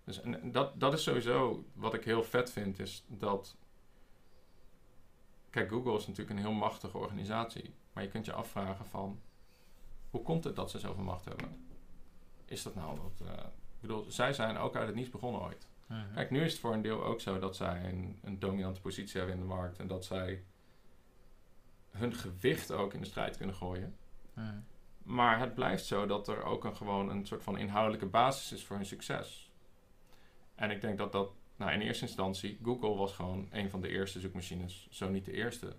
[0.04, 3.56] Dus en dat, dat is sowieso wat ik heel vet vind, is dat.
[5.54, 7.74] Kijk, Google is natuurlijk een heel machtige organisatie.
[7.94, 9.20] Maar je kunt je afvragen van.
[10.10, 11.66] Hoe komt het dat ze zoveel macht hebben?
[12.46, 13.28] Is dat nou dat.
[13.28, 15.68] eh, ik bedoel, zij zijn ook uit het niets begonnen ooit.
[16.14, 19.18] Kijk, nu is het voor een deel ook zo dat zij een, een dominante positie
[19.18, 19.80] hebben in de markt.
[19.80, 20.44] En dat zij
[21.92, 23.96] hun gewicht ook in de strijd kunnen gooien.
[25.04, 28.66] Maar het blijft zo dat er ook een, gewoon een soort van inhoudelijke basis is
[28.66, 29.52] voor hun succes.
[30.56, 31.32] En ik denk dat dat,
[31.64, 35.32] nou in eerste instantie, Google was gewoon een van de eerste zoekmachines, zo niet de
[35.34, 35.76] eerste,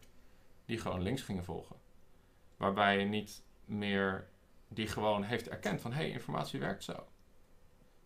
[0.64, 1.76] die gewoon links gingen volgen.
[2.56, 4.28] Waarbij je niet meer,
[4.68, 7.06] die gewoon heeft erkend van, hé, hey, informatie werkt zo.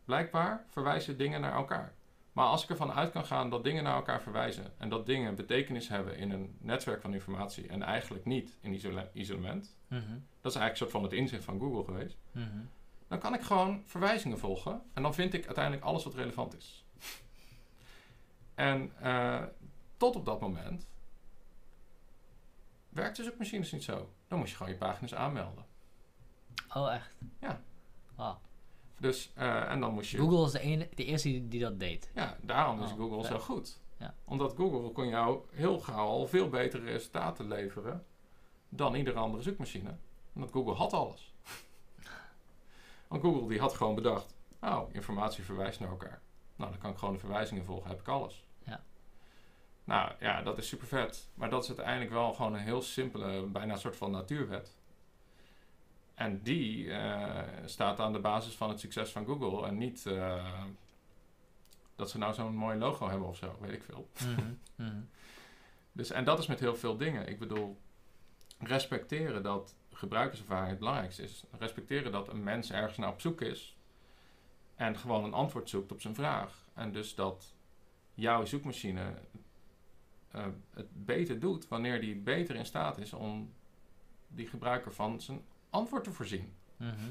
[0.05, 1.95] Blijkbaar verwijzen dingen naar elkaar.
[2.33, 5.35] Maar als ik ervan uit kan gaan dat dingen naar elkaar verwijzen en dat dingen
[5.35, 10.01] betekenis hebben in een netwerk van informatie en eigenlijk niet in isola- isolement, Mhm.
[10.41, 12.17] dat is eigenlijk een soort van het inzicht van Google geweest.
[12.33, 12.59] Mhm.
[13.09, 14.83] Dan kan ik gewoon verwijzingen volgen.
[14.95, 16.85] En dan vind ik uiteindelijk alles wat relevant is.
[18.59, 19.43] En eh,
[19.97, 20.87] tot op dat moment
[22.89, 24.11] werkt de zoekmachines niet zo.
[24.29, 25.65] Dan moet je gewoon je pagina's aanmelden.
[26.75, 27.15] Oh, echt?
[27.41, 27.61] Ja.
[29.01, 30.19] Dus, eh, en dan moest je...
[30.19, 32.11] Google is de, ene, de eerste die, die dat deed.
[32.15, 33.81] Ja, daarom is Oh, Google zo goed.
[33.97, 34.15] Ja.
[34.25, 38.05] Omdat Google kon jou heel gauw al veel betere resultaten leveren
[38.69, 39.97] dan iedere andere zoekmachine.
[40.35, 41.35] Omdat Google had alles.
[43.09, 46.21] Want Google die had gewoon bedacht, oh, informatie verwijst naar elkaar.
[46.57, 48.47] Nou, dan kan ik gewoon de verwijzingen volgen, heb ik alles.
[49.89, 51.29] Nou ja, dat is super vet.
[51.35, 54.77] Maar dat is uiteindelijk wel gewoon een heel simpele, bijna een soort van natuurwet.
[56.15, 59.67] En die eh, staat aan de basis van het succes van Google.
[59.67, 60.55] En niet eh,
[61.97, 64.09] dat ze nou zo'n mooi logo hebben of zo, weet ik veel.
[64.23, 64.53] Mhm.
[64.75, 65.01] Mhm.
[65.93, 67.29] Dus, en dat is met heel veel dingen.
[67.29, 67.81] Ik bedoel,
[68.59, 71.45] respecteren dat gebruikerservaring het belangrijkste is.
[71.59, 73.77] Respecteren dat een mens ergens naar op zoek is.
[74.75, 76.67] En gewoon een antwoord zoekt op zijn vraag.
[76.75, 77.55] En dus dat
[78.15, 79.15] jouw zoekmachine
[80.31, 83.53] eh, het beter doet wanneer die beter in staat is om
[84.29, 85.41] die gebruiker van zijn
[85.71, 86.53] antwoord te voorzien.
[86.77, 87.11] Mhm.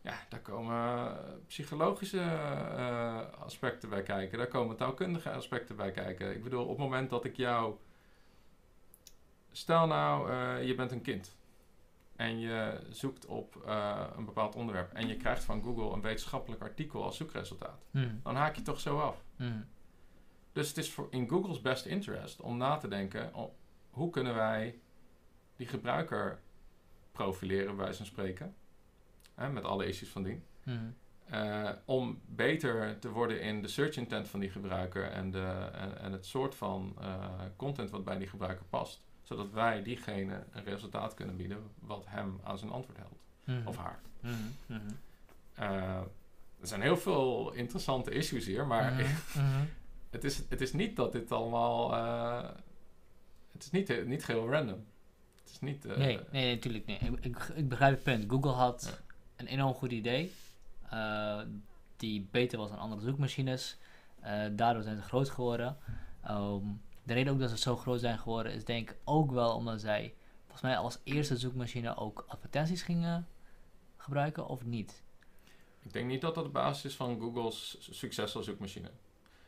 [0.00, 1.16] Ja, daar komen
[1.46, 4.38] psychologische eh, aspecten bij kijken.
[4.38, 6.34] Daar komen taalkundige aspecten bij kijken.
[6.34, 7.76] Ik bedoel, op het moment dat ik jou...
[9.52, 11.36] Stel nou, eh, je bent een kind.
[12.16, 13.62] En je zoekt op
[14.16, 14.92] een bepaald onderwerp.
[14.92, 17.84] En je krijgt van Google een wetenschappelijk artikel als zoekresultaat.
[17.90, 18.14] Mhm.
[18.22, 19.24] Dan haak je toch zo af.
[19.36, 19.60] Mhm.
[20.52, 23.32] Dus het is voor in Google's best interest om na te denken...
[23.90, 24.78] hoe kunnen wij
[25.56, 26.40] die gebruiker
[27.12, 28.54] profileren, bij wijze van spreken.
[29.34, 30.44] Hè, met alle issues van dien.
[30.62, 30.78] Mhm.
[31.24, 35.98] Eh, om beter te worden in de search intent van die gebruiker en, de, en,
[35.98, 37.24] en het soort van eh,
[37.56, 39.02] content wat bij die gebruiker past.
[39.22, 43.22] Zodat wij diegene een resultaat kunnen bieden wat hem aan zijn antwoord helpt.
[43.44, 43.66] Mhm.
[43.68, 44.00] Of haar.
[44.20, 44.80] Mhm.
[45.54, 46.00] Eh,
[46.60, 48.92] er zijn heel veel interessante issues hier, maar.
[50.12, 51.94] het, is, het is niet dat dit allemaal.
[51.94, 52.50] eh,
[53.52, 54.84] het is niet, niet geheel random.
[55.42, 55.84] Het is niet...
[55.84, 57.02] eh, nee, nee, natuurlijk niet.
[57.02, 58.24] Ik, ik, ik begrijp het punt.
[58.30, 59.14] Google had Ja.
[59.36, 60.32] een enorm goed idee.
[60.90, 61.40] eh,
[61.96, 63.76] die beter was dan andere zoekmachines.
[64.20, 65.76] Eh, daardoor zijn ze groot geworden.
[66.22, 66.64] Ehm,
[67.02, 69.80] de reden ook dat ze zo groot zijn geworden is denk ik ook wel omdat
[69.80, 73.28] zij volgens mij als eerste zoekmachine ook advertenties gingen
[73.96, 75.02] gebruiken of niet.
[75.82, 78.90] Ik denk niet dat dat de basis is van Google's su- succes als zoekmachine.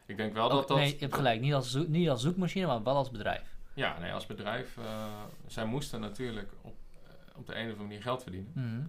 [0.06, 0.76] Ik denk wel Ook- dat dat...
[0.76, 1.40] nee, je hebt gelijk.
[1.40, 3.56] Niet als, zoek- niet als zoekmachine, maar wel als bedrijf.
[3.74, 4.76] Ja, nee, als bedrijf...
[4.76, 8.52] eh, zij moesten natuurlijk op, eh, op de een of andere manier geld verdienen.
[8.54, 8.86] Mhm.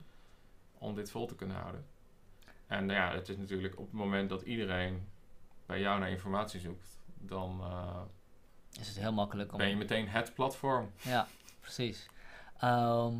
[0.77, 1.85] om dit vol te kunnen houden.
[2.67, 5.07] En ja, het is natuurlijk op het moment dat iedereen
[5.65, 8.01] bij jou naar informatie zoekt, dan eh,
[8.79, 9.57] Is het heel makkelijk om...
[9.57, 10.91] ben je meteen het platform.
[11.01, 11.27] Ja,
[11.59, 12.09] precies.
[12.59, 13.13] Ehm,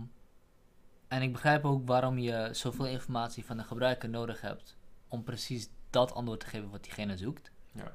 [1.08, 4.78] en ik begrijp ook waarom je zoveel informatie van de gebruiker nodig hebt
[5.08, 7.52] om precies dat antwoord te geven wat diegene zoekt.
[7.76, 7.92] Ja.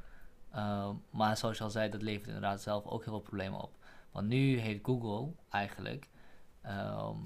[0.51, 3.77] Ehm, maar zoals je al zei, dat levert inderdaad zelf ook heel veel problemen op.
[4.11, 6.09] Want nu heeft Google eigenlijk
[6.61, 7.17] ehm,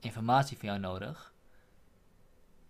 [0.00, 1.32] informatie van jou nodig.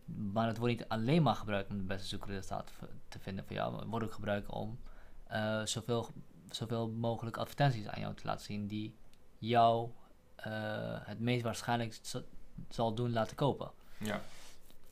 [0.05, 2.74] Maar het wordt niet alleen maar gebruikt om de beste zoekresultaten
[3.09, 3.70] te vinden voor jou.
[3.70, 4.78] Maar het wordt ook gebruikt om
[5.26, 6.09] eh, zoveel,
[6.51, 8.96] zoveel mogelijk advertenties aan jou te laten zien die
[9.38, 9.90] jou
[10.36, 12.01] eh, het meest waarschijnlijk
[12.68, 13.70] zal doen laten kopen.
[13.98, 14.20] Ja,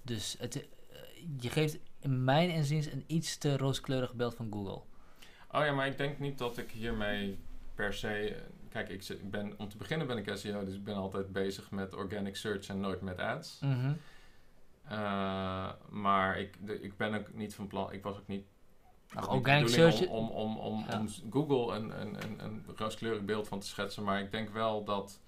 [0.02, 0.66] Dus het, eh,
[1.40, 4.80] je geeft in mijn inziens een iets te rooskleurig beeld van Google.
[5.50, 7.38] oh ja, maar ik denk niet dat ik hiermee
[7.74, 8.34] per se.
[8.34, 11.70] eh, Kijk, ik, ben, om te beginnen ben ik SEO, dus ik ben altijd bezig
[11.70, 13.58] met organic search en nooit met ads.
[13.60, 13.92] Mhm.
[14.88, 17.92] Eh, maar ik, de, ik ben ook niet van plan.
[17.92, 18.46] Ik was ook niet.
[19.14, 20.98] Ach, organic bedoeling search- Om, om, om, Ja.
[20.98, 24.02] om Google een, een, een, een rooskleurig beeld van te schetsen.
[24.04, 25.20] Maar ik denk wel dat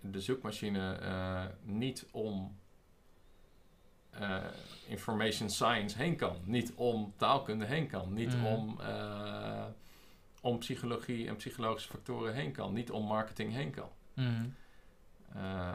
[0.00, 2.58] de zoekmachine eh, niet om
[4.12, 4.36] eh,
[4.86, 6.36] information science heen kan.
[6.44, 8.12] Niet om taalkunde heen kan.
[8.12, 8.44] Niet Mhm.
[8.46, 9.64] om, eh,
[10.40, 12.72] om psychologie en psychologische factoren heen kan.
[12.72, 13.88] Niet om marketing heen kan.
[14.14, 14.44] Mhm.
[15.34, 15.74] Eh,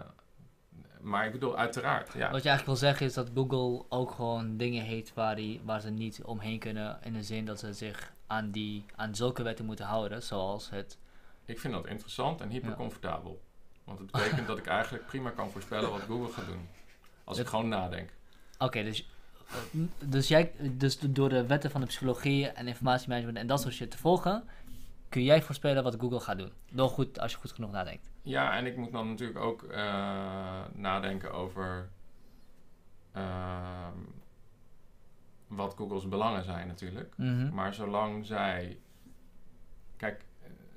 [1.02, 2.14] maar ik bedoel, uiteraard.
[2.14, 2.32] Ja.
[2.32, 5.82] Wat je eigenlijk wil zeggen is dat Google ook gewoon dingen heeft waar, die, waar
[5.82, 7.00] ze niet omheen kunnen.
[7.04, 10.24] In de zin dat ze zich aan, die, aan zulke wetten moeten houden.
[10.24, 10.98] Zoals het.
[11.46, 13.42] Ik vind dat interessant en hypercomfortabel.
[13.84, 16.68] Want het betekent dat ik eigenlijk prima kan voorspellen wat Google gaat doen.
[17.24, 18.10] Als ik gewoon nadenk.
[18.58, 19.10] Oké, dus,
[19.48, 23.74] eh, dus, jij, dus door de wetten van de psychologie en informatiemanagement en dat soort
[23.74, 24.44] shit te volgen.
[25.10, 26.52] Kun jij voorspellen wat Google gaat doen?
[26.72, 28.10] Door goed, als je goed genoeg nadenkt.
[28.22, 31.90] Ja, en ik moet dan natuurlijk ook eh, nadenken over
[33.12, 33.98] ehm,
[35.48, 37.14] wat Google's belangen zijn natuurlijk.
[37.18, 37.54] Mhm.
[37.54, 38.80] Maar zolang zij...
[39.98, 40.26] Kijk,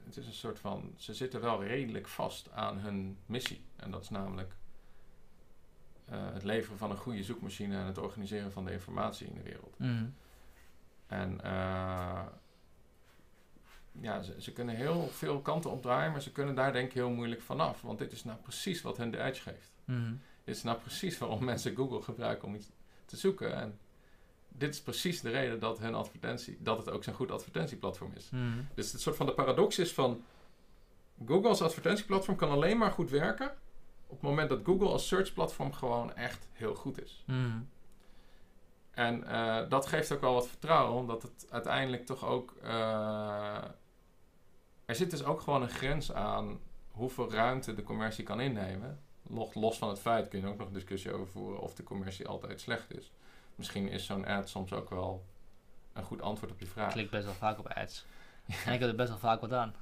[0.05, 0.93] het is een soort van...
[0.97, 3.65] Ze zitten wel redelijk vast aan hun missie.
[3.77, 4.55] En dat is namelijk
[6.11, 9.43] eh, het leveren van een goede zoekmachine en het organiseren van de informatie in de
[9.43, 9.79] wereld.
[9.79, 10.07] Mhm.
[11.07, 12.23] En eh,
[14.01, 17.11] ja, ze, ze kunnen heel veel kanten opdraaien, maar ze kunnen daar denk ik heel
[17.11, 17.83] moeilijk vanaf.
[17.83, 19.73] Want dit is nou precies wat hen de edge geeft.
[19.85, 20.13] Mhm.
[20.45, 22.71] Dit is nou precies waarom mensen Google gebruiken om iets
[23.05, 23.55] te zoeken.
[23.55, 23.79] En
[24.49, 28.31] dit is precies de reden dat hun advertentie, dat het ook zo'n goed advertentieplatform is.
[28.31, 28.63] Mhm.
[28.75, 30.25] Dus het soort van de paradox is van
[31.27, 33.53] Google als advertentieplatform kan alleen maar goed werken
[34.11, 37.23] op het moment dat Google als searchplatform gewoon echt heel goed is.
[37.27, 37.59] Mhm.
[38.91, 42.55] En eh, dat geeft ook wel wat vertrouwen, omdat het uiteindelijk toch ook.
[42.63, 43.65] eh,
[44.85, 46.59] er zit dus ook gewoon een grens aan
[46.91, 49.01] hoeveel ruimte de commercie kan innemen.
[49.23, 51.83] Los, los van het feit kun je ook nog een discussie over voeren of de
[51.83, 53.11] commercie altijd slecht is.
[53.55, 55.25] Misschien is zo'n ad soms ook wel
[55.93, 56.93] een goed antwoord op je Ik vraag.
[56.93, 58.05] klik best wel vaak op ads.
[58.65, 59.75] En ik heb er best wel vaak wat aan.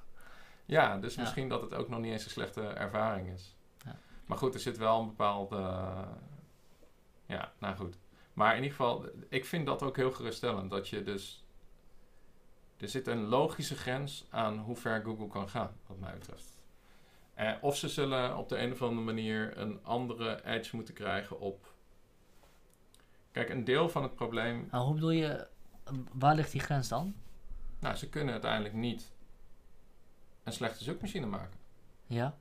[0.65, 1.21] Ja, dus Ja.
[1.21, 3.55] misschien dat het ook nog niet eens een slechte ervaring is.
[4.29, 5.57] Maar goed, er zit wel een bepaalde.
[7.27, 7.99] ja, nou goed.
[8.33, 10.71] Maar in ieder geval, ik vind dat ook heel geruststellend.
[10.71, 11.45] Dat je dus.
[12.77, 16.59] Er zit een logische grens aan hoe ver Google kan gaan, wat mij betreft.
[17.35, 21.41] Eh, of ze zullen op de een of andere manier een andere edge moeten krijgen
[21.41, 21.75] op.
[23.31, 24.69] Kijk, een deel van het probleem.
[24.71, 25.47] Nou, hoe bedoel je,
[26.13, 27.15] waar ligt die grens dan?
[27.79, 29.13] Nou, ze kunnen uiteindelijk niet
[30.43, 31.59] een slechte zoekmachine maken.
[32.07, 32.39] Ja?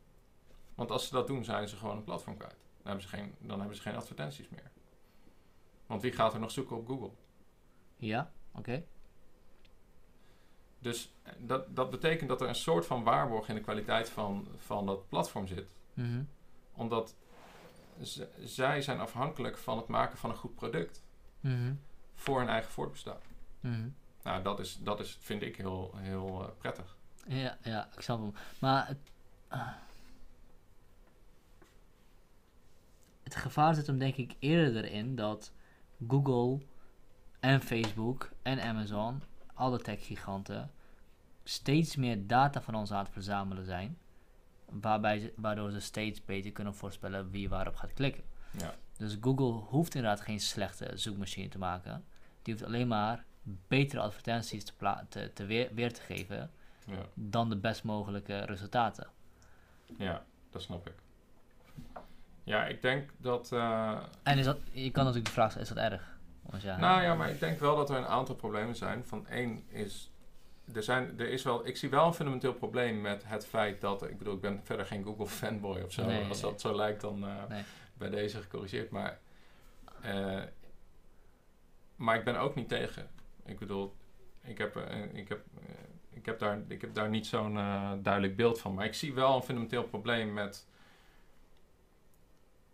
[0.77, 2.55] Want als ze dat doen, zijn ze gewoon een platform kwijt.
[2.77, 4.71] Dan hebben ze geen, dan hebben ze geen advertenties meer.
[5.85, 7.11] Want wie gaat er nog zoeken op Google?
[7.95, 8.31] Ja?
[8.51, 8.83] Oké.
[10.79, 14.47] Dus eh, dat, dat betekent dat er een soort van waarborg in de kwaliteit van,
[14.57, 15.71] van dat platform zit.
[15.93, 16.23] Mhm.
[16.73, 17.15] Omdat
[18.43, 21.01] zij zijn afhankelijk van het maken van een goed product
[21.39, 21.73] Mhm.
[22.15, 23.19] voor hun eigen voortbestaan.
[23.59, 23.89] Mhm.
[24.23, 26.95] Nou, dat, is, dat is, vind ik heel, heel eh, prettig.
[27.27, 28.33] Ja, ja, ik snap hem.
[28.59, 28.97] Maar het,
[29.47, 29.67] ah.
[33.27, 35.51] Het gevaar zit hem denk ik eerder erin dat
[36.07, 36.65] Google
[37.39, 39.21] en Facebook en Amazon,
[39.53, 40.71] alle techgiganten,
[41.43, 43.97] steeds meer data van ons aan het verzamelen zijn.
[44.69, 48.23] waarbij ze, waardoor ze steeds beter kunnen voorspellen wie waarop gaat klikken.
[48.57, 48.75] Ja.
[48.97, 52.05] Dus Google hoeft inderdaad geen slechte zoekmachine te maken.
[52.41, 53.25] Die hoeft alleen maar
[53.67, 54.73] betere advertenties te,
[55.09, 56.51] te, te weer, weer te geven
[56.85, 59.07] Ja, dan de best mogelijke resultaten.
[59.97, 61.05] ja, dat snap ik.
[62.47, 63.51] Ja, ik denk dat...
[63.51, 66.17] eh, En is dat, je kan natuurlijk de vraag stellen, is dat erg?
[66.41, 69.05] Want ja, Nou ja, maar ik denk wel dat er een aantal problemen zijn.
[69.05, 70.11] Van één is,
[70.73, 74.09] er zijn, er is wel, ik zie wel een fundamenteel probleem met het feit dat,
[74.09, 76.05] ik bedoel, ik ben verder geen Google fanboy of zo.
[76.05, 76.25] Nee.
[76.27, 77.63] Als dat zo lijkt, dan eh, Nee.
[77.97, 78.89] bij deze gecorrigeerd.
[78.89, 79.19] Maar,
[80.01, 80.41] eh,
[81.95, 83.07] maar ik ben ook niet tegen.
[83.45, 83.95] Ik bedoel,
[84.43, 84.75] ik heb,
[85.13, 85.41] ik heb,
[86.09, 87.53] ik heb, daar, ik heb daar niet zo'n
[88.01, 88.73] duidelijk beeld van.
[88.73, 90.67] Maar ik zie wel een fundamenteel probleem met,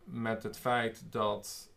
[0.04, 1.72] met het feit dat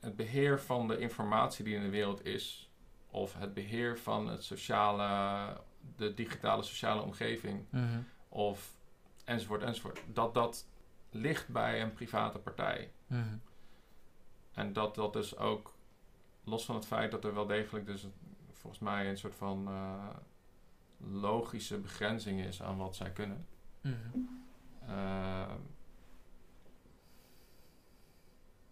[0.00, 2.70] het beheer van de informatie die in de wereld is,
[3.10, 5.60] of het beheer van het sociale,
[5.96, 8.00] de digitale sociale omgeving, Mhm.
[8.28, 8.76] of
[9.24, 10.68] enzovoort, enzovoort, dat dat
[11.10, 12.92] ligt bij een private partij.
[13.06, 13.36] Mhm.
[14.52, 15.74] En dat dat dus ook,
[16.44, 18.06] los van het feit dat er wel degelijk dus
[18.52, 20.08] volgens mij een soort van eh,
[20.96, 23.46] logische begrenzing is aan wat zij kunnen.
[24.86, 25.52] Eh,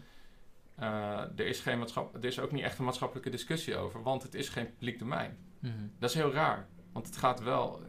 [0.76, 4.36] Eh, er, is geen er is ook niet echt een maatschappelijke discussie over, want het
[4.36, 5.38] is geen publiek domein.
[5.60, 5.74] Mhm.
[6.00, 7.82] Dat is heel raar, want het gaat wel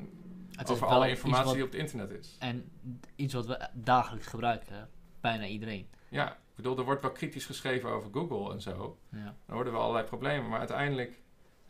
[0.56, 2.36] Het over alle informatie wat- die op het internet is.
[2.38, 2.70] En
[3.16, 4.88] iets wat we dagelijks gebruiken,
[5.20, 5.88] bijna iedereen.
[6.08, 8.98] Ja, ik bedoel, er wordt wel kritisch geschreven over Google en zo.
[9.08, 9.36] Ja.
[9.46, 11.20] Er worden wel allerlei problemen, maar uiteindelijk,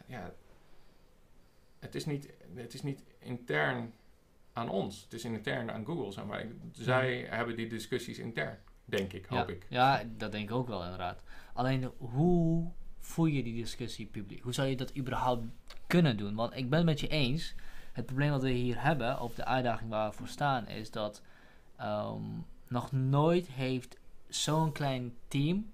[0.06, 0.32] ja,
[1.78, 3.92] het is niet, het is niet intern
[4.52, 5.02] aan ons.
[5.02, 6.46] Het is intern aan Google, zeg maar.
[6.72, 9.54] Zij hebben die discussies intern, denk ik, hoop ja.
[9.54, 9.66] ik.
[9.68, 11.22] Ja, dat denk ik ook wel inderdaad.
[11.54, 14.42] Alleen, hoe voer je die discussie publiek?
[14.42, 15.44] Hoe zou je dat überhaupt
[15.86, 16.34] kunnen doen?
[16.34, 17.54] Want ik ben het met je eens.
[17.96, 21.22] Het probleem dat we hier hebben, of de uitdaging waar we voor staan, is dat
[21.76, 22.22] ehm,
[22.68, 23.98] nog nooit heeft
[24.28, 25.70] zo'n klein team,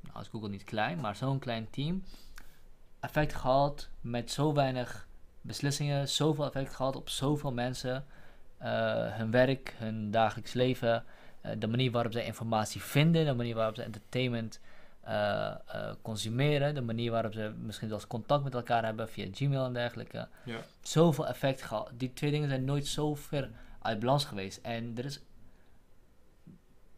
[0.00, 2.04] nou is Google niet klein, maar zo'n klein team,
[3.00, 5.08] effect gehad met zo weinig
[5.40, 8.04] beslissingen, zoveel effect gehad op zoveel mensen,
[8.58, 11.04] eh, hun werk, hun dagelijks leven,
[11.40, 14.60] eh, de manier waarop zij informatie vinden, de manier waarop ze entertainment
[16.02, 20.28] consumeren, de manier waarop ze misschien zelfs contact met elkaar hebben via Gmail en dergelijke.
[20.44, 20.58] Ja.
[20.80, 21.90] Zoveel effect gehad.
[21.94, 23.50] Die twee dingen zijn nooit zo ver
[23.80, 24.58] uit balans geweest.
[24.62, 25.20] En er is,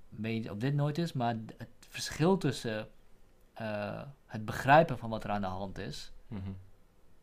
[0.09, 2.89] weet niet of dit nooit is, maar het verschil tussen
[3.55, 6.51] eh, het begrijpen van wat er aan de hand is, Mhm.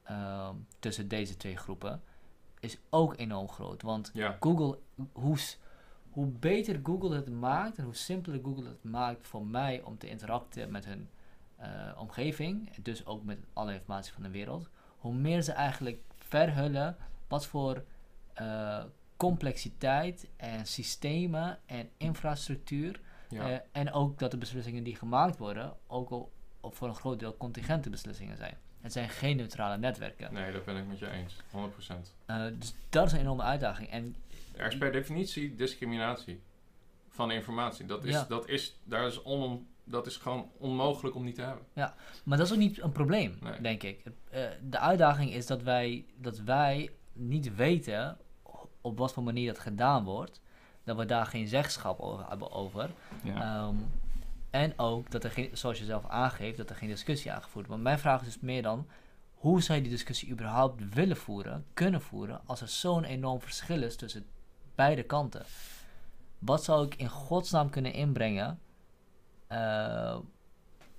[0.03, 2.02] ehm, tussen deze twee groepen,
[2.60, 3.82] is ook enorm groot.
[3.82, 4.80] Want Ja, Google,
[5.12, 5.58] hoe, s-
[6.11, 10.09] hoe beter Google het maakt en hoe simpeler Google het maakt voor mij om te
[10.09, 11.09] interacten met hun
[11.55, 16.01] eh, omgeving, en dus ook met alle informatie van de wereld, hoe meer ze eigenlijk
[16.17, 16.97] verhullen
[17.27, 17.83] wat voor
[18.33, 18.83] eh,
[19.17, 23.49] complexiteit en systemen en infrastructuur ja.
[23.49, 26.31] eh, en ook dat de beslissingen die gemaakt worden ook al
[26.61, 28.57] voor een groot deel contingente beslissingen zijn.
[28.81, 30.33] Het zijn geen neutrale netwerken.
[30.33, 31.35] nee, dat ben ik met je eens.
[31.35, 32.15] 100%.
[32.25, 33.89] Eh, dus dat is een enorme uitdaging.
[33.89, 34.15] En
[34.52, 36.41] Er is per definitie discriminatie
[37.10, 37.86] van informatie.
[37.86, 38.26] Dat is, Ja.
[38.30, 41.65] dat is, daar is on, dat is gewoon onmogelijk om niet te hebben.
[42.23, 43.61] Maar dat is ook niet een probleem, Nee.
[43.61, 44.03] denk ik.
[44.30, 48.18] Eh, de uitdaging is dat wij, dat wij niet weten
[48.82, 50.41] op wat voor manier dat gedaan wordt.
[50.84, 52.90] Dat we daar geen zeggenschap over hebben over.
[53.26, 53.76] Ehm,
[54.49, 57.69] en ook dat er geen, zoals je zelf aangeeft, dat er geen discussie aangevoerd wordt.
[57.69, 58.88] Maar mijn vraag is dus meer dan,
[59.34, 63.82] hoe zou je die discussie überhaupt willen voeren, kunnen voeren, als er zo'n enorm verschil
[63.84, 64.26] is tussen
[64.82, 65.45] beide kanten?
[66.40, 68.60] Wat zou ik in godsnaam kunnen inbrengen
[69.48, 70.18] eh,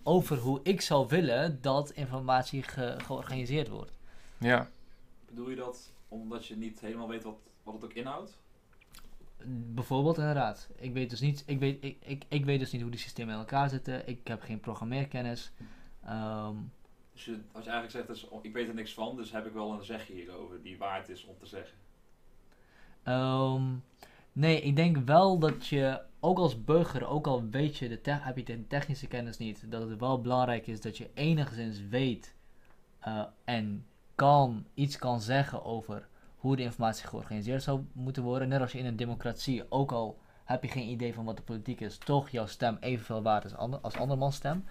[0.03, 3.93] over hoe ik zou willen dat informatie ge- georganiseerd wordt?
[4.39, 4.69] Ja,
[5.27, 8.39] Bedoel je dat omdat je niet helemaal weet wat, wat het ook inhoudt?
[9.75, 10.69] Bijvoorbeeld, inderdaad.
[10.77, 13.33] Ik weet dus niet, ik weet, ik, ik, ik weet dus niet hoe die systemen
[13.35, 14.09] in elkaar zitten.
[14.09, 15.53] Ik heb geen programmeerkennis.
[16.05, 16.55] Ehm,
[17.13, 19.53] Dus je, als je eigenlijk zegt, dus, ik weet er niks van, dus heb ik
[19.53, 21.77] wel een zegje hierover die waard is om te zeggen.
[23.03, 23.63] Ehm,
[24.33, 28.37] nee, ik denk wel dat je, ook als burger, ook al weet je de heb
[28.37, 32.35] je de technische kennis niet, dat het wel belangrijk is dat je enigszins weet
[32.99, 38.49] eh, en kan, iets kan zeggen over hoe de informatie georganiseerd zou moeten worden.
[38.49, 41.43] Net als je in een democratie, ook al heb je geen idee van wat de
[41.43, 44.65] politiek is, toch jouw stem evenveel waard is ander, als andermans stem.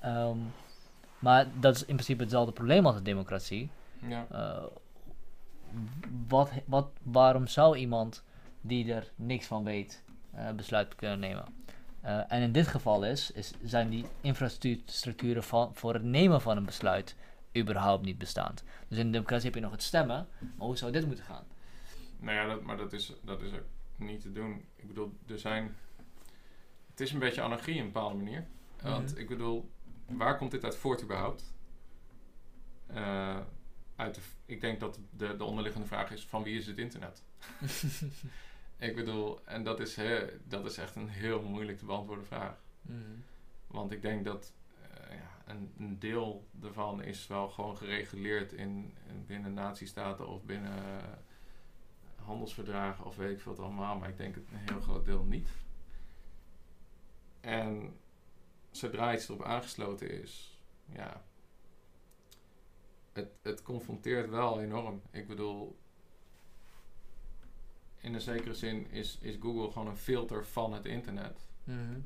[0.00, 0.38] Ehm,
[1.18, 3.70] maar dat is in principe hetzelfde probleem als een democratie.
[4.08, 4.26] ja.
[4.30, 4.64] Eh,
[6.28, 8.24] wat, wat, waarom zou iemand
[8.60, 10.02] die er niks van weet
[10.32, 11.44] eh besluit kunnen nemen?
[12.00, 16.56] Eh, en in dit geval is, is, zijn die infrastructuren van, voor het nemen van
[16.56, 17.16] een besluit
[17.56, 18.64] überhaupt niet bestaand.
[18.88, 21.44] Dus in de democratie heb je nog het stemmen, maar hoe zou dit moeten gaan?
[22.18, 23.64] Nou ja, dat, maar dat is, dat is ook
[23.96, 24.64] niet te doen.
[24.76, 25.76] Ik bedoel, er zijn...
[26.90, 28.46] Het is een beetje anarchie op een bepaalde manier.
[28.82, 29.20] Want Mhm.
[29.20, 29.70] ik bedoel,
[30.06, 31.54] waar komt dit uit voort überhaupt?
[32.86, 33.38] Eh,
[33.96, 37.22] uit de, ik denk dat de, de onderliggende vraag is, van wie is het internet?
[38.78, 42.56] ik bedoel, en dat is, he, dat is echt een heel moeilijk te beantwoorden vraag.
[42.82, 43.00] Mhm.
[43.66, 44.52] Want ik denk dat
[44.82, 50.44] eh, ja, een, een deel daarvan is wel gewoon gereguleerd in, in binnen natiestaten of
[50.44, 53.98] binnen eh, handelsverdragen of weet ik veel allemaal.
[53.98, 55.48] Maar ik denk het een heel groot deel niet.
[57.40, 57.96] En
[58.70, 60.58] zodra iets erop aangesloten is,
[60.92, 61.22] ja,
[63.16, 65.02] het, het confronteert wel enorm.
[65.10, 65.78] Ik bedoel,
[68.00, 71.46] in een zekere zin is, is Google gewoon een filter van het internet.
[71.64, 72.00] Mhm.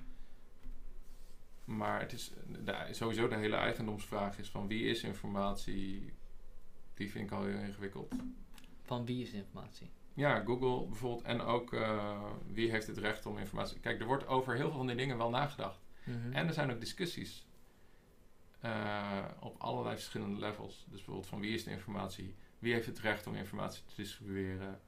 [1.64, 2.32] Maar het is
[2.64, 6.12] de, sowieso de hele eigendomsvraag is van wie is informatie,
[6.94, 8.14] die vind ik al heel ingewikkeld.
[8.82, 9.90] Van wie is informatie?
[10.14, 13.80] Ja, Google bijvoorbeeld en ook eh, wie heeft het recht om informatie.
[13.80, 15.80] Kijk, er wordt over heel veel van die dingen wel nagedacht.
[16.04, 16.32] Mhm.
[16.32, 17.46] En er zijn ook discussies
[18.60, 20.74] eh, op allerlei verschillende levels.
[20.88, 24.80] Dus bijvoorbeeld van wie is de informatie, wie heeft het recht om informatie te distribueren.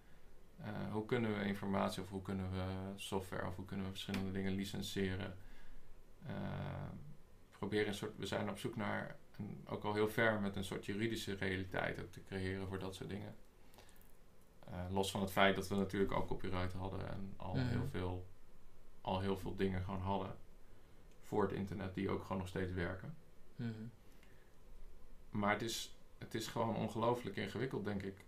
[0.58, 2.64] Eh, hoe kunnen we informatie of hoe kunnen we
[2.96, 5.36] software of hoe kunnen we verschillende dingen licenseren.
[6.26, 6.34] Eh,
[7.50, 10.64] proberen een soort, we zijn op zoek naar, een, ook al heel ver met een
[10.64, 13.34] soort juridische realiteit ook te creëren voor dat soort dingen.
[14.90, 17.66] Los van het feit dat we natuurlijk ook copyright hadden en al, Mhm.
[17.68, 18.26] heel veel,
[19.00, 20.36] al heel veel dingen gewoon hadden
[21.20, 23.16] voor het internet die ook gewoon nog steeds werken.
[23.62, 23.86] Mhm.
[25.30, 28.24] Maar het is, het is gewoon ongelooflijk ingewikkeld, denk ik.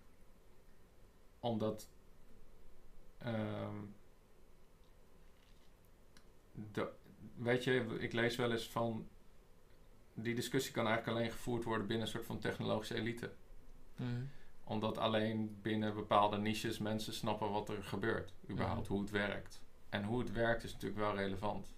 [1.41, 1.89] Omdat.
[3.19, 3.77] ehm,
[6.73, 6.89] de,
[7.37, 9.09] weet je, ik lees wel eens van.
[10.15, 13.33] Die discussie kan eigenlijk alleen gevoerd worden binnen een soort van technologische elite.
[13.97, 14.25] Mhm.
[14.65, 18.93] Omdat alleen binnen bepaalde niches mensen snappen wat er gebeurt, überhaupt, Mhm.
[18.93, 19.61] hoe het werkt.
[19.89, 21.75] En hoe het werkt is natuurlijk wel relevant.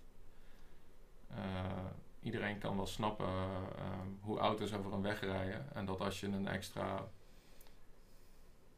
[1.29, 1.85] Eh,
[2.27, 5.75] iedereen kan wel snappen eh, hoe auto's over een weg rijden.
[5.75, 7.09] En dat als je een extra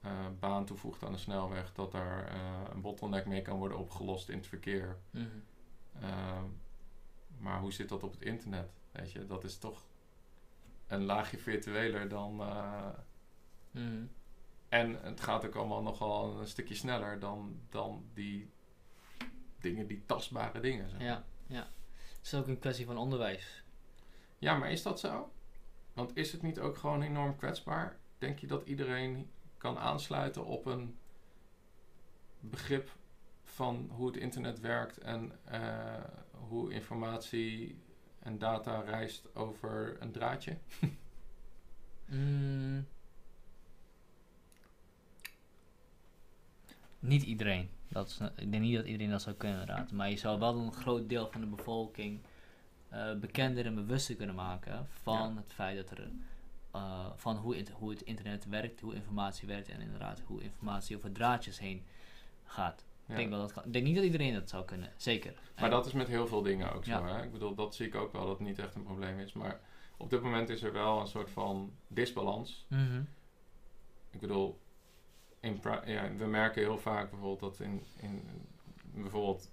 [0.01, 4.29] eh, baan toevoegt aan de snelweg, dat daar eh, een bottleneck mee kan worden opgelost
[4.29, 4.99] in het verkeer.
[5.11, 5.27] Mhm.
[7.39, 8.71] Maar hoe zit dat op het internet?
[8.93, 9.87] Weet je, dat is toch
[10.87, 12.37] een laagje virtueler dan.
[13.71, 14.05] Mhm.
[14.69, 18.51] en het gaat ook allemaal nogal een stukje sneller dan, dan die
[19.59, 20.91] dingen, die tastbare dingen.
[20.91, 21.01] Zeg.
[21.01, 21.69] Ja, ja.
[22.29, 23.63] Het is ook een kwestie van onderwijs.
[24.39, 25.33] ja, maar is dat zo?
[25.93, 27.99] Want is het niet ook gewoon enorm kwetsbaar?
[28.19, 30.99] Denk je dat iedereen kan aansluiten op een
[32.41, 32.91] begrip
[33.45, 36.05] van hoe het internet werkt en eh,
[36.49, 37.79] hoe informatie
[38.19, 40.57] en data reist over een draadje?
[42.11, 42.87] Mm.
[46.99, 47.71] Niet iedereen.
[47.89, 49.93] Dat is, ik denk niet dat iedereen dat zou kunnen inderdaad.
[49.93, 52.21] Maar je zou wel een groot deel van de bevolking
[52.89, 55.37] eh, bekender en bewuster kunnen maken van Ja.
[55.37, 56.11] het feit dat er
[56.73, 60.97] eh, van hoe, het- hoe het internet werkt, hoe informatie werkt en inderdaad hoe informatie
[60.97, 61.85] over draadjes heen
[62.45, 62.85] gaat.
[63.07, 63.13] Ja.
[63.15, 65.33] Ik, denk wel dat kan, ik denk niet dat iedereen dat zou kunnen, zeker.
[65.55, 66.91] Maar En- dat is met heel veel dingen ook zo.
[66.91, 67.07] Ja.
[67.17, 67.23] Hè?
[67.25, 69.33] Ik bedoel, dat zie ik ook wel dat het niet echt een probleem is.
[69.33, 69.61] Maar
[69.97, 72.67] op dit moment is er wel een soort van disbalans.
[72.69, 73.03] Mhm.
[74.11, 74.59] Ik bedoel,
[75.41, 78.23] in ja, we merken heel vaak bijvoorbeeld dat in, in
[78.95, 79.51] bijvoorbeeld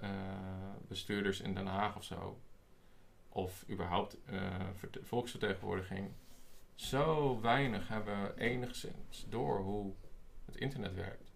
[0.00, 0.10] eh,
[0.88, 2.40] bestuurders in Den Haag of zo,
[3.28, 4.40] of überhaupt eh,
[4.74, 6.10] verte- volksvertegenwoordiging,
[6.74, 9.92] zo weinig hebben enigszins door hoe
[10.44, 11.32] het internet werkt.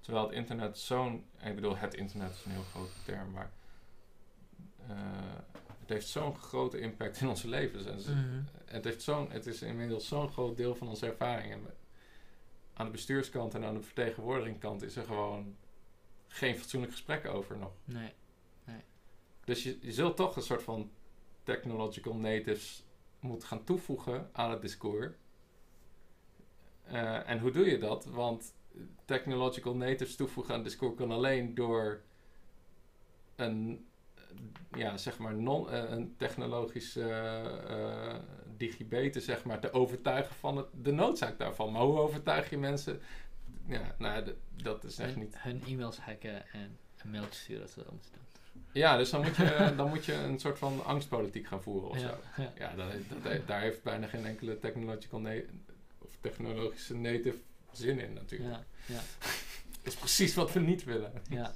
[0.00, 3.50] Terwijl het internet zo'n, ik bedoel het internet is een heel grote term, maar
[4.88, 4.96] eh,
[5.80, 7.84] het heeft zo'n grote impact in onze levens.
[7.86, 8.42] En Mhm.
[8.64, 11.52] het, heeft zo'n, het is inmiddels zo'n groot deel van onze ervaring.
[11.52, 11.66] En
[12.74, 15.56] aan de bestuurskant en aan de vertegenwoordigingskant is er gewoon
[16.28, 17.72] geen fatsoenlijk gesprek over nog.
[17.84, 18.12] Nee.
[19.44, 20.90] Dus je, je zult toch een soort van
[21.42, 22.84] technological natives
[23.20, 25.12] moeten gaan toevoegen aan het discours.
[26.84, 28.04] Eh, en hoe doe je dat?
[28.04, 28.54] Want
[29.04, 32.02] technological natives toevoegen aan het discours kan alleen door
[33.36, 33.86] een,
[34.72, 38.16] ja, zeg maar, non, eh, een technologisch eh,
[38.56, 41.72] digibeten, zeg maar, te overtuigen van het, de noodzaak daarvan.
[41.72, 43.00] Maar hoe overtuig je mensen?
[43.66, 47.70] Ja, nou, dat is echt Hun, niet hun e-mails hacken en een mailtje sturen dat
[47.70, 48.22] ze dat moeten doen.
[48.72, 52.00] Ja, dus dan moet je, dan moet je een soort van angstpolitiek gaan voeren of
[52.00, 52.42] ja, zo.
[52.42, 52.52] ja.
[52.58, 55.22] Ja, dat, dat, daar heeft bijna geen enkele technological
[55.98, 57.36] of technologische native
[57.72, 58.50] zin in natuurlijk.
[58.86, 59.00] ja, ja.
[59.82, 61.12] Dat is precies wat we niet willen.
[61.28, 61.54] Ja.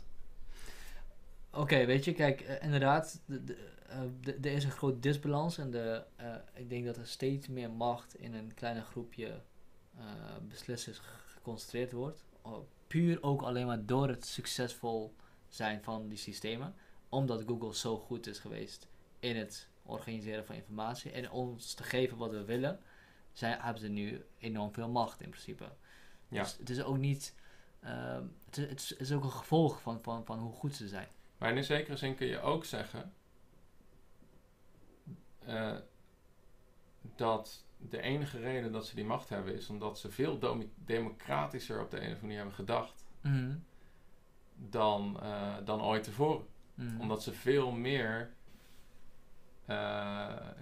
[1.52, 4.00] Oké, weet je, kijk, eh, inderdaad, de- de- eh,
[4.44, 8.14] er is een groot disbalans en de, eh, ik denk dat er steeds meer macht
[8.16, 9.40] in een kleine groepje
[10.48, 12.24] beslissers ge- geconcentreerd wordt.
[12.86, 15.14] Puur ook alleen maar door het succesvol
[15.48, 16.74] zijn van die systemen.
[17.08, 18.88] Omdat Google zo goed is geweest
[19.20, 22.80] in het organiseren van informatie en ons te geven wat we willen,
[23.32, 25.64] zijn, hebben ze nu enorm veel macht in principe.
[26.28, 26.42] Ja.
[26.42, 27.34] Dus het is ook niet.
[27.80, 31.08] ehm, het is- het is ook een gevolg van, van, van hoe goed ze zijn.
[31.38, 33.12] Maar in zekere zin kun je ook zeggen
[35.46, 35.76] eh,
[37.16, 41.90] dat de enige reden dat ze die macht hebben is omdat ze veel democratischer op
[41.90, 43.04] de een of andere manier hebben gedacht
[44.56, 46.46] dan, eh, dan ooit tevoren.
[46.74, 47.00] Mhm.
[47.00, 48.36] Omdat ze veel meer.
[49.64, 49.76] eh,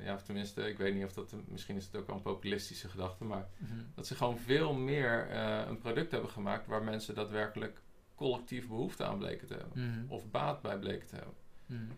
[0.05, 1.35] ja, of tenminste, ik weet niet of dat.
[1.47, 3.25] Misschien is het ook wel een populistische gedachte.
[3.25, 3.73] Maar Mhm.
[3.95, 5.31] dat ze gewoon veel meer
[5.69, 6.67] een product hebben gemaakt.
[6.67, 7.81] waar mensen daadwerkelijk
[8.17, 9.91] collectief behoefte aan bleken te hebben.
[9.91, 10.13] Mhm.
[10.13, 11.35] Of baat bij bleken te hebben.
[11.67, 11.91] Mhm.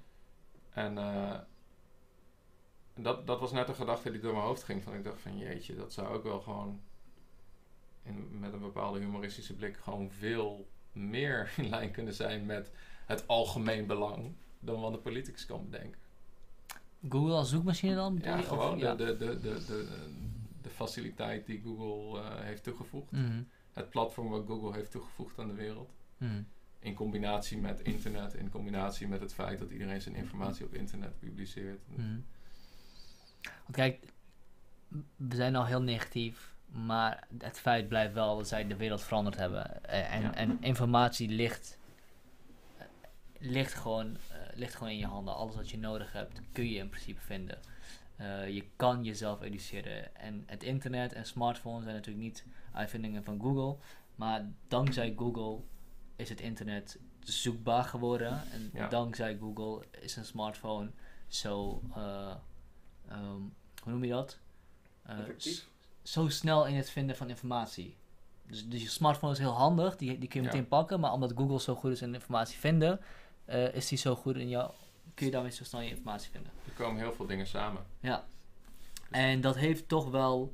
[0.70, 1.38] En eh,
[2.94, 4.82] dat, dat was net een gedachte die door mijn hoofd ging.
[4.82, 6.80] Van ik dacht van jeetje, dat zou ook wel gewoon.
[8.02, 9.76] In, met een bepaalde humoristische blik.
[9.76, 12.70] gewoon veel meer in lijn kunnen zijn met
[13.06, 14.34] het algemeen belang.
[14.60, 16.00] dan wat de politicus kan bedenken.
[17.08, 18.18] Google als zoekmachine dan?
[18.22, 18.38] Ja?
[18.38, 18.94] Of- gewoon ja.
[18.94, 20.08] De, de, de, de, de,
[20.62, 23.10] de faciliteit die Google eh, heeft toegevoegd.
[23.10, 23.42] Mhm.
[23.72, 25.90] Het platform wat Google heeft toegevoegd aan de wereld.
[26.18, 26.42] Mhm.
[26.78, 31.18] In combinatie met internet, in combinatie met het feit dat iedereen zijn informatie op internet
[31.18, 31.80] publiceert.
[31.88, 32.18] Mhm.
[33.40, 34.12] Want kijk,
[35.16, 39.36] we zijn al heel negatief, maar het feit blijft wel dat zij de wereld veranderd
[39.36, 39.84] hebben.
[39.84, 40.34] Eh, En, Ja.
[40.34, 41.78] en informatie ligt,
[42.78, 42.84] eh,
[43.38, 45.34] ligt, gewoon, eh, ligt gewoon in je handen.
[45.34, 47.58] Alles wat je nodig hebt, kun je in principe vinden.
[48.48, 50.16] Je kan jezelf educeren.
[50.16, 53.76] En het internet en smartphones zijn natuurlijk niet uitvindingen van Google.
[54.14, 55.60] Maar dankzij Google
[56.18, 58.42] is het internet zoekbaar geworden.
[58.52, 58.88] En Ja.
[58.88, 60.90] dankzij Google is een smartphone
[61.28, 62.34] zo, eh,
[63.08, 63.40] ehm,
[63.82, 64.38] hoe noem je dat?
[65.36, 65.66] S-
[66.02, 67.96] zo snel in het vinden van informatie.
[68.46, 70.52] Dus, dus je smartphone is heel handig, die, die kun je Ja.
[70.52, 71.00] meteen pakken.
[71.00, 73.00] Maar omdat Google zo goed is in informatie vinden,
[73.44, 74.70] eh, is die zo goed in jou,
[75.14, 76.52] kun je daarmee zo snel je informatie vinden.
[76.66, 77.84] Er komen heel veel dingen samen.
[78.00, 78.26] Ja.
[79.10, 80.52] En dat heeft toch wel,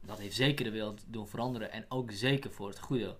[0.00, 3.16] dat heeft zeker de wereld doen veranderen en ook zeker voor het goede.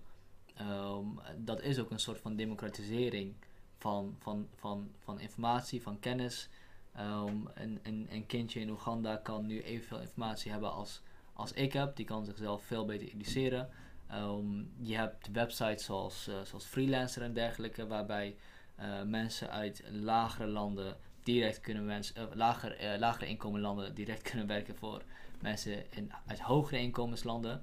[0.59, 1.05] Ehm,
[1.37, 3.33] dat is ook een soort van democratisering
[3.77, 6.49] van, van, van, van informatie, van kennis.
[6.95, 11.01] Ehm, een, een, een kindje in Oeganda kan nu evenveel informatie hebben als,
[11.33, 11.95] als ik heb.
[11.95, 13.69] Die kan zichzelf veel beter educeren.
[14.07, 18.35] Ehm, je hebt websites zoals, eh, zoals Freelancer en dergelijke, waarbij
[18.75, 24.75] eh, mensen uit lagere landen direct kunnen mensen, eh, lager, lagere inkomenlanden direct kunnen werken
[24.75, 25.03] voor
[25.41, 27.61] mensen in, uit hogere inkomenslanden.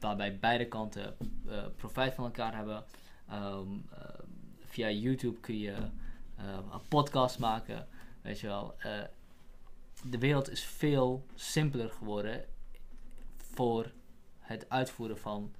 [0.00, 1.16] Waarbij beide kanten
[1.48, 2.84] eh, profijt van elkaar hebben.
[3.28, 4.08] Ehm, eh,
[4.58, 5.72] via YouTube kun je
[6.36, 7.86] eh, een podcast maken.
[8.22, 8.74] Weet je wel.
[10.04, 12.44] De wereld is veel simpeler geworden
[13.36, 13.92] voor
[14.38, 15.54] het uitvoeren van,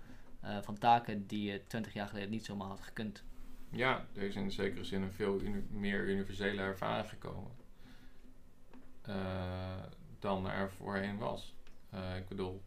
[0.61, 3.25] van taken die je 20 jaar geleden niet zomaar had gekund.
[3.71, 7.51] Ja, er is in zekere zin een veel meer universele ervaring gekomen.
[10.19, 11.55] dan er voorheen was.
[12.17, 12.63] Ik bedoel,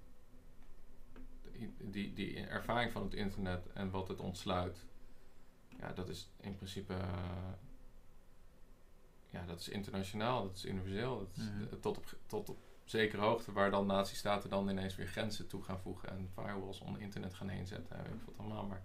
[1.78, 4.86] die, die, ervaring van het internet en wat het ontsluit,
[5.80, 7.52] ja, dat is in principe, eh,
[9.30, 11.18] ja, dat is internationaal, dat is universeel.
[11.20, 11.62] Dat is, Mhm.
[11.64, 15.64] eh, tot, op, tot op zekere hoogte, waar dan natiestaten dan ineens weer grenzen toe
[15.64, 18.66] gaan voegen en firewalls om internet gaan heen zetten en weet ik wat allemaal.
[18.66, 18.82] Maar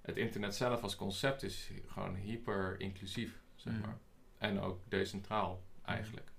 [0.00, 3.82] het internet zelf als concept is gewoon hyper inclusief, zeg Mhm.
[3.82, 3.98] maar.
[4.38, 6.30] En ook decentraal, eigenlijk.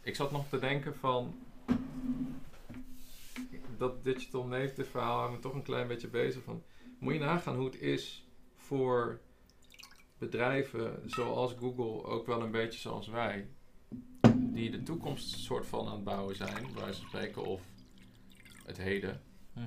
[0.00, 1.38] Ik zat nog te denken van...
[3.78, 6.62] dat digital native verhaal houdt me toch een klein beetje bezig van.
[6.98, 9.20] Moet je nagaan hoe het is voor
[10.18, 13.48] bedrijven zoals Google, ook wel een beetje zoals wij,
[14.36, 17.62] die de toekomst soort van aan het bouwen zijn, bij wijze van spreken, of
[18.64, 19.22] het heden.
[19.52, 19.66] Mhm.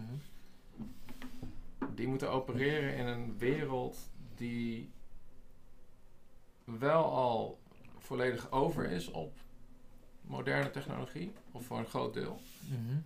[1.96, 4.92] Die moeten opereren in een wereld die
[6.64, 7.60] wel al
[7.98, 9.38] volledig over is op
[10.22, 12.40] moderne technologie, of voor een groot deel.
[12.70, 12.98] Mhm.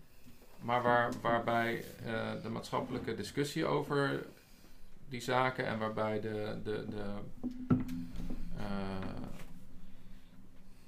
[0.66, 4.26] Maar waar, waarbij eh, de maatschappelijke discussie over
[5.10, 7.04] die zaken en waarbij de, de, de,
[8.58, 9.24] eh,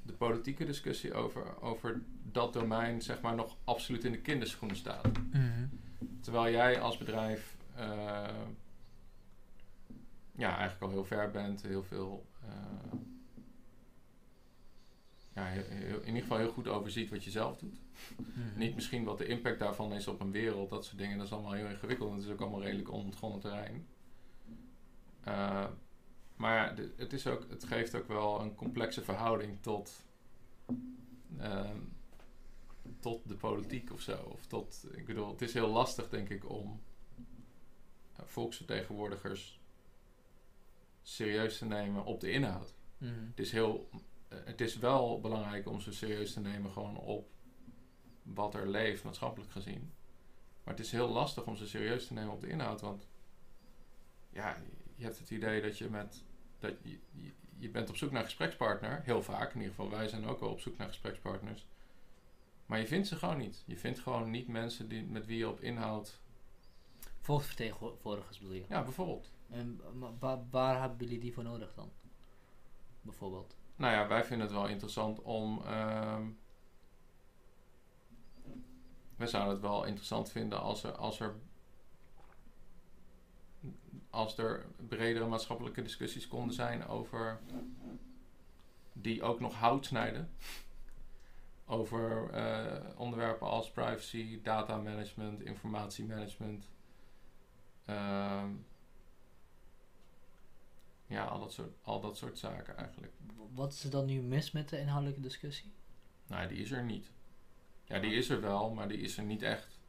[0.04, 5.08] de politieke discussie over, over dat domein zeg maar nog absoluut in de kinderschoenen staat.
[5.32, 5.68] Mhm.
[6.20, 8.28] Terwijl jij als bedrijf eh,
[10.32, 12.26] ja, eigenlijk al heel ver bent, heel veel.
[15.38, 17.76] Ja, heel- in ieder geval heel goed overziet wat je zelf doet.
[18.18, 18.58] Mhm.
[18.58, 21.18] Niet misschien wat de impact daarvan is op een wereld, dat soort dingen.
[21.18, 22.10] Dat is allemaal heel ingewikkeld.
[22.10, 23.88] en Het is ook allemaal redelijk onontgonnen terrein.
[25.24, 25.66] Eh,
[26.36, 30.04] maar de- het, is ook, het geeft ook wel een complexe verhouding tot,
[31.40, 31.78] ehm,
[33.00, 34.18] tot de politiek of zo.
[34.18, 36.80] Of tot, ik bedoel, het is heel lastig, denk ik, om
[38.16, 39.60] eh, volksvertegenwoordigers
[41.04, 42.74] serieus te nemen op de inhoud.
[42.98, 43.12] Mhm.
[43.30, 43.90] Het is, heel,
[44.28, 47.30] het is wel belangrijk om ze serieus te nemen gewoon op
[48.24, 49.94] wat er leeft, maatschappelijk gezien.
[50.64, 52.82] Maar het is heel lastig om ze serieus te nemen op de inhoud.
[52.82, 53.08] Want
[54.30, 54.58] ja,
[54.96, 56.24] je hebt het idee dat je met.
[56.60, 57.00] Dat je,
[57.58, 59.02] je, bent op zoek naar gesprekspartner.
[59.04, 59.90] Heel vaak, in ieder geval.
[59.90, 61.66] Wij zijn ook wel op zoek naar gesprekspartners.
[62.66, 63.64] Maar je vindt ze gewoon niet.
[63.66, 66.20] Je vindt gewoon niet mensen die, met wie je op inhoud.
[67.20, 68.66] Volksvertegenwoordigers bedoel je?
[68.70, 69.32] Ja, bijvoorbeeld.
[69.50, 71.92] En wa- wa- waar hebben jullie die voor nodig dan?
[73.02, 73.57] Bijvoorbeeld.
[73.78, 75.62] Nou ja, wij vinden het wel interessant om.
[75.66, 76.26] ehm
[79.18, 81.36] wij zouden het wel interessant vinden als er, als er.
[84.10, 87.40] Als er bredere maatschappelijke discussies konden zijn over.
[88.94, 90.32] die ook nog hout snijden.
[91.66, 96.68] Over eh, onderwerpen als privacy, data management, informatiemanagement.
[97.86, 98.50] ehm,
[101.08, 103.14] ja, al dat, soort, al dat soort zaken eigenlijk.
[103.54, 105.72] Wat is er dan nu mis met de inhoudelijke discussie?
[106.28, 107.12] Nou, die is er niet.
[107.84, 109.80] Ja, die is er wel, maar die is er niet echt.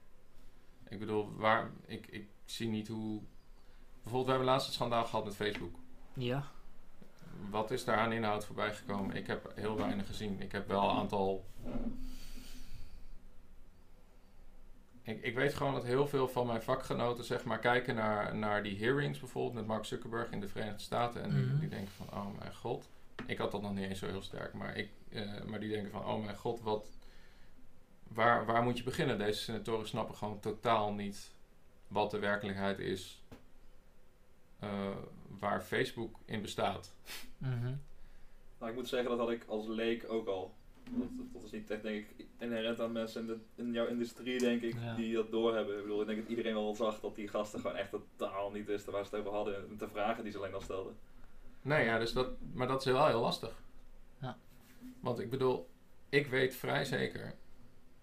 [0.88, 3.22] Ik bedoel, waar, ik, ik zie niet hoe...
[3.92, 5.78] Bijvoorbeeld, we hebben laatst het schandaal gehad met Facebook.
[6.12, 6.44] Ja.
[7.50, 9.16] Wat is daar aan inhoud voorbij gekomen?
[9.16, 10.40] Ik heb heel weinig gezien.
[10.40, 11.46] Ik heb wel een aantal...
[15.08, 18.62] Ik, ik weet gewoon dat heel veel van mijn vakgenoten zeg maar kijken naar, naar
[18.62, 21.22] die hearings bijvoorbeeld met Mark Zuckerberg in de Verenigde Staten.
[21.22, 21.58] En die, Mhm.
[21.58, 22.88] die denken van, oh mijn god.
[23.26, 25.90] Ik had dat nog niet eens zo heel sterk, maar, ik, eh, maar die denken
[25.90, 26.86] van, oh mijn god, wat,
[28.08, 29.18] waar, waar moet je beginnen?
[29.18, 31.30] Deze senatoren snappen gewoon totaal niet
[31.88, 33.22] wat de werkelijkheid is
[34.58, 34.96] eh,
[35.38, 36.94] waar Facebook in bestaat.
[37.38, 37.74] Mhm.
[38.58, 40.54] Nou, ik moet zeggen, dat had ik als leek ook al.
[40.90, 43.86] Dat, dat- dat is niet echt, denk ik, inherent aan mensen in, de, in jouw
[43.86, 44.94] industrie, denk ik, Ja.
[44.94, 45.76] die dat doorhebben.
[45.76, 48.66] Ik bedoel, ik denk dat iedereen wel zag dat die gasten gewoon echt totaal niet
[48.66, 49.56] wisten waar ze het over hadden.
[49.56, 50.96] En de vragen die ze alleen al stelden.
[51.62, 53.62] Nee, ja, dus dat, maar dat is wel heel lastig.
[54.20, 54.38] Ja.
[55.00, 55.68] Want ik bedoel,
[56.08, 57.34] ik weet vrij zeker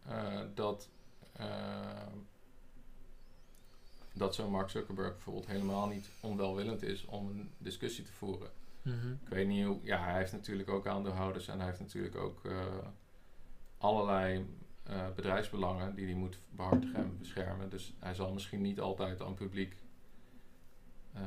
[0.07, 0.89] eh, dat,
[1.33, 2.07] eh,
[4.13, 8.49] dat zo'n Mark Zuckerberg bijvoorbeeld helemaal niet onwelwillend is om een discussie te voeren.
[8.85, 9.11] Mhm.
[9.11, 12.45] Ik weet niet hoe, ja, hij heeft natuurlijk ook aandeelhouders en hij heeft natuurlijk ook
[12.45, 12.65] eh,
[13.77, 14.45] allerlei
[14.83, 17.69] eh, bedrijfsbelangen die hij moet behartigen en beschermen.
[17.69, 19.75] Dus hij zal misschien niet altijd aan het publiek
[21.13, 21.21] eh,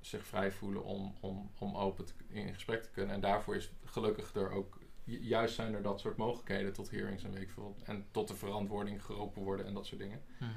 [0.00, 3.14] zich vrij voelen om, om, om open te, in gesprek te kunnen.
[3.14, 7.24] En daarvoor is gelukkig er ook, ju- juist zijn er dat soort mogelijkheden tot hearings
[7.24, 7.74] en weet ik veel.
[7.78, 7.82] wat.
[7.88, 10.22] En tot de verantwoording geroepen worden en dat soort dingen.
[10.38, 10.50] Mhm.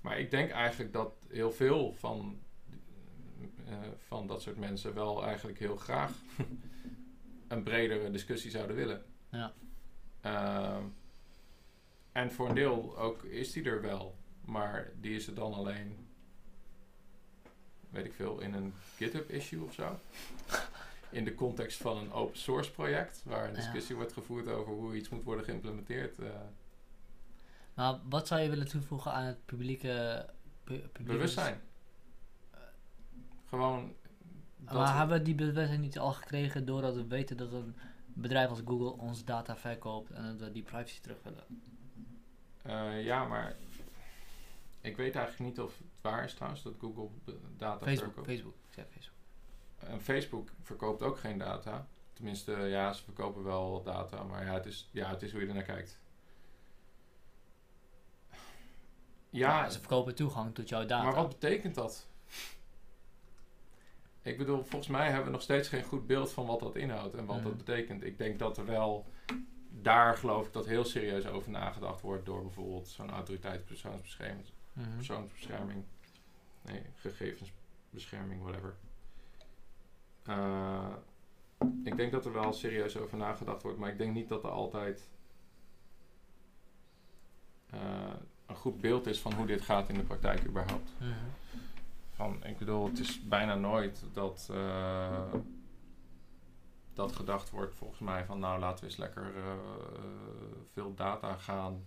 [0.00, 2.38] Maar ik denk eigenlijk dat heel veel van,
[3.98, 6.12] van dat soort mensen wel eigenlijk heel graag
[7.48, 9.04] een bredere discussie zouden willen.
[9.30, 9.52] Ja.
[10.20, 10.82] Ehm,
[12.12, 15.96] en voor een deel ook is die er wel, maar die is er dan alleen,
[17.90, 19.98] weet ik veel, in een GitHub issue of zo.
[21.10, 23.56] In de context van een open source project, waar een Ja.
[23.56, 26.18] discussie wordt gevoerd over hoe iets moet worden geïmplementeerd.
[26.18, 26.26] eh,
[27.74, 30.26] Maar wat zou je willen toevoegen aan het publieke...
[30.64, 31.60] pu- publieke bewustzijn.
[33.48, 33.94] Gewoon.
[34.56, 37.76] dat Maar hebben we die bewustzijn niet al gekregen doordat we weten dat een
[38.06, 41.44] bedrijf als Google onze data verkoopt en dat we die privacy terug willen?
[42.62, 43.56] Eh, ja, maar
[44.80, 47.08] ik weet eigenlijk niet of het waar is trouwens dat Google
[47.56, 48.26] data Facebook, verkoopt.
[48.26, 48.54] Facebook.
[48.66, 49.16] Ik zei Facebook.
[49.78, 51.86] En Facebook verkoopt ook geen data.
[52.12, 55.46] Tenminste, ja, ze verkopen wel data, maar ja, het is, ja, het is hoe je
[55.46, 55.98] er naar kijkt.
[59.30, 61.02] Ja, Ja, ze verkopen toegang tot jouw data.
[61.02, 62.06] maar wat betekent dat?
[64.28, 67.14] Ik bedoel, volgens mij hebben we nog steeds geen goed beeld van wat dat inhoudt
[67.14, 67.44] en wat Mhm.
[67.44, 68.04] dat betekent.
[68.04, 69.06] Ik denk dat er wel,
[69.70, 74.96] daar geloof ik dat heel serieus over nagedacht wordt door bijvoorbeeld zo'n autoriteit persoonsbescherming, Mhm.
[74.96, 75.84] persoonsbescherming,
[76.62, 78.74] nee, gegevensbescherming, whatever.
[80.24, 80.92] Eh,
[81.84, 84.50] ik denk dat er wel serieus over nagedacht wordt, maar ik denk niet dat er
[84.50, 85.08] altijd
[87.70, 88.14] eh,
[88.46, 90.90] een goed beeld is van hoe dit gaat in de praktijk überhaupt.
[90.98, 91.08] Mhm.
[92.18, 95.32] Van, ik bedoel, het is bijna nooit dat, eh,
[96.92, 99.52] dat gedacht wordt, volgens mij, van nou laten we eens lekker eh,
[100.72, 101.86] veel data gaan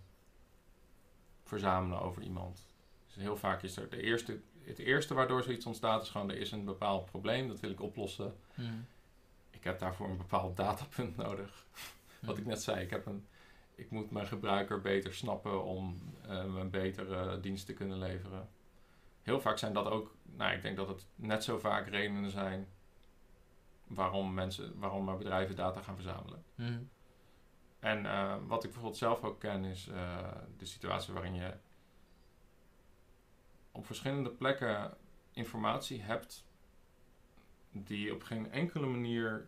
[1.44, 2.66] verzamelen over iemand.
[3.06, 6.38] Dus heel vaak is er de eerste, het eerste waardoor zoiets ontstaat is gewoon, er
[6.38, 8.36] is een bepaald probleem, dat wil ik oplossen.
[8.56, 8.80] Mhm.
[9.49, 11.66] Ik heb daarvoor een bepaald datapunt nodig.
[12.20, 13.28] Wat ik net zei, ik, heb een,
[13.76, 15.98] ik moet mijn gebruiker beter snappen om
[16.28, 18.49] eh een betere dienst te kunnen leveren.
[19.22, 22.68] Heel vaak zijn dat ook, nou ik denk dat het net zo vaak redenen zijn
[23.88, 26.43] waarom mensen, waarom maar bedrijven data gaan verzamelen.
[26.56, 26.80] Mhm.
[27.80, 31.53] En eh, wat ik bijvoorbeeld zelf ook ken is eh, de situatie waarin je
[33.72, 34.98] op verschillende plekken
[35.31, 36.45] informatie hebt
[37.72, 39.48] die op geen enkele manier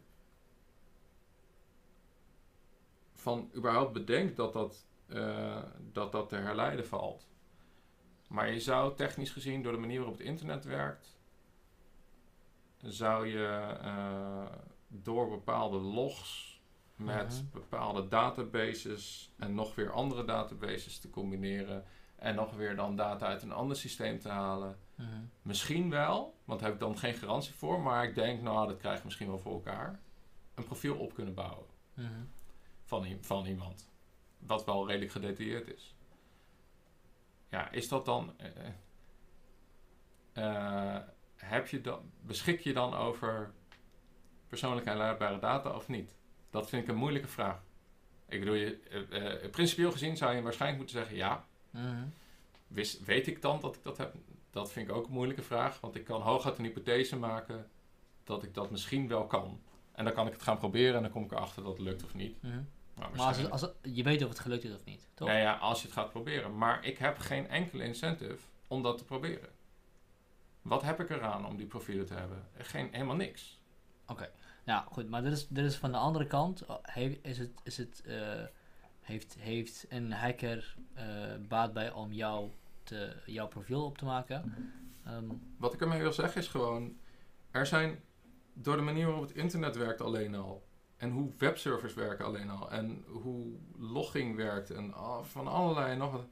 [3.14, 7.28] van überhaupt bedenkt dat dat, eh, dat, dat te herleiden valt.
[8.34, 11.18] Maar je zou technisch gezien door de manier waarop het internet werkt,
[12.82, 14.46] zou je eh,
[14.88, 16.52] door bepaalde logs
[16.96, 17.52] met Mhm.
[17.60, 21.84] bepaalde databases en nog weer andere databases te combineren
[22.16, 24.78] en nog weer dan data uit een ander systeem te halen.
[24.96, 25.08] Mhm.
[25.42, 28.78] Misschien wel, want daar heb ik dan geen garantie voor, maar ik denk, nou, dat
[28.78, 30.00] krijg je misschien wel voor elkaar.
[30.54, 32.08] Een profiel op kunnen bouwen Mhm.
[32.84, 33.92] van, van iemand.
[34.40, 35.93] Wat wel redelijk gedetailleerd is.
[37.54, 38.34] Ja, is dat dan.
[38.38, 38.48] eh,
[40.34, 41.02] eh,
[41.36, 43.52] heb je dan, beschik je dan over
[44.48, 46.16] persoonlijk aanleidbare data of niet?
[46.50, 47.64] Dat vind ik een moeilijke vraag.
[48.28, 51.46] Ik bedoel, je, eh, eh, principieel gezien zou je waarschijnlijk moeten zeggen ja.
[51.70, 52.06] Mhm.
[52.68, 54.14] Wist, weet ik dan dat ik dat heb?
[54.50, 55.80] Dat vind ik ook een moeilijke vraag.
[55.80, 57.70] Want ik kan hooguit een hypothese maken
[58.24, 59.62] dat ik dat misschien wel kan.
[59.92, 62.04] En dan kan ik het gaan proberen en dan kom ik erachter dat het lukt
[62.04, 62.42] of niet.
[62.42, 62.62] Mhm.
[62.96, 65.28] Maar Maar als, het- als het- je weet of het gelukt is of niet, toch?
[65.28, 66.58] Nou ja, als je het gaat proberen.
[66.58, 68.38] Maar ik heb geen enkele incentive
[68.68, 69.50] om dat te proberen.
[70.62, 72.48] Wat heb ik eraan om die profielen te hebben?
[72.58, 73.62] Geen, helemaal niks.
[74.64, 76.66] Ja, goed, maar dit is, dit is van de andere kant.
[76.66, 78.42] oh, he- is het, is het, eh,
[79.02, 81.06] heeft, heeft een hacker eh,
[81.48, 82.50] baat bij om jou
[82.84, 84.54] te, jouw profiel op te maken?
[85.06, 85.26] Ehm,
[85.58, 86.98] Wat ik ermee wil zeggen is gewoon...
[87.52, 88.00] Er zijn
[88.54, 90.64] door de manier waarop het internet werkt alleen al...
[91.04, 92.72] En hoe webservers werken alleen al.
[92.72, 93.46] En hoe
[93.78, 94.70] logging werkt.
[94.72, 96.26] En van allerlei nog wat.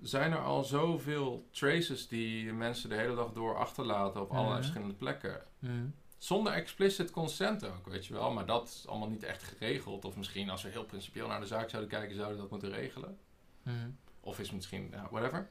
[0.00, 4.60] Zijn er al zoveel traces die mensen de hele dag door achterlaten op allerlei Mhm.
[4.62, 5.42] verschillende plekken.
[5.58, 5.86] mhm.
[6.18, 8.32] Zonder explicit consent ook, weet je wel.
[8.32, 10.04] Maar dat is allemaal niet echt geregeld.
[10.04, 12.70] Of misschien als we heel principieel naar de zaak zouden kijken, zouden we dat moeten
[12.70, 13.18] regelen.
[13.62, 13.90] Mhm.
[14.20, 15.50] Of is misschien, ja, whatever.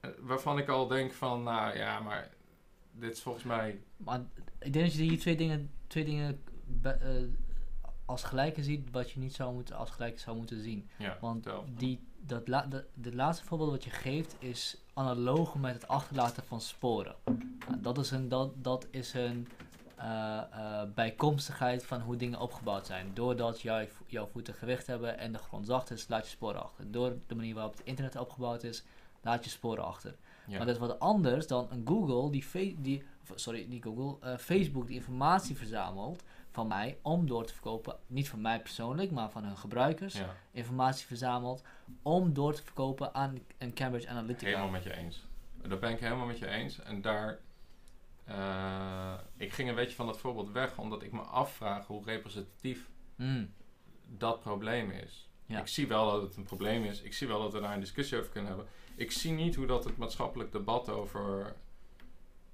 [0.00, 2.30] Eh, waarvan ik al denk van, nou ja, maar
[2.94, 3.80] dit is volgens mij...
[3.96, 4.20] Maar
[4.58, 7.22] ik denk dat je hier twee dingen, twee dingen be- eh,
[8.04, 10.88] als gelijke ziet, wat je niet zou moeten, als gelijke zou moeten zien.
[10.96, 11.44] Ja, Want
[11.76, 16.44] die, dat la, de, de laatste voorbeeld wat je geeft is analoog met het achterlaten
[16.44, 17.14] van sporen.
[17.68, 19.48] Nou, dat is een, dat, dat is een
[19.96, 23.10] eh, eh, bijkomstigheid van hoe dingen opgebouwd zijn.
[23.14, 26.62] Doordat jij, vo- jouw voeten gewicht hebben en de grond zacht is, laat je sporen
[26.62, 26.90] achter.
[26.90, 28.84] Door de manier waarop het internet opgebouwd is,
[29.22, 30.14] laat je sporen achter.
[30.46, 30.56] Ja.
[30.56, 33.02] Maar dat is wat anders dan een Google die, die
[33.34, 38.28] sorry, niet Google, eh, Facebook die informatie verzamelt van mij om door te verkopen, niet
[38.28, 41.62] van mij persoonlijk, maar van hun gebruikers, ja, informatie verzamelt
[42.02, 44.46] om door te verkopen aan een Cambridge Analytica.
[44.46, 45.24] helemaal met je eens.
[45.68, 46.82] Dat ben ik helemaal met je eens.
[46.82, 47.38] En daar...
[48.24, 52.90] eh, ik ging een beetje van dat voorbeeld weg, omdat ik me afvraag hoe representatief
[53.16, 53.52] Mm,
[54.06, 55.28] dat probleem is.
[55.46, 55.60] Ja.
[55.60, 57.02] Ik zie wel dat het een probleem is.
[57.02, 58.68] Ik zie wel dat we daar een discussie over kunnen hebben.
[58.96, 61.54] Ik zie niet hoe dat het maatschappelijk debat over,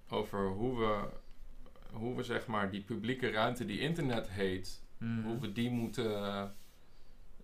[0.09, 1.09] over hoe, we,
[1.93, 6.55] hoe we zeg maar die publieke ruimte die internet heet, mm, hoe we die moeten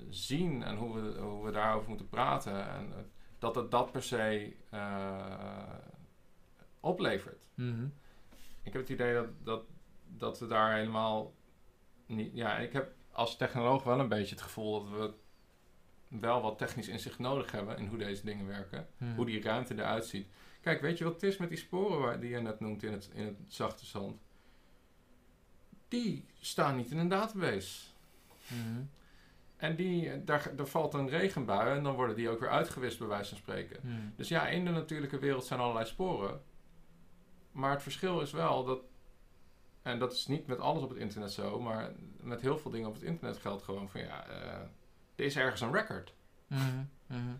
[0.08, 2.68] zien en hoe we, hoe we daarover moeten praten.
[2.68, 2.92] En
[3.38, 5.74] dat het dat per se eh,
[6.80, 7.48] oplevert.
[7.54, 7.86] mhm,
[8.62, 9.62] Ik heb het idee dat, dat,
[10.16, 11.32] dat we daar helemaal
[12.06, 12.34] niet.
[12.34, 15.12] Ja, ik heb als technoloog wel een beetje het gevoel dat we
[16.08, 18.86] wel wat technisch inzicht nodig hebben in hoe deze dingen werken.
[18.98, 19.14] mhm.
[19.14, 20.26] Hoe die ruimte eruit ziet.
[20.60, 22.92] Kijk, weet je wat het is met die sporen waar, die je net noemt in
[22.92, 24.18] het, in het zachte zand?
[25.88, 27.86] die staan niet in een database.
[28.48, 28.82] Mhm.
[29.56, 33.08] En die, daar, daar valt een regenbui en dan worden die ook weer uitgewist, bij
[33.08, 33.80] wijze van spreken.
[33.82, 33.96] Mhm.
[34.16, 36.42] Dus ja, in de natuurlijke wereld zijn allerlei sporen.
[37.52, 38.80] Maar het verschil is wel dat,
[39.82, 42.88] en dat is niet met alles op het internet zo, maar met heel veel dingen
[42.88, 44.60] op het internet geldt gewoon van ja, eh,
[45.16, 46.12] er is ergens een record.
[46.46, 46.84] Mhm.
[47.06, 47.34] Mhm.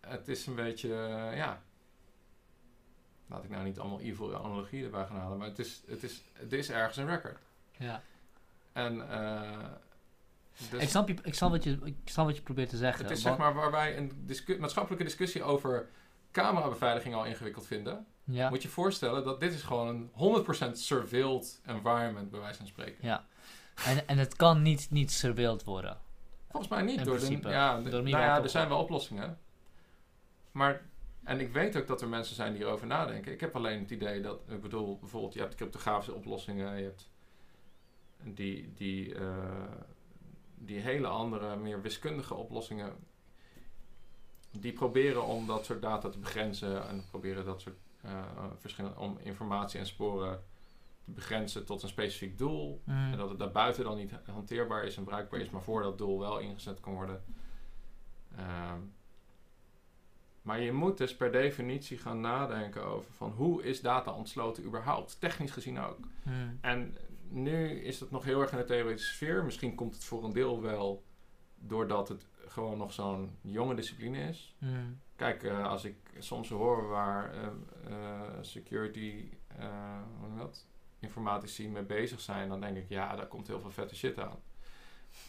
[0.00, 1.62] Het is een beetje, eh, ja.
[3.26, 6.22] Laat ik nou niet allemaal evil analogieën erbij gaan halen, maar het is, het is,
[6.50, 7.38] er is ergens een record.
[7.76, 8.02] Ja.
[8.72, 9.68] En eh,
[10.70, 13.04] dus ik, snap je, ik, snap wat je, ik snap wat je probeert te zeggen.
[13.04, 15.88] het is zeg maar waar wij een discu- maatschappelijke discussie over
[16.32, 18.06] camerabeveiliging al ingewikkeld vinden.
[18.24, 18.48] ja.
[18.48, 20.10] Moet je je voorstellen dat dit is gewoon een
[20.72, 23.06] 100% surveilled environment, bij wijze van spreken.
[23.06, 23.24] ja.
[23.84, 25.98] En, en het kan niet, niet surveilled worden.
[26.50, 27.48] Volgens mij niet door de, principe.
[27.48, 29.38] ja, de- Door nou ja, er zijn wel oplossingen.
[30.52, 30.82] Maar,
[31.24, 33.32] en ik weet ook dat er mensen zijn die erover nadenken.
[33.32, 37.10] Ik heb alleen het idee dat, ik bedoel, bijvoorbeeld, je hebt cryptografische oplossingen, je hebt
[38.22, 39.24] die, die, eh,
[40.54, 42.92] die hele andere, meer wiskundige oplossingen.
[44.50, 48.24] Die proberen om dat soort data te begrenzen en proberen dat soort eh,
[48.58, 50.42] verschillende, om informatie en sporen
[51.14, 52.82] begrenzen tot een specifiek doel.
[52.84, 53.12] Mhm.
[53.12, 56.18] En dat het daarbuiten dan niet hanteerbaar is en bruikbaar is, maar voor dat doel
[56.18, 57.22] wel ingezet kan worden.
[58.36, 58.80] Ehm,
[60.42, 65.20] maar je moet dus per definitie gaan nadenken over van hoe is data ontsloten überhaupt,
[65.20, 65.98] technisch gezien ook.
[66.22, 66.34] Mhm.
[66.60, 66.96] En
[67.28, 69.44] nu is het nog heel erg in de theoretische sfeer.
[69.44, 71.04] Misschien komt het voor een deel wel
[71.58, 74.54] doordat het gewoon nog zo'n jonge discipline is.
[74.58, 74.92] Mhm.
[75.16, 77.46] Kijk, eh, als ik soms hoor waar eh,
[77.86, 79.28] eh, security,
[80.18, 80.66] hoe noem dat?
[81.00, 84.38] Informatici mee bezig zijn, dan denk ik, ja, daar komt heel veel vette shit aan.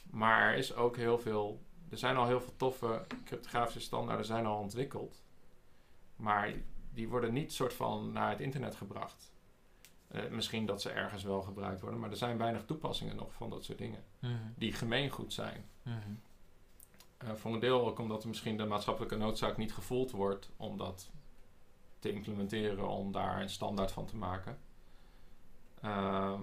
[0.09, 4.45] Maar er is ook heel veel, er zijn al heel veel toffe cryptografische standaarden zijn
[4.45, 5.23] al ontwikkeld.
[6.15, 6.53] Maar
[6.93, 9.31] die worden niet soort van naar het internet gebracht.
[10.07, 13.49] Eh, misschien dat ze ergens wel gebruikt worden, maar er zijn weinig toepassingen nog van
[13.49, 14.03] dat soort dingen.
[14.19, 14.33] Mhm.
[14.55, 15.65] Die gemeengoed zijn.
[15.83, 15.97] Mhm.
[17.17, 20.77] Eh, voor een deel ook omdat er misschien de maatschappelijke noodzaak niet gevoeld wordt om
[20.77, 21.09] dat
[21.99, 24.57] te implementeren, om daar een standaard van te maken.
[25.81, 26.39] Ehm,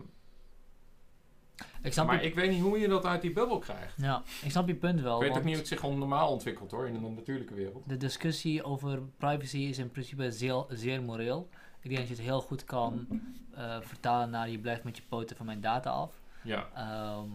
[1.82, 3.94] Ik snap maar je, ik weet niet hoe je dat uit die bubbel krijgt.
[3.96, 5.22] ja, ik snap je punt wel.
[5.22, 7.88] ik weet ook niet hoe het zich on- normaal ontwikkelt hoor, in een natuurlijke wereld.
[7.88, 11.48] De discussie over privacy is in principe zeer, zeer moreel.
[11.80, 13.06] Ik denk dat je het heel goed kan
[13.54, 16.20] eh, vertalen naar je blijft met je poten van mijn data af.
[16.42, 17.28] Ja, Ehm,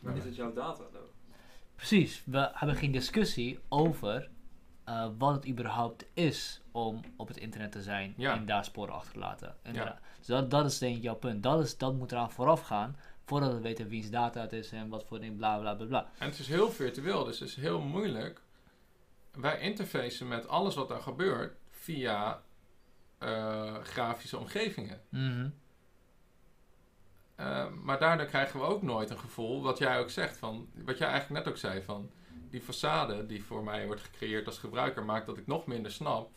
[0.00, 1.10] Maar is het jouw data, though?
[1.76, 4.30] precies, we hebben geen discussie over
[4.84, 8.34] eh, wat het überhaupt is om op het internet te zijn Ja.
[8.34, 9.56] en daar sporen achter te laten.
[9.62, 10.00] Inderdaad.
[10.18, 11.42] Dus dat, dat is denk ik jouw punt.
[11.42, 14.88] Dat, is, dat moet eraan vooraf gaan voordat we weten wiens data het is en
[14.88, 16.10] wat voor ding, bla bla bla bla.
[16.18, 18.42] en het is heel virtueel, dus het is heel moeilijk.
[19.32, 22.42] Wij interfacen met alles wat er gebeurt via
[23.18, 25.00] eh, grafische omgevingen.
[25.08, 25.48] Mhm.
[27.36, 30.98] Uh, maar daardoor krijgen we ook nooit een gevoel, wat jij ook zegt, van, wat
[30.98, 32.10] jij eigenlijk net ook zei, van
[32.50, 36.30] die façade die voor mij wordt gecreëerd als gebruiker, maakt dat ik nog minder snap,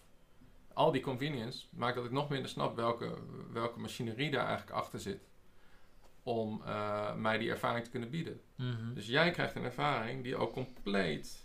[0.75, 3.17] al die convenience, maakt dat ik nog minder snap welke,
[3.51, 5.27] welke machinerie daar eigenlijk achter zit,
[6.23, 8.41] om eh, mij die ervaring te kunnen bieden.
[8.55, 8.93] Mhm.
[8.93, 11.43] Dus jij krijgt een ervaring die ook compleet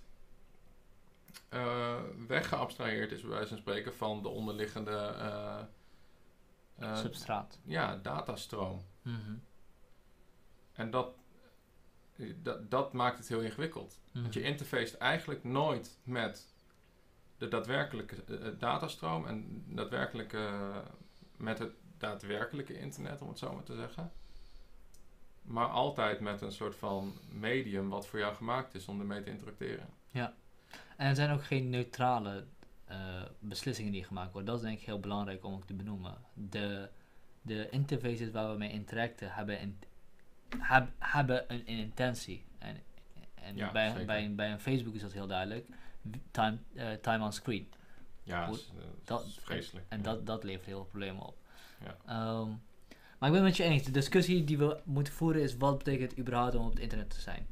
[1.48, 5.62] eh, weggeabstraheerd is, bij wijze van spreken, van de onderliggende eh,
[6.96, 7.58] Substraat.
[7.64, 8.84] ja, datastroom.
[9.02, 9.34] Mhm.
[10.72, 11.14] En dat,
[12.42, 14.00] dat, dat maakt het heel ingewikkeld.
[14.12, 14.48] Want je Mhm.
[14.48, 16.46] interfacet eigenlijk nooit met
[17.40, 20.76] de daadwerkelijke eh, eh, datastroom en daadwerkelijke, eh,
[21.36, 24.12] met het daadwerkelijke internet, om het zo maar te zeggen.
[25.42, 29.30] Maar altijd met een soort van medium wat voor jou gemaakt is om ermee te
[29.30, 29.86] interacteren.
[30.96, 32.44] En er zijn ook geen neutrale
[33.38, 34.50] beslissingen die gemaakt worden.
[34.50, 36.18] Dat is denk ik heel belangrijk om ook te benoemen.
[36.34, 36.90] De,
[37.42, 39.78] de interfaces waar we mee interacten hebben, in,
[40.58, 42.44] heb, hebben een, een intentie.
[42.58, 42.82] En,
[43.34, 45.66] en Ja, bij, bij, bij een Facebook is dat heel duidelijk.
[46.30, 47.68] Time, eh, time on screen.
[48.22, 49.86] Ja, Goed, dat is, eh, dat is vreselijk.
[49.88, 50.04] En Ja.
[50.04, 51.36] dat, dat levert heel veel problemen op.
[51.84, 51.96] Ja.
[52.06, 52.48] Ehm,
[53.18, 53.82] maar ik ben het met je eens.
[53.82, 57.10] De discussie die we moeten voeren is wat betekent het überhaupt om op het internet
[57.10, 57.46] te zijn.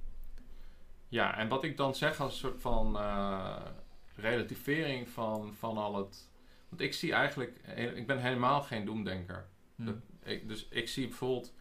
[1.09, 3.57] Ja, en wat ik dan zeg als een soort van eh,
[4.17, 6.29] relativering van, van al het.
[6.69, 7.59] Want ik zie eigenlijk.
[7.95, 9.47] Ik ben helemaal geen doemdenker.
[9.77, 9.85] Hm.
[9.85, 11.53] Dat- ik, dus ik zie bijvoorbeeld.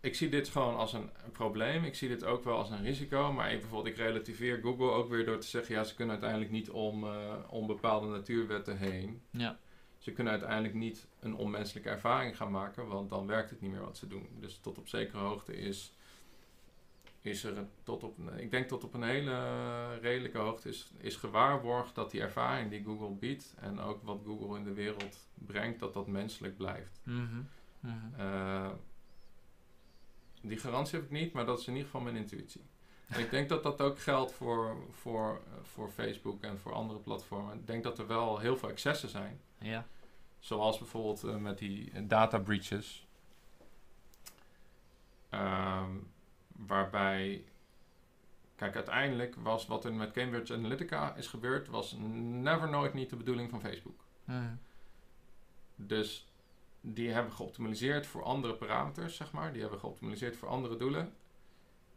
[0.00, 1.84] Ik zie dit gewoon als een, een probleem.
[1.84, 3.32] Ik zie dit ook wel als een risico.
[3.32, 6.50] Maar ik, bijvoorbeeld, ik relativeer Google ook weer door te zeggen: ja, ze kunnen uiteindelijk
[6.50, 7.06] niet om,
[7.48, 9.22] om bepaalde natuurwetten heen.
[9.30, 9.58] Ja.
[10.00, 13.80] Ze kunnen uiteindelijk niet een onmenselijke ervaring gaan maken, want dan werkt het niet meer
[13.80, 14.28] wat ze doen.
[14.38, 15.92] Dus tot op zekere hoogte is,
[17.20, 21.94] is er tot op, ik denk tot op een hele redelijke hoogte is, is gewaarborgd
[21.94, 25.94] dat die ervaring die Google biedt en ook wat Google in de wereld brengt, dat
[25.94, 27.00] dat menselijk blijft.
[28.16, 28.70] Eh,
[30.40, 32.62] die garantie heb ik niet, maar dat is in ieder geval mijn intuïtie.
[33.10, 36.98] En ik denk dat dat ook geldt voor, voor, eh, voor Facebook en voor andere
[36.98, 37.58] platformen.
[37.58, 39.40] Ik denk dat er wel heel veel excessen zijn.
[39.58, 39.86] Ja.
[40.38, 43.06] Zoals bijvoorbeeld eh, met die eh, data breaches.
[45.28, 45.90] Ehm,
[46.48, 47.44] waarbij,
[48.56, 53.16] kijk, uiteindelijk was wat er met Cambridge Analytica is gebeurd, was never nooit niet de
[53.16, 54.04] bedoeling van Facebook.
[55.76, 56.29] Dus
[56.80, 59.52] die hebben geoptimaliseerd voor andere parameters, zeg maar.
[59.52, 61.12] Die hebben geoptimaliseerd voor andere doelen.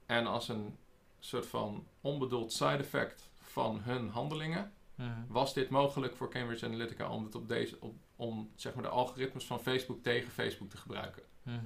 [0.05, 0.77] En als een
[1.19, 5.10] soort van onbedoeld side effect van hun handelingen, Mhm.
[5.27, 8.89] was dit mogelijk voor Cambridge Analytica om, het op deze, op, om zeg maar, de
[8.89, 11.23] algoritmes van Facebook tegen Facebook te gebruiken.
[11.43, 11.57] Mhm.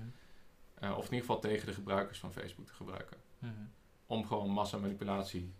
[0.74, 3.18] Eh, of in ieder geval tegen de gebruikers van Facebook te gebruiken.
[3.40, 3.52] Mhm.
[4.06, 5.54] Om gewoon massamanipulatie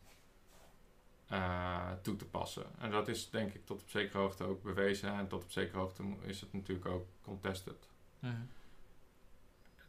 [1.28, 2.66] eh toe te passen.
[2.80, 5.14] En dat is denk ik tot op zekere hoogte ook bewezen.
[5.14, 7.88] En tot op zekere hoogte is het natuurlijk ook contested.
[8.20, 8.36] Mhm.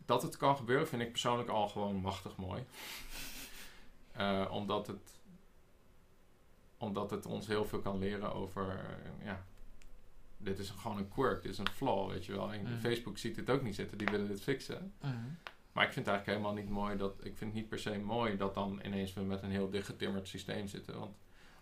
[0.07, 2.65] Dat het kan gebeuren vind ik persoonlijk al gewoon machtig mooi.
[4.13, 5.19] Eh, omdat, het,
[6.79, 8.69] omdat het ons heel veel kan leren over...
[8.69, 9.45] eh, ja,
[10.37, 12.53] dit is gewoon een quirk, dit is een flaw, weet je wel.
[12.53, 12.79] En Mhm.
[12.81, 14.93] Facebook ziet dit ook niet zitten, die willen dit fixen.
[15.01, 15.13] Mhm.
[15.73, 17.15] Maar ik vind het eigenlijk helemaal niet mooi dat...
[17.19, 20.29] Ik vind het niet per se mooi dat dan ineens we met een heel dichtgetimmerd
[20.29, 20.99] systeem zitten.
[20.99, 21.17] Want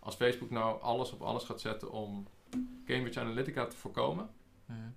[0.07, 2.27] als Facebook nou alles op alles gaat zetten om
[2.85, 4.29] Cambridge Analytica te voorkomen...
[4.65, 4.89] Mhm.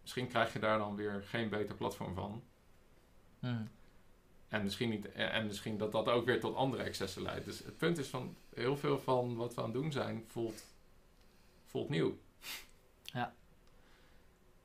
[0.00, 2.42] Misschien krijg je daar dan weer geen beter platform van.
[3.38, 3.62] Mhm.
[4.48, 7.44] En misschien, niet, en misschien dat dat ook weer tot andere excessen leidt.
[7.44, 10.64] Dus het punt is van heel veel van wat we aan het doen zijn voelt,
[11.66, 12.16] voelt nieuw.
[13.04, 13.34] Ja.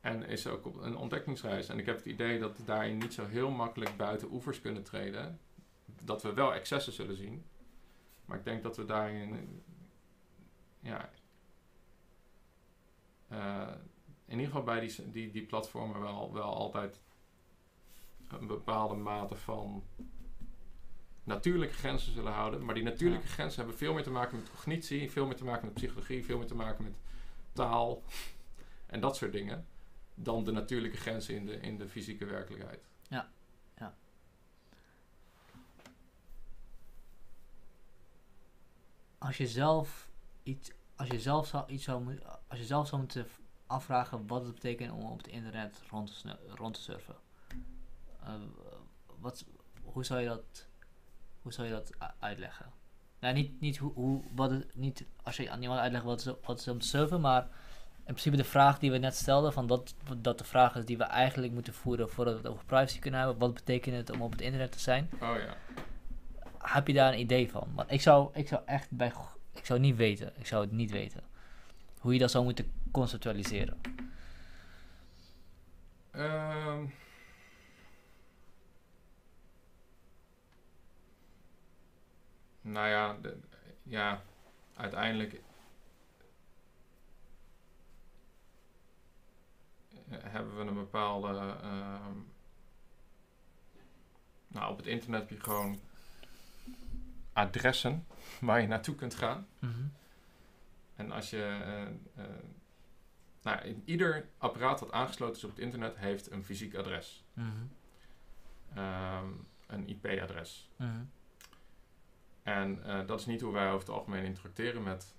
[0.01, 1.69] En is ook op een ontdekkingsreis.
[1.69, 4.83] En ik heb het idee dat we daarin niet zo heel makkelijk buiten oevers kunnen
[4.83, 5.39] treden.
[6.01, 7.45] Dat we wel excessen zullen zien.
[8.27, 9.61] Maar ik denk dat we daarin.
[10.79, 11.09] Ja.
[13.27, 13.67] eh,
[14.25, 16.99] in ieder geval bij die, die, die platformen wel, wel altijd
[18.27, 19.83] een bepaalde mate van
[21.23, 22.65] natuurlijke grenzen zullen houden.
[22.65, 23.33] Maar die natuurlijke Ja.
[23.33, 26.37] grenzen hebben veel meer te maken met cognitie, veel meer te maken met psychologie, veel
[26.37, 26.95] meer te maken met
[27.53, 28.03] taal
[28.85, 29.67] en dat soort dingen.
[30.15, 32.87] Dan de natuurlijke grenzen in de, in de fysieke werkelijkheid.
[39.27, 40.09] Als je zelf
[40.43, 43.27] iets, als je zelf zou, iets zou, als je zelf zou moeten
[43.65, 47.15] afvragen wat het betekent om op het internet rond te, rond te surfen,
[48.23, 48.33] eh,
[49.19, 49.45] wat,
[49.83, 50.67] hoe zou je dat,
[51.41, 52.65] hoe zou je dat uitleggen?
[53.19, 56.33] Nou, niet, niet, hoe, hoe, wat het, niet als je aan iemand uitlegt wat is,
[56.43, 57.43] wat is om te surfen, maar
[57.97, 60.97] in principe de vraag die we net stelden, van dat, dat de vraag is die
[60.97, 63.37] we eigenlijk moeten voeren voordat we het over privacy kunnen hebben.
[63.37, 65.09] Wat betekent het om op het internet te zijn?
[65.13, 65.57] Oh ja.
[66.61, 67.67] Heb je daar een idee van?
[67.75, 69.13] Want ik zou, ik zou echt bij.
[69.53, 70.33] Ik zou niet weten.
[70.37, 71.23] Ik zou het niet weten.
[71.99, 73.77] Hoe je dat zou moeten conceptualiseren.
[76.11, 76.85] Ehm.
[82.61, 83.17] nou ja,
[83.83, 84.21] ja,
[84.73, 85.33] uiteindelijk
[90.09, 91.27] eh, hebben we een bepaalde.
[91.61, 92.17] ehm,
[94.47, 95.79] nou, op het internet heb je gewoon
[97.37, 98.05] adressen
[98.41, 99.47] waar je naartoe kunt gaan.
[100.95, 101.43] En als je.
[102.15, 102.23] eh,
[103.41, 107.23] nou, ieder apparaat dat aangesloten is op het internet heeft een fysiek adres.
[107.33, 107.47] Mhm.
[108.73, 109.27] Ehm,
[109.67, 110.69] een IP-adres.
[110.75, 111.03] Mhm.
[112.43, 115.15] En eh, dat is niet hoe wij over het algemeen interacteren met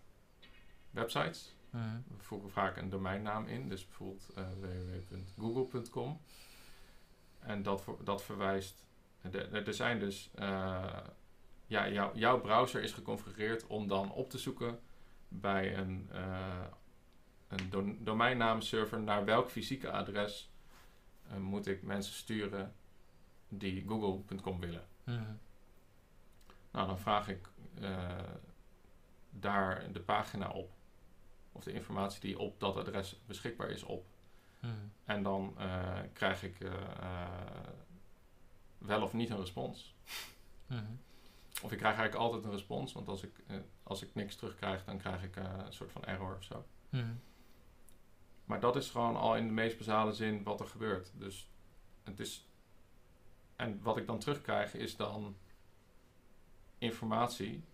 [0.91, 1.55] websites.
[1.71, 1.97] Mhm.
[2.17, 4.27] We voegen vaak een domeinnaam in, dus bijvoorbeeld
[4.61, 6.21] www.google.com.
[7.39, 8.85] En dat, dat verwijst.
[9.53, 10.31] Er zijn dus.
[11.69, 14.81] Ja, jou- jouw browser is geconfigureerd om dan op te zoeken
[15.29, 16.65] bij een, eh
[17.49, 20.51] een do domeinnaamserver naar welk fysieke adres
[21.29, 22.75] eh, moet ik mensen sturen
[23.49, 24.87] die google.com willen.
[25.05, 25.33] Mhm.
[26.71, 27.49] Nou, dan vraag ik
[27.81, 28.19] eh,
[29.31, 30.73] daar de pagina op.
[31.53, 34.07] Of de informatie die op dat adres beschikbaar is op.
[34.61, 34.73] Mhm.
[35.05, 35.57] En dan
[36.13, 36.57] krijg ik
[38.79, 39.95] wel of niet een respons.
[40.67, 40.93] Mhm.
[41.63, 44.85] Of ik krijg eigenlijk altijd een respons, want als ik, eh, als ik niks terugkrijg,
[44.85, 46.67] dan krijg ik eh, een soort van error of zo.
[46.89, 47.15] Mhm.
[48.45, 51.13] Maar dat is gewoon al in de meest basale zin wat er gebeurt.
[51.15, 51.51] Dus
[52.05, 52.49] het is.
[53.57, 55.37] En wat ik dan terugkrijg is dan
[56.79, 57.65] informatie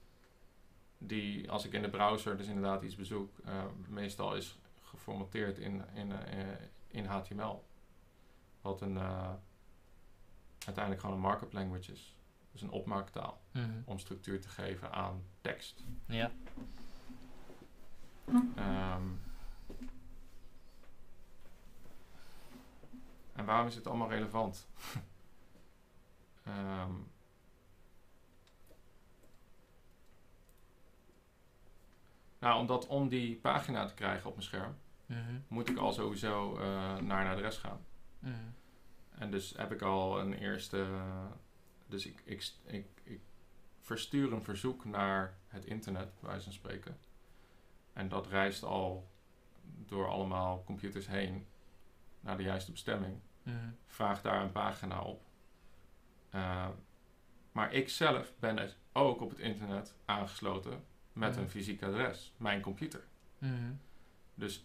[0.98, 5.84] die als ik in de browser dus inderdaad iets bezoek, eh, meestal is geformateerd in,
[5.94, 6.12] in,
[6.88, 7.64] in HTML.
[8.60, 8.98] Wat een
[10.64, 12.13] uiteindelijk gewoon een markup language is.
[12.54, 13.70] Dus een opmaaktaal Mhm.
[13.84, 15.84] om structuur te geven aan tekst.
[16.06, 16.30] Ja.
[18.56, 19.02] Ehm,
[23.32, 24.66] en waarom is het allemaal relevant?
[26.44, 26.92] Ehm,
[32.38, 34.76] nou, omdat om die pagina te krijgen op mijn scherm,
[35.06, 35.34] Mhm.
[35.48, 37.80] moet ik al sowieso eh, naar een adres gaan.
[38.18, 38.34] Mhm.
[39.18, 40.86] En dus heb ik al een eerste.
[41.86, 43.20] Dus ik, ik, ik, ik
[43.80, 46.98] verstuur een verzoek naar het internet, bij wijze van spreken.
[47.92, 49.08] En dat reist al
[49.62, 51.46] door allemaal computers heen
[52.20, 53.18] naar de juiste bestemming.
[53.42, 53.56] Mhm.
[53.86, 55.22] Vraag daar een pagina op.
[56.34, 56.68] Uh,
[57.52, 61.40] maar ik zelf ben het ook op het internet aangesloten met Ja.
[61.40, 63.04] een fysiek adres, mijn computer.
[63.38, 63.72] Mhm.
[64.34, 64.64] Dus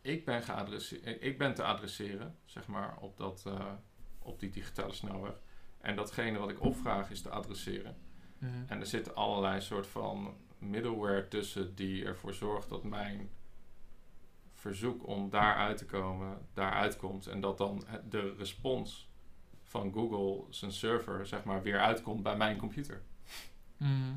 [0.00, 3.72] ik ben, geadresse- ik ben te adresseren, zeg maar, op, dat, eh,
[4.18, 5.34] op die digitale snelweg.
[5.82, 7.96] En datgene wat ik opvraag is te adresseren.
[8.38, 8.50] Mhm.
[8.66, 13.30] En er zitten allerlei soort van middleware tussen die ervoor zorgt dat mijn
[14.54, 17.26] verzoek om daaruit te komen, daaruit komt.
[17.26, 19.10] En dat dan de respons
[19.62, 23.02] van Google, zijn server, zeg maar, weer uitkomt bij mijn computer.
[23.76, 24.16] Mhm.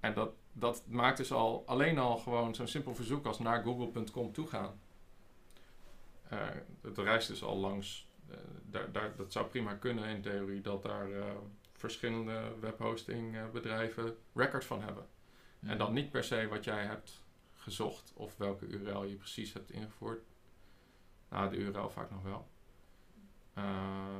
[0.00, 4.32] En dat, dat maakt dus al alleen al gewoon zo'n simpel verzoek als naar google.com
[4.32, 4.80] toe gaan.
[6.28, 6.38] Eh,
[6.82, 8.07] het reist dus al langs.
[8.30, 11.24] Eh, daar, daar, dat zou prima kunnen in theorie dat daar eh,
[11.72, 15.06] verschillende webhosting eh, bedrijven record van hebben.
[15.60, 17.22] En dan niet per se wat jij hebt
[17.54, 20.22] gezocht of welke URL je precies hebt ingevoerd.
[21.28, 22.48] Nou, de URL vaak nog wel.
[23.54, 24.18] Eh,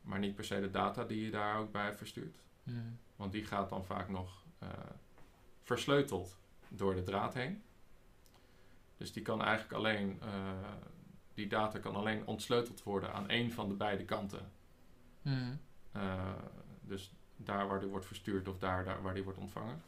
[0.00, 2.36] maar niet per se de data die je daar ook bij verstuurt.
[2.62, 2.78] Mhm.
[3.16, 4.68] Want die gaat dan vaak nog eh,
[5.62, 6.38] versleuteld
[6.68, 7.62] door de draad heen.
[8.96, 10.20] Dus die kan eigenlijk alleen,
[11.36, 14.50] die data kan alleen ontsleuteld worden aan één van de beide kanten.
[15.22, 15.54] Mhm.
[15.92, 16.32] Eh,
[16.80, 19.82] dus daar waar die wordt verstuurd of daar, daar waar die wordt ontvangen.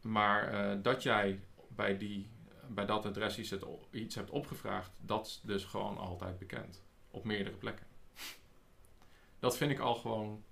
[0.00, 2.28] Maar eh, dat jij bij, die,
[2.68, 3.38] bij dat adres
[3.90, 6.82] iets, hebt opgevraagd, dat is dus gewoon altijd bekend.
[7.10, 7.86] Op meerdere plekken.
[9.38, 10.44] Dat vind ik al gewoon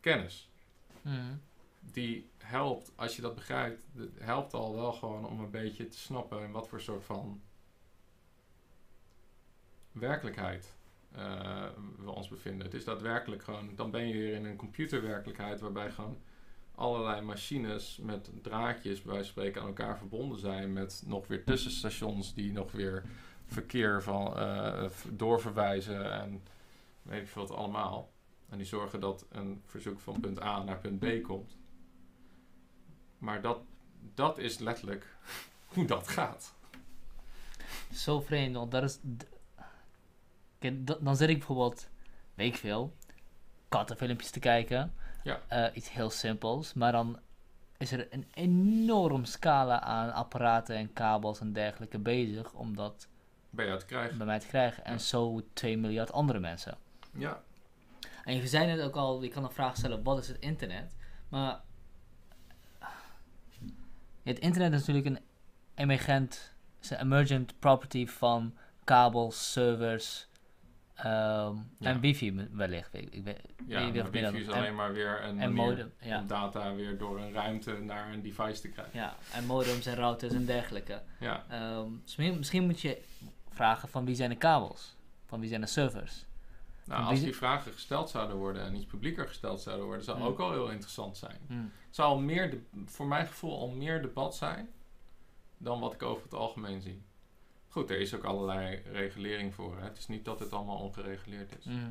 [0.00, 0.50] kennis.
[1.02, 1.34] Mhm.
[1.92, 3.82] Die helpt, als je dat begrijpt,
[4.18, 7.42] helpt al wel gewoon om een beetje te snappen in wat voor soort van
[9.92, 10.76] werkelijkheid
[11.12, 11.66] eh,
[11.98, 12.66] we ons bevinden.
[12.66, 16.16] Het is daadwerkelijk gewoon, dan ben je weer in een computerwerkelijkheid waarbij gewoon
[16.74, 21.44] allerlei machines met draadjes bij wijze van spreken aan elkaar verbonden zijn met nog weer
[21.44, 23.04] tussenstations die nog weer
[23.46, 26.42] verkeer van eh, doorverwijzen en
[27.02, 28.12] weet ik veel wat allemaal.
[28.48, 31.56] En die zorgen dat een verzoek van punt A naar punt B komt.
[33.24, 33.58] Maar dat,
[34.14, 35.16] dat is letterlijk
[35.72, 36.54] hoe dat gaat.
[37.92, 38.98] Zo vreemd, want dat is...
[40.58, 41.88] Kijk, dan zit ik bijvoorbeeld,
[42.34, 42.94] weet ik veel,
[43.68, 44.94] kattenfilmpjes te kijken.
[45.22, 45.40] Ja.
[45.48, 46.74] Eh, iets heel simpels.
[46.74, 47.18] Maar dan
[47.76, 53.08] is er een enorm scala aan apparaten en kabels en dergelijke bezig om dat
[53.50, 54.16] te krijgen?
[54.18, 54.84] bij mij te krijgen.
[54.84, 54.98] En Ja.
[54.98, 56.78] zo 2 miljard andere mensen.
[57.12, 57.42] Ja.
[58.24, 60.94] En je zei net ook al, je kan een vraag stellen, wat is het internet?
[61.28, 61.60] Maar
[64.24, 65.20] het internet is natuurlijk een
[65.74, 70.28] emergent, is een emergent property van kabels, servers
[70.94, 72.94] ehm, en wifi wellicht.
[72.94, 73.14] Ik,
[73.66, 76.20] Ja, weet wifi dan- is en- alleen maar weer een en modem, ja.
[76.20, 78.98] om data weer door een ruimte naar een device te krijgen.
[78.98, 81.02] ja, en modems en routers en dergelijke.
[81.20, 83.02] Ja, Ehm, dus misschien, misschien moet je
[83.50, 84.96] vragen van wie zijn de kabels?
[85.26, 86.24] Van wie zijn de servers?
[86.84, 90.26] Nou, als die vragen gesteld zouden worden en iets publieker gesteld zouden worden, zou Hmm.
[90.26, 91.40] ook al heel interessant zijn.
[91.46, 91.54] Hm.
[91.54, 94.68] Het zou al meer, de, voor mijn gevoel, al meer debat zijn
[95.58, 97.02] dan wat ik over het algemeen zie.
[97.68, 99.76] Goed, er is ook allerlei regulering voor.
[99.78, 99.84] Hè.
[99.84, 101.64] Het is niet dat het allemaal ongereguleerd is.
[101.64, 101.90] Hm.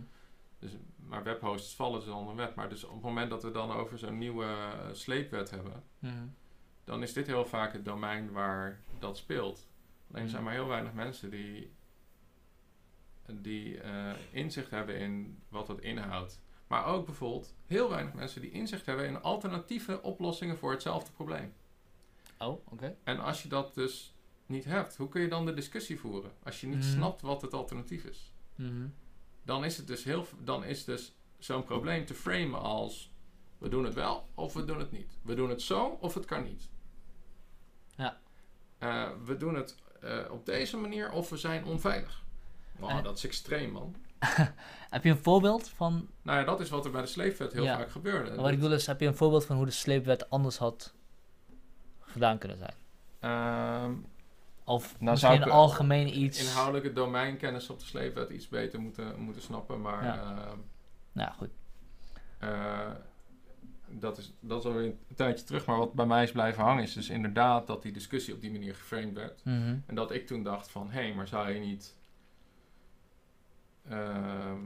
[0.59, 2.55] Dus, maar webhosts vallen dus onder wet.
[2.55, 5.83] Maar dus op het moment dat we dan over zo'n nieuwe eh, sleepwet hebben,
[6.83, 9.67] dan is dit heel vaak het domein waar dat speelt.
[10.13, 11.73] Alleen zijn maar heel weinig mensen die,
[13.31, 16.41] die eh, inzicht hebben in wat dat inhoudt.
[16.67, 21.53] Maar ook bijvoorbeeld heel weinig mensen die inzicht hebben in alternatieve oplossingen voor hetzelfde probleem.
[22.37, 22.95] Oh, oké.
[23.03, 26.31] En als je dat dus niet hebt, hoe kun je dan de discussie voeren?
[26.43, 26.87] Als je niet Mhm.
[26.87, 28.31] snapt wat het alternatief is.
[28.55, 28.87] Mhm.
[29.43, 33.11] Dan is het dus heel, dan is dus zo'n probleem te framen als
[33.57, 35.17] we doen het wel of we doen het niet.
[35.21, 36.69] We doen het zo of het kan niet.
[37.95, 38.21] Ja.
[38.77, 42.22] Eh, we doen het eh, op deze manier of we zijn onveilig.
[42.87, 43.95] Wow, En- dat is extreem, man.
[44.89, 47.63] Heb je een voorbeeld van Nou ja, dat is wat er bij de sleepwet heel
[47.63, 47.77] Ja.
[47.77, 48.29] vaak gebeurde.
[48.29, 50.93] Maar wat ik bedoel is, heb je een voorbeeld van hoe de sleepwet anders had
[51.99, 52.73] gedaan kunnen zijn?
[53.19, 53.93] Ehm,
[54.65, 56.39] Of Nou, misschien zou ik, algemeen iets...
[56.49, 59.81] inhoudelijke domeinkennis op de sleepwet iets beter moeten, moeten snappen.
[59.81, 60.15] Maar Ja.
[60.47, 60.57] ehm,
[61.11, 61.49] Nou, goed.
[62.39, 62.89] eh,
[63.87, 66.83] dat is, dat is alweer een tijdje terug, maar wat bij mij is blijven hangen
[66.83, 69.45] is dus inderdaad dat die discussie op die manier geframed werd.
[69.45, 69.77] Mhm.
[69.85, 71.95] En dat ik toen dacht van, hé, hey, maar zou je niet...
[73.89, 74.61] ehm,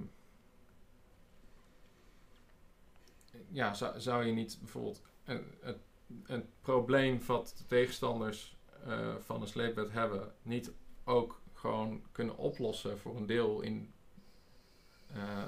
[3.49, 5.81] ja, zou, zou je niet bijvoorbeeld een, een,
[6.26, 10.72] een probleem wat de tegenstanders eh, van een sleepwet hebben, niet
[11.03, 13.94] ook gewoon kunnen oplossen voor een deel in,
[15.14, 15.48] eh,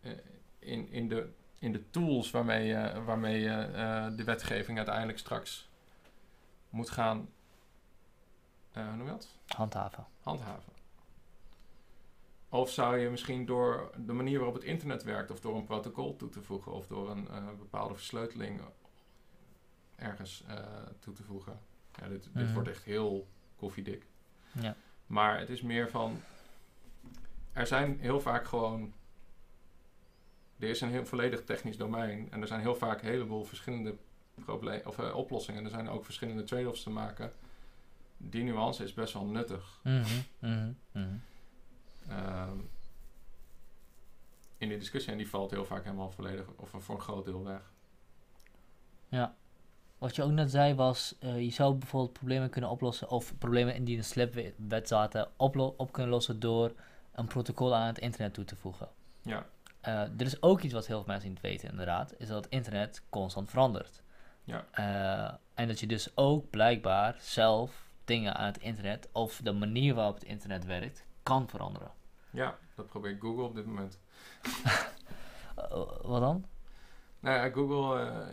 [0.00, 0.18] eh,
[0.58, 1.28] in, in, de,
[1.58, 5.68] in de tools waarmee je, waarmee je de wetgeving uiteindelijk straks
[6.70, 7.28] moet gaan
[8.72, 9.28] hoe noem je dat?
[9.46, 10.06] Handhaven.
[10.22, 10.72] handhaven.
[12.48, 16.16] Of zou je misschien door de manier waarop het internet werkt, of door een protocol
[16.16, 18.60] toe te voegen, of door een eh, bepaalde versleuteling
[19.96, 20.56] ergens eh,
[20.98, 21.58] toe te voegen.
[22.00, 22.52] Ja, dit, dit Mhm.
[22.54, 24.06] wordt echt heel koffiedik.
[24.60, 24.76] Ja.
[25.06, 26.20] Maar het is meer van.
[27.52, 28.92] Er zijn heel vaak gewoon.
[30.58, 32.28] Er is een heel volledig technisch domein.
[32.30, 33.96] En er zijn heel vaak een heleboel verschillende
[34.34, 35.64] probleem, of, eh, oplossingen.
[35.64, 37.32] Er zijn ook verschillende trade-offs te maken.
[38.16, 39.80] Die nuance is best wel nuttig.
[40.40, 40.72] Ehm,
[44.58, 45.12] in die discussie.
[45.12, 47.60] En die valt heel vaak helemaal volledig, of voor een groot deel weg.
[49.98, 53.74] Wat je ook net zei was, eh, je zou bijvoorbeeld problemen kunnen oplossen, of problemen
[53.74, 56.72] in die in de slipwet zaten, oplo- op kunnen lossen door
[57.12, 58.88] een protocol aan het internet toe te voegen.
[59.22, 59.46] Ja,
[59.80, 62.52] Eh, er is ook iets wat heel veel mensen niet weten, inderdaad, is dat het
[62.52, 64.02] internet constant verandert.
[64.44, 64.66] Ja.
[64.70, 69.94] Eh, en dat je dus ook blijkbaar zelf dingen aan het internet, of de manier
[69.94, 71.90] waarop het internet werkt, kan veranderen.
[72.30, 73.98] Ja, dat probeert Google op dit moment.
[76.02, 76.44] Wat dan?
[77.20, 78.26] Nou ja, Google eh,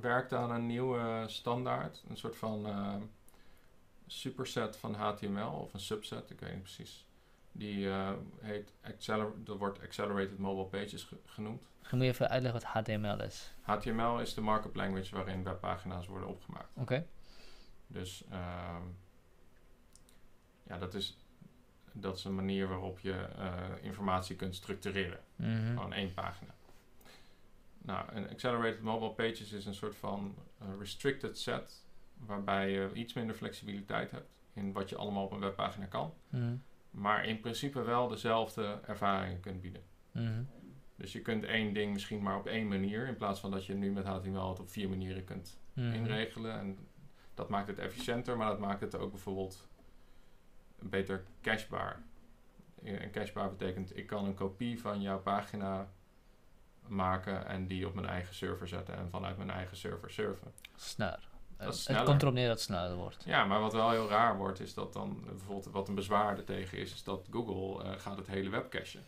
[0.00, 2.02] werkt aan een nieuwe standaard.
[2.08, 2.94] Een soort van eh,
[4.06, 7.06] superset van HTML of een subset, ik weet niet precies.
[7.52, 8.10] Die eh,
[8.40, 8.72] heet
[9.44, 11.68] dat wordt Accelerated Mobile Pages ge- genoemd.
[11.82, 13.52] Ga je even uitleggen wat HTML is?
[13.60, 16.68] HTML is de markup language waarin webpagina's worden opgemaakt.
[16.74, 17.06] Oké.
[17.86, 18.82] Dus ehm,
[20.62, 21.16] ja, dat is,
[21.92, 25.20] dat is een manier waarop je eh, informatie kunt structureren.
[25.36, 25.66] Mhm.
[25.66, 26.54] Gewoon één pagina.
[27.78, 31.84] Nou, een Accelerated Mobile Pages is een soort van eh, restricted set,
[32.18, 36.54] waarbij je iets minder flexibiliteit hebt in wat je allemaal op een webpagina kan, Mhm.
[36.90, 39.82] maar in principe wel dezelfde ervaringen kunt bieden.
[40.12, 40.42] Mhm.
[40.96, 43.74] Dus je kunt één ding misschien maar op één manier, in plaats van dat je
[43.74, 45.92] nu met HTML het op vier manieren kunt Mhm.
[45.92, 46.58] inregelen.
[46.58, 46.78] En
[47.34, 49.66] dat maakt het efficiënter, maar dat maakt het ook bijvoorbeeld
[50.90, 52.02] beter cachebaar.
[52.82, 55.88] En cachebaar betekent, ik kan een kopie van jouw pagina
[56.86, 60.52] maken en die op mijn eigen server zetten en vanuit mijn eigen server surfen.
[60.74, 61.30] Sneller.
[61.56, 63.24] Het komt erop neer dat het sneller wordt.
[63.24, 66.44] Ja, maar wat wel heel raar wordt, is dat dan bijvoorbeeld wat een bezwaar er
[66.44, 69.04] tegen is, is dat Google eh, gaat het hele web cachen.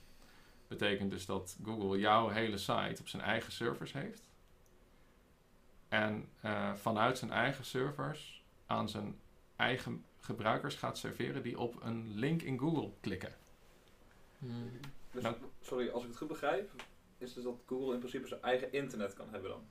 [0.68, 4.22] Betekent dus dat Google jouw hele site op zijn eigen servers heeft.
[5.88, 9.20] En eh, vanuit zijn eigen servers aan zijn
[9.56, 13.34] eigen gebruikers gaat serveren die op een link in Google klikken.
[15.10, 15.36] Dus, Nou.
[15.60, 16.70] sorry, als ik het goed begrijp,
[17.18, 19.66] is dus dat Google in principe zijn eigen internet kan hebben dan.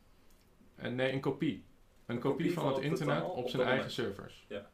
[0.76, 1.64] En nee, een kopie.
[2.06, 3.92] Een kopie, van, het internet op op zijn eigen moment.
[3.92, 4.46] servers.
[4.48, 4.70] Ja.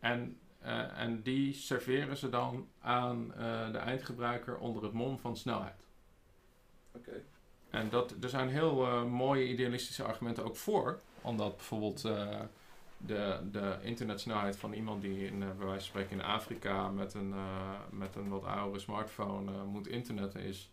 [0.00, 5.36] En, eh, en die serveren ze dan aan eh, de eindgebruiker onder het mom van
[5.36, 5.86] snelheid.
[6.92, 7.22] Oké.
[7.70, 11.00] En dat, er zijn heel eh, mooie idealistische argumenten ook voor.
[11.22, 12.40] Omdat bijvoorbeeld eh,
[13.06, 17.14] de, de internetsnelheid van iemand die in, eh, bij wijze van spreken in Afrika met
[17.14, 20.70] een, eh, met een wat oudere smartphone eh, moet internetten is,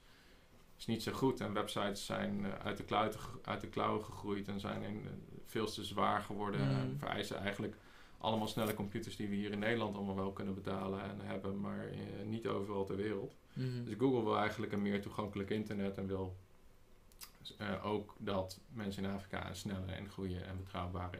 [0.77, 1.39] is niet zo goed.
[1.39, 5.07] En websites zijn uit, de kluiten, uit de klauwen gegroeid en zijn in,
[5.45, 6.61] veel te zwaar geworden.
[6.61, 6.75] Mm.
[6.75, 7.75] En vereisen eigenlijk
[8.23, 11.87] allemaal snelle computers die we hier in Nederland allemaal wel kunnen betalen en hebben, maar
[11.87, 13.35] eh, niet overal ter wereld.
[13.53, 13.83] Mhm.
[13.83, 16.35] Dus Google wil eigenlijk een meer toegankelijk internet en wil
[17.57, 21.19] eh, ook dat mensen in Afrika een snelle en goede en betrouwbare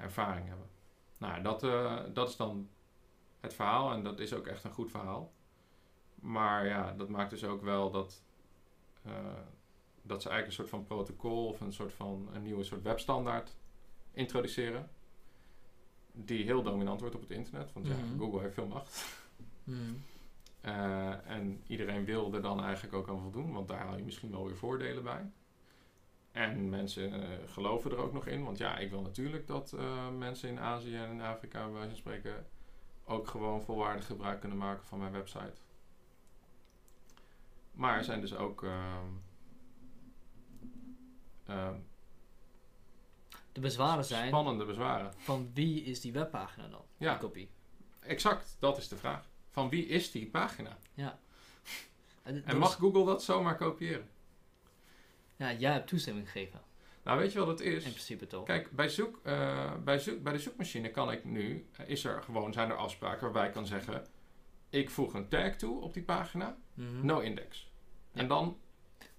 [0.00, 0.66] ervaring hebben.
[1.18, 2.68] Nou, dat, eh, dat is dan
[3.40, 5.32] het verhaal en dat is ook echt een goed verhaal.
[6.14, 8.22] Maar ja, dat maakt dus ook wel dat,
[9.02, 9.12] eh,
[10.02, 13.56] dat ze eigenlijk een soort van protocol of een soort van een nieuwe soort webstandaard
[14.12, 14.90] introduceren.
[16.12, 17.96] Die heel dominant wordt op het internet, want Mhm.
[17.98, 19.20] ja, Google heeft veel macht.
[19.64, 19.78] Mhm.
[20.60, 24.30] Eh, en iedereen wil er dan eigenlijk ook aan voldoen, want daar haal je misschien
[24.30, 25.30] wel weer voordelen bij.
[26.32, 30.08] En mensen eh, geloven er ook nog in, want ja, ik wil natuurlijk dat eh,
[30.08, 32.46] mensen in Azië en in Afrika, bij wijze van spreken,
[33.04, 35.52] ook gewoon volwaardig gebruik kunnen maken van mijn website.
[37.72, 39.06] Maar er zijn dus ook ehm,
[41.46, 41.74] ehm,
[43.52, 45.12] De bezwaren zijn, spannende bezwaren.
[45.16, 46.82] van wie is die webpagina dan?
[46.96, 47.10] Ja.
[47.10, 47.50] Die kopie.
[48.00, 49.28] Exact, dat is de vraag.
[49.50, 50.78] Van wie is die pagina?
[52.22, 54.08] En, En mag Google dat zomaar kopiëren?
[55.36, 56.60] Ja, jij hebt toestemming gegeven.
[57.04, 57.84] Nou, weet je wat het is?
[57.84, 58.44] In principe toch?
[58.44, 62.22] Kijk, bij, zoek, eh, bij, zoek, bij de zoekmachine kan ik nu, eh, is er
[62.22, 64.06] gewoon, zijn er afspraken waarbij ik kan zeggen,
[64.70, 67.06] ik voeg een tag toe op die pagina, Mhm.
[67.06, 67.70] no index.
[68.12, 68.20] Ja.
[68.20, 68.56] En dan,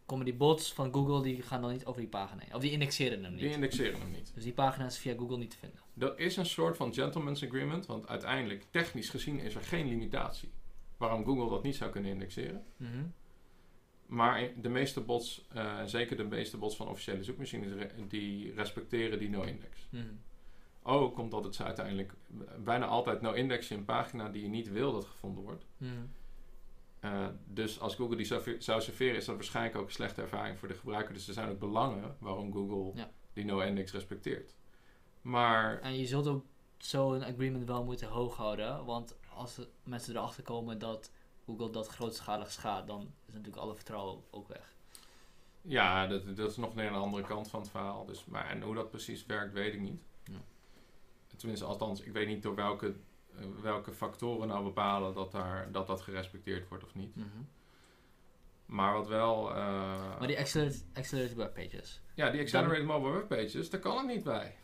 [0.05, 2.53] Komen die bots van Google, die gaan dan niet over die pagina heen.
[2.55, 3.41] Of die indexeren hem niet.
[3.41, 4.31] die indexeren hem niet.
[4.33, 5.79] Dus die pagina is via Google niet te vinden.
[5.93, 10.51] Dat is een soort van gentleman's agreement, want uiteindelijk, technisch gezien, is er geen limitatie.
[10.97, 12.65] Waarom Google dat niet zou kunnen indexeren.
[12.77, 13.03] Mhm.
[14.13, 19.19] Maar de meeste bots, eh, zeker de meeste bots van officiële zoekmachines, re- die respecteren
[19.19, 19.87] die no-index.
[19.89, 20.03] Mhm.
[20.83, 22.13] Ook omdat het ze uiteindelijk
[22.63, 25.65] bijna altijd no-index een pagina die je niet wil dat gevonden wordt.
[25.77, 25.91] Mhm.
[27.01, 30.59] Uh, dus als Google die zou, zou serveren, is dat waarschijnlijk ook een slechte ervaring
[30.59, 31.13] voor de gebruiker.
[31.13, 33.09] Dus er zijn ook belangen waarom Google Ja.
[33.33, 34.55] die no-index respecteert.
[35.21, 36.45] Maar En je zult ook
[36.77, 38.85] zo'n agreement wel moeten hoog houden.
[38.85, 41.11] Want als mensen erachter komen dat
[41.45, 44.73] Google dat grootschalig schaadt, dan is natuurlijk alle vertrouwen ook weg.
[45.61, 48.05] ja, dat, dat is nog een andere kant van het verhaal.
[48.05, 50.01] Dus, maar en hoe dat precies werkt, weet ik niet.
[50.23, 50.41] Ja.
[51.35, 52.93] Tenminste, althans, ik weet niet door welke,
[53.35, 57.15] eh, welke factoren nou bepalen dat, daar, dat dat gerespecteerd wordt of niet.
[57.15, 57.27] Mhm.
[58.65, 59.49] Maar wat wel...
[59.49, 59.55] eh,
[60.19, 62.01] Maar die accelerated, accelerated webpages.
[62.13, 64.55] Ja, die accelerated mobile webpages, daar kan het niet bij.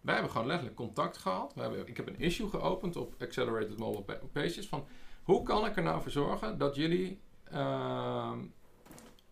[0.00, 1.54] Wij hebben gewoon letterlijk contact gehad.
[1.54, 4.86] We hebben, ik heb een issue geopend op accelerated mobile pa- pages van
[5.22, 8.38] hoe kan ik er nou voor zorgen dat jullie ehm,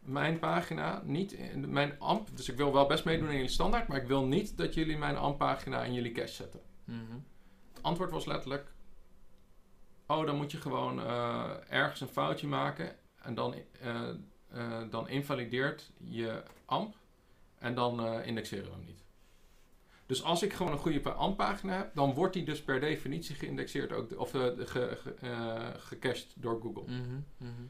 [0.00, 3.88] mijn pagina niet, in mijn AMP, dus ik wil wel best meedoen in jullie standaard,
[3.88, 6.60] maar ik wil niet dat jullie mijn AMP-pagina in jullie cache zetten.
[6.84, 7.18] Mhm.
[7.72, 8.72] Het antwoord was letterlijk,
[10.06, 14.08] oh dan moet je gewoon eh, ergens een foutje maken en dan, eh,
[14.48, 16.96] eh, dan invalideert je AMP
[17.58, 18.99] en dan indexeren we hem niet.
[20.10, 23.34] Dus als ik gewoon een goede pa- AMP-pagina heb, dan wordt die dus per definitie
[23.34, 24.66] geïndexeerd, ook, of eh, ge,
[24.96, 26.82] ge, eh, gecached door Google.
[26.82, 27.20] Mhm.
[27.36, 27.62] Mhm.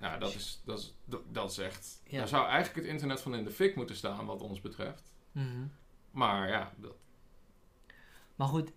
[0.00, 0.94] Nou, dat is, dat, is,
[1.30, 2.00] dat, is echt...
[2.06, 2.18] Ja.
[2.18, 5.14] Daar zou eigenlijk het internet van in de fik moeten staan, wat ons betreft.
[5.32, 5.66] Mhm.
[6.10, 6.94] Maar ja, dat,
[8.36, 8.72] Maar goed,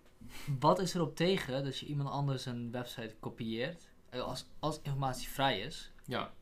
[0.60, 3.88] wat is erop tegen dat je iemand anders een website kopieert?
[4.10, 6.32] Eh, Als, als informatie vrij is, ja,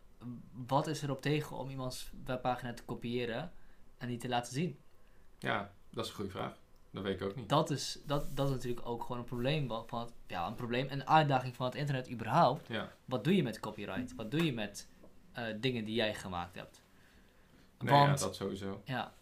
[0.66, 3.52] wat is erop tegen om iemands webpagina te kopiëren
[3.98, 4.78] en die te laten zien?
[5.39, 6.59] ja, dat is een goede vraag.
[6.91, 7.49] Dat weet ik ook niet.
[7.49, 10.87] Dat is, dat, dat is natuurlijk ook gewoon een probleem van het, ja, een probleem,
[10.91, 12.67] een uitdaging van het internet überhaupt.
[12.69, 12.93] Ja.
[13.05, 14.15] Wat doe je met copyright?
[14.15, 14.89] Wat doe je met
[15.33, 16.83] eh, dingen die jij gemaakt hebt?
[17.79, 18.81] Nee, ja, Want, dat sowieso.
[18.85, 19.12] ja,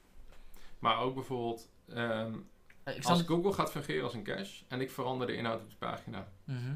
[0.78, 2.34] Maar ook bijvoorbeeld, ehm,
[2.82, 3.22] eh, ik als.
[3.22, 6.74] Google gaat fungeren als een cache en ik verander de inhoud op de pagina, Mhm.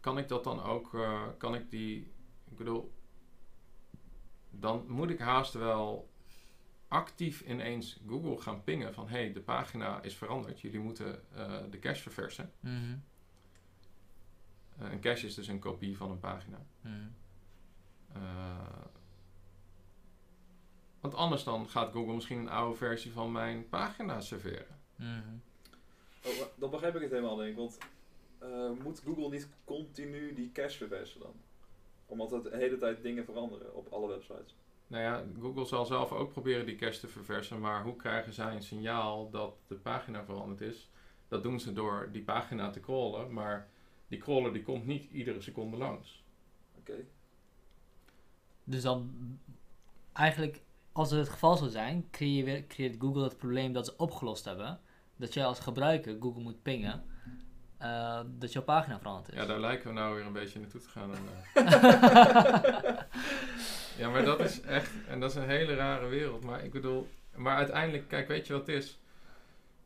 [0.00, 2.12] kan ik dat dan ook, eh, kan ik die,
[2.50, 2.92] ik bedoel,
[4.50, 6.09] dan moet ik haast wel
[6.90, 11.78] actief ineens Google gaan pingen van, hey, de pagina is veranderd, jullie moeten eh, de
[11.78, 12.52] cache verversen.
[12.60, 12.96] Mhm.
[14.78, 16.66] Eh, een cache is dus een kopie van een pagina.
[16.80, 16.94] Mhm.
[18.12, 18.84] Eh,
[21.00, 24.78] want anders dan gaat Google misschien een oude versie van mijn pagina serveren.
[24.96, 25.34] Mhm.
[26.24, 27.56] Oh, dan begrijp ik het helemaal denk ik.
[27.56, 27.78] Want
[28.38, 31.34] eh, moet Google niet continu die cache verversen dan?
[32.06, 34.54] Omdat het de hele tijd dingen veranderen op alle websites.
[34.90, 38.54] Nou ja, Google zal zelf ook proberen die cache te verversen, maar hoe krijgen zij
[38.54, 40.90] een signaal dat de pagina veranderd is?
[41.28, 43.68] Dat doen ze door die pagina te crawlen, maar
[44.08, 46.24] die crawler die komt niet iedere seconde langs.
[46.78, 46.92] Oké.
[48.64, 49.10] Dus dan,
[50.12, 50.62] eigenlijk,
[50.92, 54.80] als het het geval zou zijn, creëert Google het probleem dat ze opgelost hebben.
[55.16, 57.04] Dat jij als gebruiker Google moet pingen
[57.78, 59.34] eh, dat jouw pagina veranderd is.
[59.40, 61.14] Ja, daar lijken we nou weer een beetje naartoe te gaan.
[61.14, 61.22] En,
[61.54, 63.02] eh,
[64.00, 66.44] ja, maar dat is echt, en dat is een hele rare wereld.
[66.44, 68.98] Maar ik bedoel, maar uiteindelijk, kijk, weet je wat het is?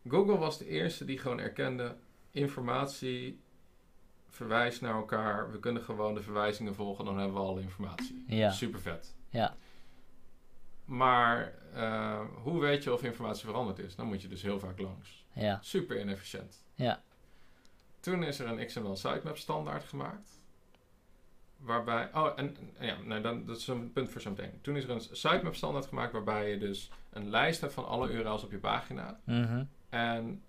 [0.09, 1.97] Google was de eerste die gewoon erkende,
[2.31, 3.41] informatie
[4.29, 5.51] verwijst naar elkaar.
[5.51, 8.25] We kunnen gewoon de verwijzingen volgen, dan hebben we alle informatie.
[8.27, 8.51] Ja.
[8.51, 9.15] Super vet.
[9.29, 9.57] Ja.
[10.85, 13.97] Maar eh, hoe weet je of informatie veranderd is?
[13.97, 15.27] Dan moet je dus heel vaak langs.
[15.33, 15.59] Ja.
[15.63, 16.65] Super inefficiënt.
[16.75, 17.03] Ja.
[18.01, 20.34] Toen is er een XML sitemap standaard gemaakt.
[21.65, 24.59] Waarbij, oh, en ja, nee, dan, dat is een punt voor zo meteen.
[24.61, 28.11] Toen is er een sitemap standaard gemaakt waarbij je dus een lijst hebt van alle
[28.13, 29.21] URL's op je pagina.
[29.25, 29.65] Mhm.
[29.89, 30.43] En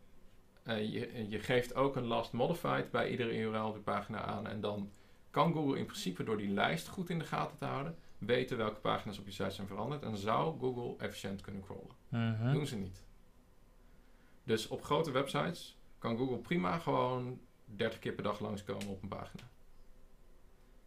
[0.64, 4.48] eh, je, je geeft ook een last modified bij iedere URL op je pagina aan.
[4.48, 4.92] En dan
[5.30, 8.80] kan Google in principe door die lijst goed in de gaten te houden, weten welke
[8.80, 10.04] pagina's op je site zijn veranderd.
[10.04, 11.96] En zou Google efficiënt kunnen crawlen.
[12.08, 12.54] Mhm.
[12.54, 13.04] Doen ze niet.
[14.44, 19.08] Dus op grote websites kan Google prima gewoon 30 keer per dag langskomen op een
[19.08, 19.44] pagina.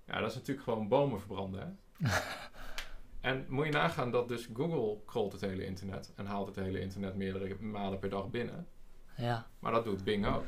[0.09, 2.09] Ja, dat is natuurlijk gewoon bomen verbranden, hè?
[3.31, 6.81] en moet je nagaan dat dus Google crawlt het hele internet en haalt het hele
[6.81, 8.67] internet meerdere malen per dag binnen.
[9.17, 9.47] Ja.
[9.59, 10.45] Maar dat doet Bing ook.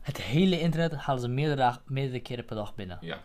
[0.00, 2.98] Het hele internet halen ze meerdere, meerdere keren per dag binnen.
[3.00, 3.20] Ja.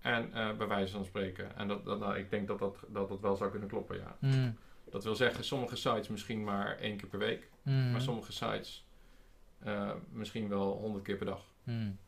[0.00, 1.56] En eh, bij wijze van spreken.
[1.56, 4.16] En dat, dat, nou, ik denk dat dat, dat dat wel zou kunnen kloppen, ja.
[4.20, 4.56] Mm.
[4.90, 7.50] Dat wil zeggen, sommige sites misschien maar één keer per week.
[7.62, 7.90] Mm.
[7.90, 8.86] Maar sommige sites
[9.58, 11.44] eh, misschien wel honderd keer per dag.
[11.62, 11.98] Mm.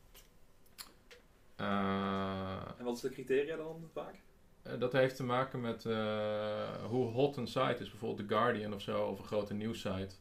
[1.63, 4.15] Eh, En wat is de criteria dan vaak?
[4.61, 7.89] eh, dat heeft te maken met eh, hoe hot een site is.
[7.89, 10.15] Bijvoorbeeld The Guardian of zo, of een grote nieuwssite.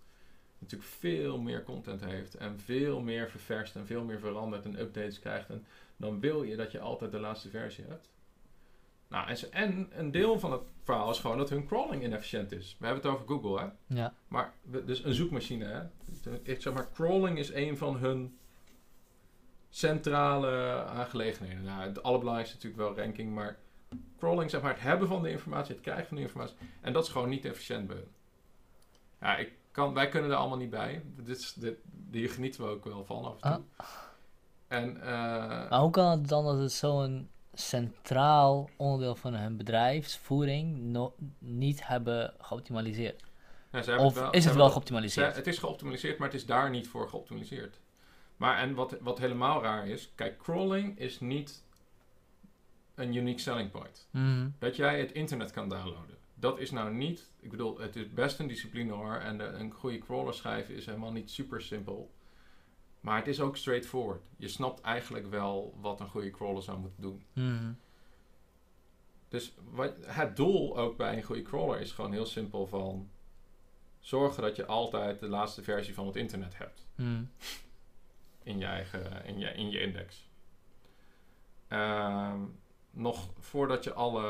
[0.58, 2.34] Natuurlijk veel meer content heeft.
[2.34, 5.48] En veel meer ververst en veel meer verandert en updates krijgt.
[5.50, 5.64] En
[5.96, 8.10] dan wil je dat je altijd de laatste versie hebt.
[9.08, 12.52] Nou, en, ze- en een deel van het verhaal is gewoon dat hun crawling inefficiënt
[12.52, 12.76] is.
[12.78, 13.94] We hebben het over Google, hè.
[13.96, 14.14] Ja.
[14.28, 14.54] Maar,
[14.84, 15.82] dus een zoekmachine, hè.
[16.42, 18.38] Ik zeg maar, crawling is een van hun
[19.74, 21.62] centrale aangelegenheden.
[21.64, 23.58] Nou, het allerbelangrijkste is natuurlijk wel ranking, maar
[24.18, 26.56] crawling, zeg maar, het hebben van de informatie, het krijgen van de informatie.
[26.80, 28.04] En dat is gewoon niet efficiënt bij.
[29.20, 31.02] Ja, ik kan, wij kunnen er allemaal niet bij.
[31.16, 31.56] Dit,
[32.10, 33.86] hier genieten we ook wel van af en toe.
[34.68, 35.08] En, eh,
[35.70, 41.86] Maar hoe kan het dan dat het zo'n centraal onderdeel van hun bedrijfsvoering no- niet
[41.86, 43.22] hebben geoptimaliseerd?
[43.72, 45.36] ja, ze hebben Of ze is het wel Ze- geoptimaliseerd?
[45.36, 47.80] het is geoptimaliseerd, maar het is daar niet voor geoptimaliseerd.
[48.36, 51.64] Maar en wat, wat helemaal raar is, kijk, crawling is niet
[52.94, 54.08] een unique selling point.
[54.10, 54.48] Mhm.
[54.58, 56.16] Dat jij het internet kan downloaden.
[56.34, 59.14] Dat is nou niet, ik bedoel, het is best een discipline hoor.
[59.14, 62.10] En de, een goede crawler schrijven is helemaal niet super simpel.
[63.00, 64.22] Maar het is ook straightforward.
[64.36, 67.24] Je snapt eigenlijk wel wat een goede crawler zou moeten doen.
[67.32, 67.72] Mhm.
[69.28, 73.10] Dus wat, het doel ook bij een goede crawler is gewoon heel simpel van...
[74.00, 76.86] Zorgen dat je altijd de laatste versie van het internet hebt.
[76.94, 77.24] Mhm.
[78.42, 80.30] in je eigen in je, in je index.
[81.68, 82.40] Ehm,
[82.90, 84.22] nog voordat je alle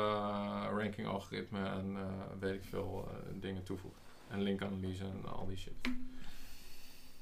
[0.67, 4.01] ranking algoritmen en eh, weet ik veel eh, dingen toevoegt.
[4.27, 5.73] En linkanalyse en al die shit.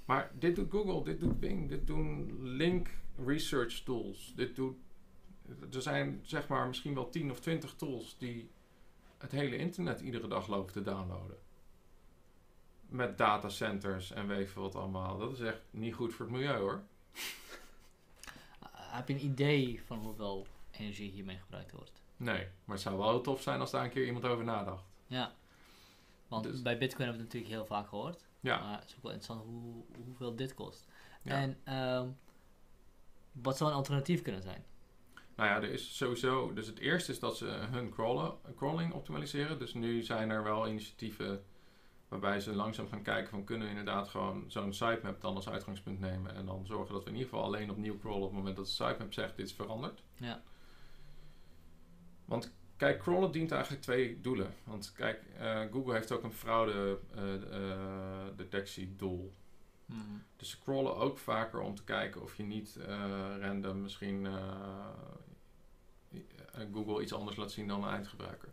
[0.05, 2.89] Maar dit doet Google, dit doet Bing, dit doen link
[3.25, 4.33] research tools.
[4.35, 4.77] Dit doet,
[5.73, 8.49] er zijn zeg maar misschien wel 10 of 20 tools die
[9.17, 11.37] het hele internet iedere dag lopen te downloaden.
[12.91, 15.17] Met datacenters en weet veel wat allemaal.
[15.17, 16.83] Dat is echt niet goed voor het milieu hoor.
[18.63, 22.01] Uh, heb je een idee van hoeveel energie hiermee gebruikt wordt?
[22.17, 24.83] Nee, maar het zou wel heel tof zijn als daar een keer iemand over nadacht.
[25.07, 25.33] Ja.
[26.27, 28.25] Want Dus- bij Bitcoin hebben we het natuurlijk heel vaak gehoord.
[28.39, 30.87] Ja, Maar het is ook wel interessant hoe, hoeveel dit kost.
[31.23, 31.31] Ja.
[31.35, 32.07] En ehm,
[33.31, 34.63] wat zou een alternatief kunnen zijn?
[35.35, 36.53] nou ja, er is sowieso.
[36.53, 39.59] Dus het eerste is dat ze hun crawlen, crawling optimaliseren.
[39.59, 41.43] Dus nu zijn er wel initiatieven
[42.11, 45.99] waarbij ze langzaam gaan kijken van kunnen we inderdaad gewoon zo'n sitemap dan als uitgangspunt
[45.99, 46.35] nemen.
[46.35, 48.65] En dan zorgen dat we in ieder geval alleen opnieuw crawlen op het moment dat
[48.65, 50.03] de sitemap zegt dit is veranderd.
[50.15, 50.41] Ja.
[52.25, 54.53] Want kijk, crawlen dient eigenlijk twee doelen.
[54.63, 59.33] Want kijk, eh, Google heeft ook een fraude eh, detectiedoel.
[59.85, 59.99] Mhm.
[60.35, 64.27] Dus ze crawlen ook vaker om te kijken of je niet eh, random misschien
[66.73, 68.49] Google iets anders laat zien dan een eindgebruiker.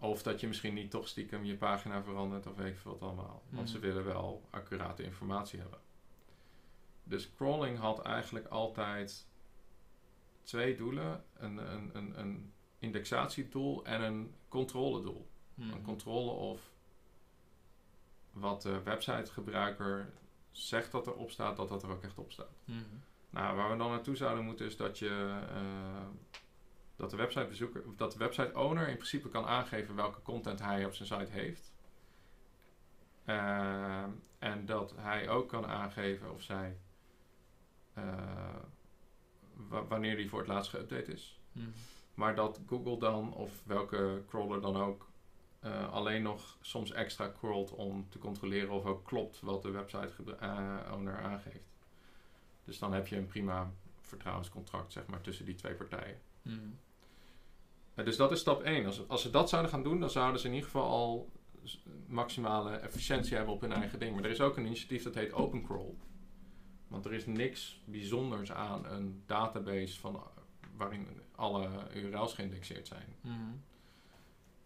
[0.00, 3.02] Of dat je misschien niet toch stiekem je pagina verandert of weet ik veel wat
[3.02, 3.42] allemaal.
[3.48, 3.86] Want ze Mhm.
[3.86, 5.78] willen wel accurate informatie hebben.
[7.04, 9.26] Dus crawling had eigenlijk altijd
[10.42, 11.24] twee doelen.
[11.36, 15.28] Een, een, een, een indexatiedoel en een controledoel.
[15.54, 15.70] Mhm.
[15.70, 16.72] Een controle of
[18.32, 20.12] wat de websitegebruiker
[20.50, 22.56] zegt dat erop staat, dat dat er ook echt op staat.
[22.64, 22.78] Mhm.
[23.30, 26.06] Nou, waar we dan naartoe zouden moeten is dat je eh,
[26.98, 30.84] dat de websitebezoeker, of dat de website owner in principe kan aangeven welke content hij
[30.84, 31.72] op zijn site heeft.
[33.24, 34.04] Eh,
[34.38, 36.76] en dat hij ook kan aangeven of zij
[37.94, 38.54] eh,
[39.68, 41.40] wa- wanneer die voor het laatst geüpdate is.
[41.52, 41.66] Mhm.
[42.14, 45.08] Maar dat Google dan, of welke crawler dan ook,
[45.60, 50.12] eh, alleen nog soms extra crawlt om te controleren of ook klopt wat de website
[50.92, 51.76] owner aangeeft.
[52.64, 53.70] Dus dan heb je een prima
[54.00, 56.20] vertrouwenscontract zeg maar, tussen die twee partijen.
[56.42, 56.58] Mhm.
[57.98, 58.86] Eh, dus dat is stap 1.
[58.86, 61.30] Als, als ze dat zouden gaan doen, dan zouden ze in ieder geval al
[62.06, 64.14] maximale efficiëntie hebben op hun eigen ding.
[64.14, 65.94] Maar er is ook een initiatief dat heet OpenCrawl.
[66.88, 70.22] Want er is niks bijzonders aan een database van,
[70.76, 73.16] waarin alle URL's geïndexeerd zijn.
[73.20, 73.34] Mhm.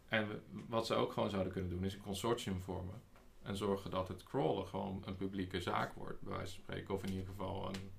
[0.09, 3.03] En we- wat ze ook gewoon zouden kunnen doen, is een consortium vormen.
[3.43, 6.95] En zorgen dat het crawlen gewoon een publieke zaak wordt, bij wijze van spreken.
[6.95, 7.91] Of in ieder geval een,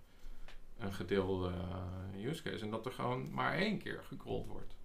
[0.77, 1.51] een gedeelde
[2.13, 2.63] eh, use case.
[2.63, 4.75] En dat er gewoon maar één keer gecrawled wordt.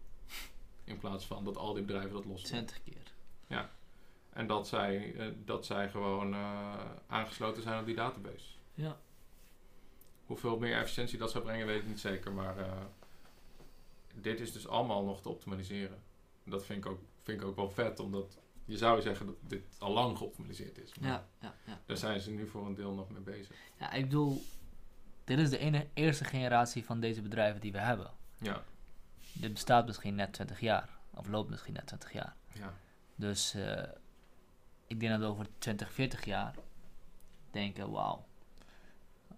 [0.89, 2.51] In plaats van dat al die bedrijven dat los doen.
[2.51, 2.99] 20 keer.
[4.39, 6.75] En dat zij, eh, dat zij gewoon eh,
[7.07, 8.47] aangesloten zijn op die database.
[8.75, 8.97] Ja.
[10.27, 12.33] Hoeveel meer efficiëntie dat zou brengen, weet ik niet zeker.
[12.33, 12.73] Maar eh,
[14.15, 15.99] dit is dus allemaal nog te optimaliseren.
[16.45, 19.63] Dat vind ik ook, vind ik ook wel vet, omdat je zou zeggen dat dit
[19.79, 20.99] al lang geoptimaliseerd is.
[20.99, 21.81] Maar Ja, ja, ja.
[21.87, 23.57] daar zijn ze nu voor een deel nog mee bezig.
[23.79, 24.43] Ja, ik bedoel,
[25.25, 28.11] dit is de ene, eerste generatie van deze bedrijven die we hebben.
[28.39, 28.65] Ja,
[29.33, 30.89] Dit bestaat misschien net 20 jaar.
[31.15, 32.35] Of loopt misschien net 20 jaar.
[32.53, 32.73] ja.
[33.15, 33.83] Dus eh,
[34.87, 36.55] ik denk dat we over 20, 40 jaar
[37.51, 38.25] denken, wauw.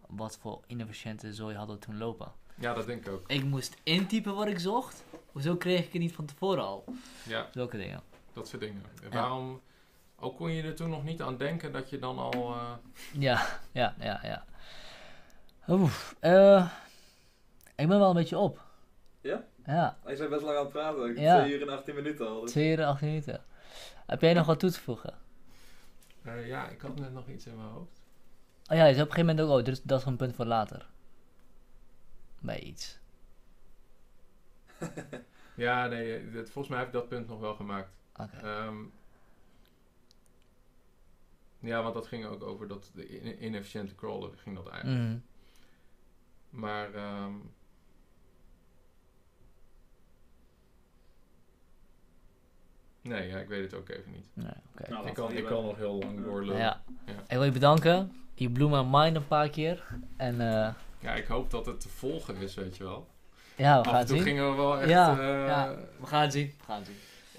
[0.06, 2.32] Wat voor inefficiënte zooi hadden we toen lopen.
[2.54, 3.30] ja dat denk ik ook.
[3.30, 5.04] Ik moest intypen wat ik zocht.
[5.32, 6.84] Hoezo kreeg ik het niet van tevoren al?
[7.26, 8.00] Ja, Zulke dingen.
[8.32, 8.82] dat soort dingen.
[9.02, 9.60] En Waarom,
[10.16, 12.32] ook kon je er toen nog niet aan denken dat je dan al...
[12.54, 12.72] eh,
[13.12, 14.44] Ja, ja, ja, ja.
[15.68, 16.70] Oef, eh,
[17.76, 18.64] ik ben wel een beetje op.
[19.20, 19.44] Ja?
[19.70, 21.20] Ja, Hij is best lang aan het praten.
[21.20, 21.38] Ja.
[21.40, 22.40] 2 uur en 18 minuten al.
[22.40, 22.50] Dus.
[22.50, 23.44] 2 uur en 8 minuten.
[24.06, 25.14] Heb jij nog wat toe te voegen?
[26.22, 28.00] eh, ja, ik had net nog iets in mijn hoofd.
[28.70, 30.34] Oh ja, je zei op een gegeven moment ook, oh, dus dat is een punt
[30.34, 30.86] voor later.
[32.40, 32.98] Bij iets.
[35.54, 37.90] Ja, nee, eh, dat, volgens mij heb ik dat punt nog wel gemaakt.
[38.16, 38.36] Oké.
[38.36, 38.76] Ehm,
[41.58, 45.00] ja, want dat ging ook over dat de in- inefficiënte crawlen ging dat eigenlijk.
[45.08, 45.18] Mhm.
[46.60, 47.32] Maar ehm,
[53.02, 54.26] nee, ja, ik weet het ook even niet.
[54.32, 54.90] Nee, oké.
[54.90, 56.56] Nou, ik, kan, ik kan nog heel lang doorlopen.
[56.60, 56.80] Ja.
[57.06, 57.12] Ja.
[57.12, 58.12] Ik wil je bedanken.
[58.34, 59.82] Je blew mijn mind een paar keer.
[60.16, 60.68] En eh,
[60.98, 63.06] Ja, ik hoop dat het te volgen is, weet je wel.
[63.56, 64.26] ja, we Af gaan en het toe zien.
[64.26, 64.88] gingen we wel echt...
[64.88, 65.74] Ja, eh, ja.
[66.00, 66.46] We gaan het zien.
[66.58, 66.96] We gaan het zien.